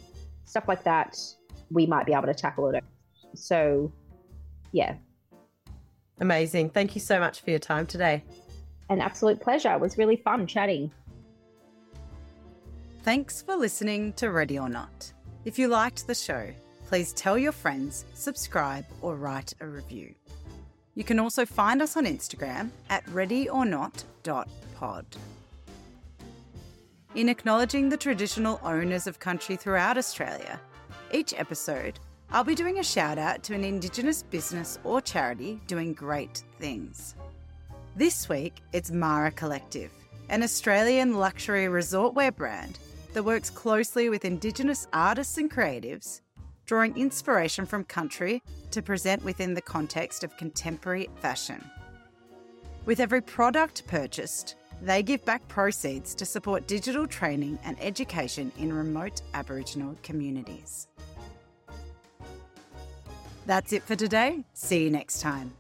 stuff 0.45 0.67
like 0.67 0.83
that, 0.83 1.17
we 1.69 1.85
might 1.85 2.05
be 2.05 2.13
able 2.13 2.25
to 2.25 2.33
tackle 2.33 2.69
it. 2.69 2.83
So, 3.35 3.91
yeah. 4.71 4.95
Amazing. 6.19 6.71
Thank 6.71 6.95
you 6.95 7.01
so 7.01 7.19
much 7.19 7.41
for 7.41 7.51
your 7.51 7.59
time 7.59 7.85
today. 7.85 8.23
An 8.89 8.99
absolute 8.99 9.39
pleasure. 9.39 9.71
It 9.73 9.79
was 9.79 9.97
really 9.97 10.17
fun 10.17 10.47
chatting. 10.47 10.91
Thanks 13.03 13.41
for 13.41 13.55
listening 13.55 14.13
to 14.13 14.29
Ready 14.29 14.59
or 14.59 14.69
Not. 14.69 15.13
If 15.45 15.57
you 15.57 15.67
liked 15.67 16.05
the 16.05 16.13
show, 16.13 16.49
please 16.87 17.13
tell 17.13 17.37
your 17.37 17.51
friends, 17.51 18.05
subscribe, 18.13 18.85
or 19.01 19.15
write 19.15 19.53
a 19.61 19.67
review. 19.67 20.13
You 20.95 21.03
can 21.03 21.19
also 21.19 21.45
find 21.45 21.81
us 21.81 21.95
on 21.95 22.05
Instagram 22.05 22.71
at 22.89 23.05
readyornot.pod. 23.05 25.05
In 27.15 27.29
acknowledging 27.29 27.89
the 27.89 27.97
traditional 27.97 28.59
owners 28.63 29.07
of 29.07 29.19
country 29.19 29.55
throughout 29.55 29.97
Australia, 29.97 30.59
each 31.11 31.33
episode 31.33 31.99
I'll 32.33 32.45
be 32.45 32.55
doing 32.55 32.79
a 32.79 32.83
shout 32.83 33.17
out 33.17 33.43
to 33.43 33.53
an 33.53 33.65
Indigenous 33.65 34.23
business 34.23 34.79
or 34.85 35.01
charity 35.01 35.59
doing 35.67 35.93
great 35.93 36.43
things. 36.59 37.15
This 37.97 38.29
week, 38.29 38.61
it's 38.71 38.89
Maara 38.89 39.35
Collective, 39.35 39.91
an 40.29 40.41
Australian 40.41 41.17
luxury 41.17 41.67
resort 41.67 42.13
wear 42.13 42.31
brand 42.31 42.79
that 43.11 43.23
works 43.23 43.49
closely 43.49 44.07
with 44.07 44.23
Indigenous 44.23 44.87
artists 44.93 45.37
and 45.37 45.51
creatives 45.51 46.21
drawing 46.71 46.95
inspiration 46.95 47.65
from 47.65 47.83
country 47.83 48.41
to 48.69 48.81
present 48.81 49.21
within 49.25 49.53
the 49.53 49.61
context 49.61 50.23
of 50.23 50.37
contemporary 50.37 51.09
fashion. 51.17 51.61
With 52.85 53.01
every 53.01 53.19
product 53.19 53.85
purchased, 53.87 54.55
they 54.81 55.03
give 55.03 55.25
back 55.25 55.45
proceeds 55.49 56.15
to 56.15 56.25
support 56.25 56.67
digital 56.67 57.05
training 57.05 57.59
and 57.65 57.75
education 57.81 58.53
in 58.57 58.71
remote 58.71 59.21
Aboriginal 59.33 59.97
communities. 60.01 60.87
That's 63.45 63.73
it 63.73 63.83
for 63.83 63.97
today. 63.97 64.45
See 64.53 64.85
you 64.85 64.91
next 64.91 65.19
time. 65.19 65.51